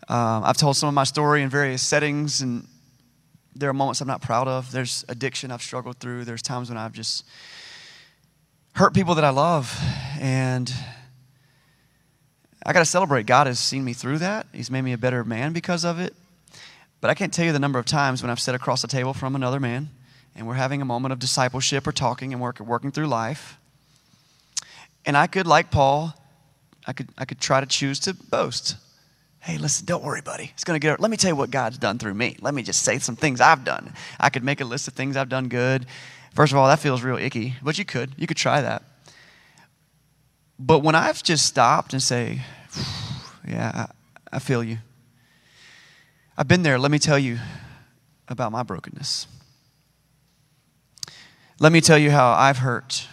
Um, 0.09 0.44
I've 0.44 0.57
told 0.57 0.77
some 0.77 0.88
of 0.88 0.94
my 0.94 1.05
story 1.05 1.42
in 1.42 1.49
various 1.49 1.83
settings, 1.83 2.40
and 2.40 2.66
there 3.55 3.71
are 3.71 3.75
moments 3.75 4.01
I'm 4.01 4.09
not 4.09 4.23
proud 4.23 4.49
of. 4.49 4.71
There's 4.71 5.05
addiction 5.09 5.51
I've 5.51 5.62
struggled 5.62 5.99
through. 5.99 6.25
There's 6.25 6.42
times 6.42 6.68
when 6.68 6.79
I've 6.79 6.92
just 6.92 7.25
hurt 8.75 8.94
people 8.94 9.14
that 9.16 9.25
I 9.25 9.31
love. 9.31 9.77
And 10.21 10.73
I 12.64 12.73
got 12.73 12.81
to 12.81 12.85
celebrate. 12.85 13.27
God 13.27 13.47
has 13.47 13.59
seen 13.59 13.85
me 13.85 13.92
through 13.92 14.18
that. 14.18 14.47
He's 14.53 14.71
made 14.71 14.83
me 14.83 14.92
a 14.92 14.99
better 14.99 15.25
man 15.25 15.53
because 15.53 15.85
of 15.85 15.99
it. 15.99 16.14
But 17.00 17.11
I 17.11 17.14
can't 17.14 17.32
tell 17.32 17.44
you 17.44 17.52
the 17.52 17.58
number 17.58 17.78
of 17.78 17.87
times 17.87 18.22
when 18.22 18.30
I've 18.30 18.40
sat 18.40 18.54
across 18.54 18.82
the 18.82 18.88
table 18.88 19.14
from 19.14 19.37
another 19.37 19.61
man 19.61 19.90
and 20.34 20.46
we're 20.46 20.54
having 20.54 20.82
a 20.82 20.84
moment 20.84 21.12
of 21.12 21.18
discipleship 21.18 21.87
or 21.87 21.92
talking 21.92 22.32
and 22.32 22.42
work, 22.42 22.61
working 22.61 22.90
through 22.90 23.06
life. 23.06 23.58
And 25.06 25.16
I 25.16 25.26
could, 25.26 25.46
like 25.46 25.70
Paul, 25.70 26.14
I 26.87 26.92
could, 26.92 27.08
I 27.16 27.24
could 27.24 27.40
try 27.40 27.61
to 27.61 27.66
choose 27.66 28.00
to 28.00 28.14
boast. 28.14 28.76
Hey, 29.40 29.58
listen, 29.58 29.87
don't 29.87 30.02
worry, 30.02 30.20
buddy. 30.20 30.50
It's 30.54 30.64
going 30.64 30.78
to 30.78 30.84
get, 30.84 31.00
let 31.00 31.11
me 31.11 31.16
tell 31.16 31.30
you 31.30 31.37
what 31.37 31.50
God's 31.50 31.78
done 31.78 31.98
through 31.98 32.14
me. 32.14 32.37
Let 32.40 32.54
me 32.54 32.62
just 32.62 32.82
say 32.82 32.98
some 32.98 33.16
things 33.16 33.40
I've 33.40 33.64
done. 33.64 33.94
I 34.18 34.30
could 34.30 34.42
make 34.42 34.61
a 34.61 34.64
list 34.64 34.88
of 34.88 34.94
things 34.94 35.16
I've 35.16 35.28
done 35.28 35.48
good. 35.48 35.87
First 36.34 36.52
of 36.52 36.58
all, 36.58 36.66
that 36.68 36.80
feels 36.80 37.02
real 37.02 37.16
icky, 37.16 37.54
but 37.62 37.78
you 37.78 37.84
could. 37.84 38.12
You 38.16 38.26
could 38.26 38.37
try 38.37 38.61
that. 38.61 38.82
But 40.58 40.80
when 40.80 40.94
I've 40.94 41.22
just 41.22 41.46
stopped 41.46 41.92
and 41.92 42.02
say, 42.02 42.40
yeah, 43.48 43.87
I, 44.32 44.37
I 44.37 44.38
feel 44.40 44.64
you. 44.64 44.78
I've 46.40 46.46
been 46.46 46.62
there. 46.62 46.79
Let 46.79 46.92
me 46.92 47.01
tell 47.01 47.18
you 47.18 47.40
about 48.29 48.53
my 48.53 48.62
brokenness. 48.62 49.27
Let 51.59 51.72
me 51.72 51.81
tell 51.81 51.98
you 51.98 52.12
how 52.12 52.31
I've 52.31 52.59
hurt. 52.59 53.09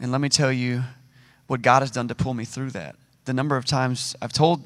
And 0.00 0.10
let 0.10 0.22
me 0.22 0.30
tell 0.30 0.50
you 0.50 0.82
what 1.46 1.60
God 1.60 1.80
has 1.80 1.90
done 1.90 2.08
to 2.08 2.14
pull 2.14 2.32
me 2.32 2.46
through 2.46 2.70
that. 2.70 2.96
The 3.26 3.34
number 3.34 3.54
of 3.58 3.66
times 3.66 4.16
I've 4.22 4.32
told 4.32 4.62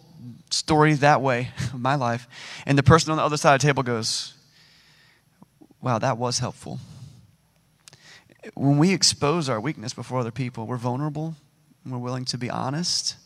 stories 0.50 1.00
that 1.00 1.22
way 1.22 1.50
in 1.74 1.82
my 1.82 1.96
life, 1.96 2.28
and 2.66 2.78
the 2.78 2.84
person 2.84 3.10
on 3.10 3.16
the 3.16 3.24
other 3.24 3.36
side 3.36 3.56
of 3.56 3.60
the 3.60 3.66
table 3.66 3.82
goes, 3.82 4.34
Wow, 5.82 5.98
that 5.98 6.16
was 6.16 6.38
helpful. 6.38 6.78
When 8.54 8.78
we 8.78 8.92
expose 8.92 9.48
our 9.48 9.60
weakness 9.60 9.92
before 9.92 10.20
other 10.20 10.30
people, 10.30 10.68
we're 10.68 10.76
vulnerable, 10.76 11.34
we're 11.84 11.98
willing 11.98 12.26
to 12.26 12.38
be 12.38 12.48
honest. 12.48 13.16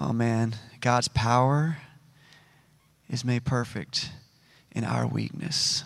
Oh 0.00 0.14
man, 0.14 0.56
God's 0.80 1.08
power 1.08 1.76
is 3.08 3.24
made 3.24 3.44
perfect 3.44 4.10
in 4.72 4.84
our 4.84 5.06
weakness. 5.06 5.84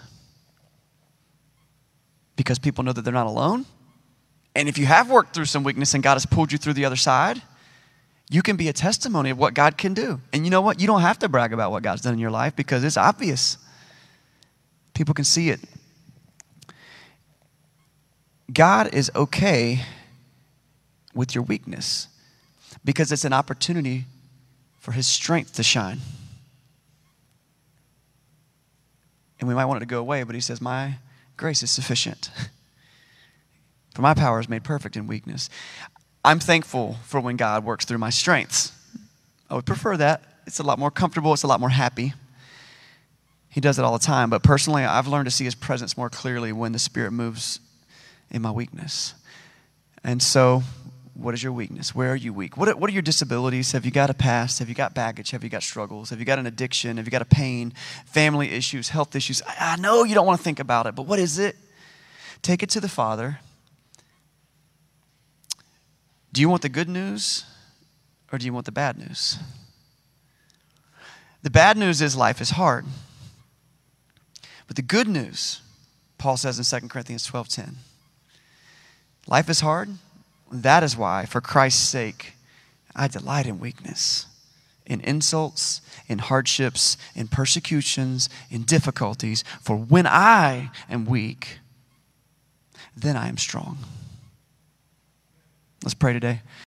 Because 2.37 2.59
people 2.59 2.85
know 2.85 2.92
that 2.92 3.02
they're 3.02 3.12
not 3.12 3.26
alone. 3.26 3.66
And 4.55 4.68
if 4.68 4.79
you 4.79 4.87
have 4.87 5.11
worked 5.11 5.35
through 5.35 5.44
some 5.46 5.64
weakness 5.64 5.94
and 5.94 6.02
God 6.02 6.14
has 6.14 6.26
pulled 6.26 6.52
you 6.52 6.59
through 6.59 6.74
the 6.74 6.85
other 6.85 6.96
side, 6.96 7.42
you 8.31 8.42
can 8.42 8.57
be 8.57 8.68
a 8.68 8.72
testimony 8.72 9.31
of 9.31 9.38
what 9.38 9.55
God 9.55 9.79
can 9.79 9.94
do. 9.94 10.20
And 10.33 10.44
you 10.44 10.50
know 10.50 10.61
what? 10.61 10.81
You 10.81 10.87
don't 10.87 11.02
have 11.02 11.18
to 11.20 11.29
brag 11.29 11.52
about 11.52 11.70
what 11.70 11.83
God's 11.83 12.02
done 12.02 12.14
in 12.14 12.18
your 12.18 12.31
life 12.31 12.57
because 12.57 12.83
it's 12.83 12.96
obvious. 12.96 13.59
People 14.94 15.14
can 15.14 15.24
see 15.24 15.50
it. 15.50 15.61
God 18.52 18.94
is 18.94 19.11
okay 19.14 19.83
with 21.14 21.35
your 21.35 21.44
weakness 21.44 22.09
because 22.85 23.12
it's 23.12 23.24
an 23.24 23.33
opportunity 23.33 24.07
for 24.79 24.92
His 24.92 25.07
strength 25.07 25.55
to 25.55 25.62
shine. 25.62 26.00
And 29.38 29.49
we 29.49 29.55
might 29.55 29.66
want 29.66 29.79
it 29.79 29.81
to 29.81 29.87
go 29.87 30.01
away, 30.01 30.22
but 30.22 30.35
He 30.35 30.40
says, 30.40 30.61
My 30.61 30.96
grace 31.37 31.62
is 31.62 31.70
sufficient. 31.70 32.31
For 33.94 34.03
my 34.03 34.12
power 34.12 34.38
is 34.40 34.49
made 34.49 34.62
perfect 34.62 34.94
in 34.94 35.07
weakness. 35.07 35.49
I'm 36.22 36.38
thankful 36.38 36.96
for 37.05 37.18
when 37.18 37.37
God 37.37 37.64
works 37.64 37.87
through 37.87 37.96
my 37.96 38.11
strengths. 38.11 38.72
I 39.49 39.55
would 39.55 39.64
prefer 39.64 39.96
that. 39.96 40.22
It's 40.46 40.59
a 40.59 40.62
lot 40.62 40.79
more 40.79 40.90
comfortable, 40.90 41.33
it's 41.33 41.44
a 41.44 41.46
lot 41.46 41.61
more 41.61 41.70
happy. 41.70 42.12
He 43.49 43.62
does 43.62 43.79
it 43.79 43.87
all 43.87 43.94
the 43.94 44.05
time. 44.05 44.29
But 44.29 44.42
personally, 44.42 44.85
I've 44.85 45.07
learned 45.07 45.25
to 45.25 45.31
see 45.31 45.44
His 45.44 45.55
presence 45.55 45.96
more 45.96 46.11
clearly 46.11 46.53
when 46.53 46.72
the 46.72 46.79
Spirit 46.79 47.12
moves 47.12 47.59
in 48.31 48.42
my 48.42 48.51
weakness. 48.51 49.14
And 50.05 50.22
so, 50.22 50.62
what 51.16 51.33
is 51.33 51.42
your 51.42 51.52
weakness? 51.52 51.94
Where 51.94 52.12
are 52.12 52.16
you 52.16 52.33
weak? 52.33 52.57
What 52.57 52.68
are, 52.68 52.76
what 52.76 52.90
are 52.90 52.92
your 52.92 53.02
disabilities? 53.02 53.72
Have 53.72 53.87
you 53.87 53.90
got 53.90 54.11
a 54.11 54.14
past? 54.14 54.59
Have 54.59 54.68
you 54.68 54.74
got 54.74 54.94
baggage? 54.94 55.31
Have 55.31 55.42
you 55.42 55.48
got 55.48 55.62
struggles? 55.62 56.11
Have 56.11 56.18
you 56.18 56.26
got 56.26 56.38
an 56.38 56.46
addiction? 56.46 56.98
Have 56.98 57.07
you 57.07 57.11
got 57.11 57.22
a 57.22 57.26
pain? 57.26 57.72
Family 58.05 58.50
issues, 58.52 58.90
health 58.90 59.16
issues? 59.16 59.40
I, 59.42 59.72
I 59.72 59.76
know 59.76 60.05
you 60.05 60.14
don't 60.14 60.26
want 60.26 60.38
to 60.38 60.44
think 60.44 60.61
about 60.61 60.87
it, 60.87 60.94
but 60.94 61.05
what 61.07 61.18
is 61.18 61.38
it? 61.38 61.57
Take 62.42 62.62
it 62.62 62.68
to 62.70 62.81
the 62.81 62.88
Father. 62.88 63.40
Do 66.33 66.42
you 66.42 66.50
want 66.50 66.61
the 66.61 66.68
good 66.68 66.88
news 66.88 67.46
or 68.31 68.38
do 68.38 68.44
you 68.44 68.52
want 68.52 68.66
the 68.66 68.72
bad 68.72 68.98
news? 68.98 69.38
The 71.42 71.50
bad 71.50 71.79
news 71.79 72.02
is 72.02 72.14
life 72.14 72.42
is 72.42 72.50
hard. 72.50 72.85
But 74.66 74.76
the 74.76 74.83
good 74.83 75.09
news, 75.09 75.62
Paul 76.18 76.37
says 76.37 76.59
in 76.59 76.81
2 76.81 76.88
Corinthians 76.88 77.26
12:10, 77.26 77.76
life 79.26 79.48
is 79.48 79.61
hard. 79.61 79.96
That 80.50 80.82
is 80.82 80.96
why, 80.96 81.26
for 81.26 81.40
Christ's 81.40 81.82
sake, 81.82 82.35
I 82.94 83.09
delight 83.09 83.46
in 83.46 83.59
weakness, 83.61 84.26
in 84.87 85.00
insults, 85.00 85.80
in 86.09 86.18
hardships, 86.18 86.96
in 87.14 87.28
persecutions, 87.28 88.28
in 88.50 88.62
difficulties. 88.62 89.44
For 89.61 89.76
when 89.76 90.06
I 90.06 90.70
am 90.88 91.04
weak, 91.04 91.59
then 92.96 93.16
I 93.16 93.28
am 93.28 93.37
strong. 93.37 93.78
Let's 95.82 95.94
pray 95.94 96.12
today. 96.12 96.42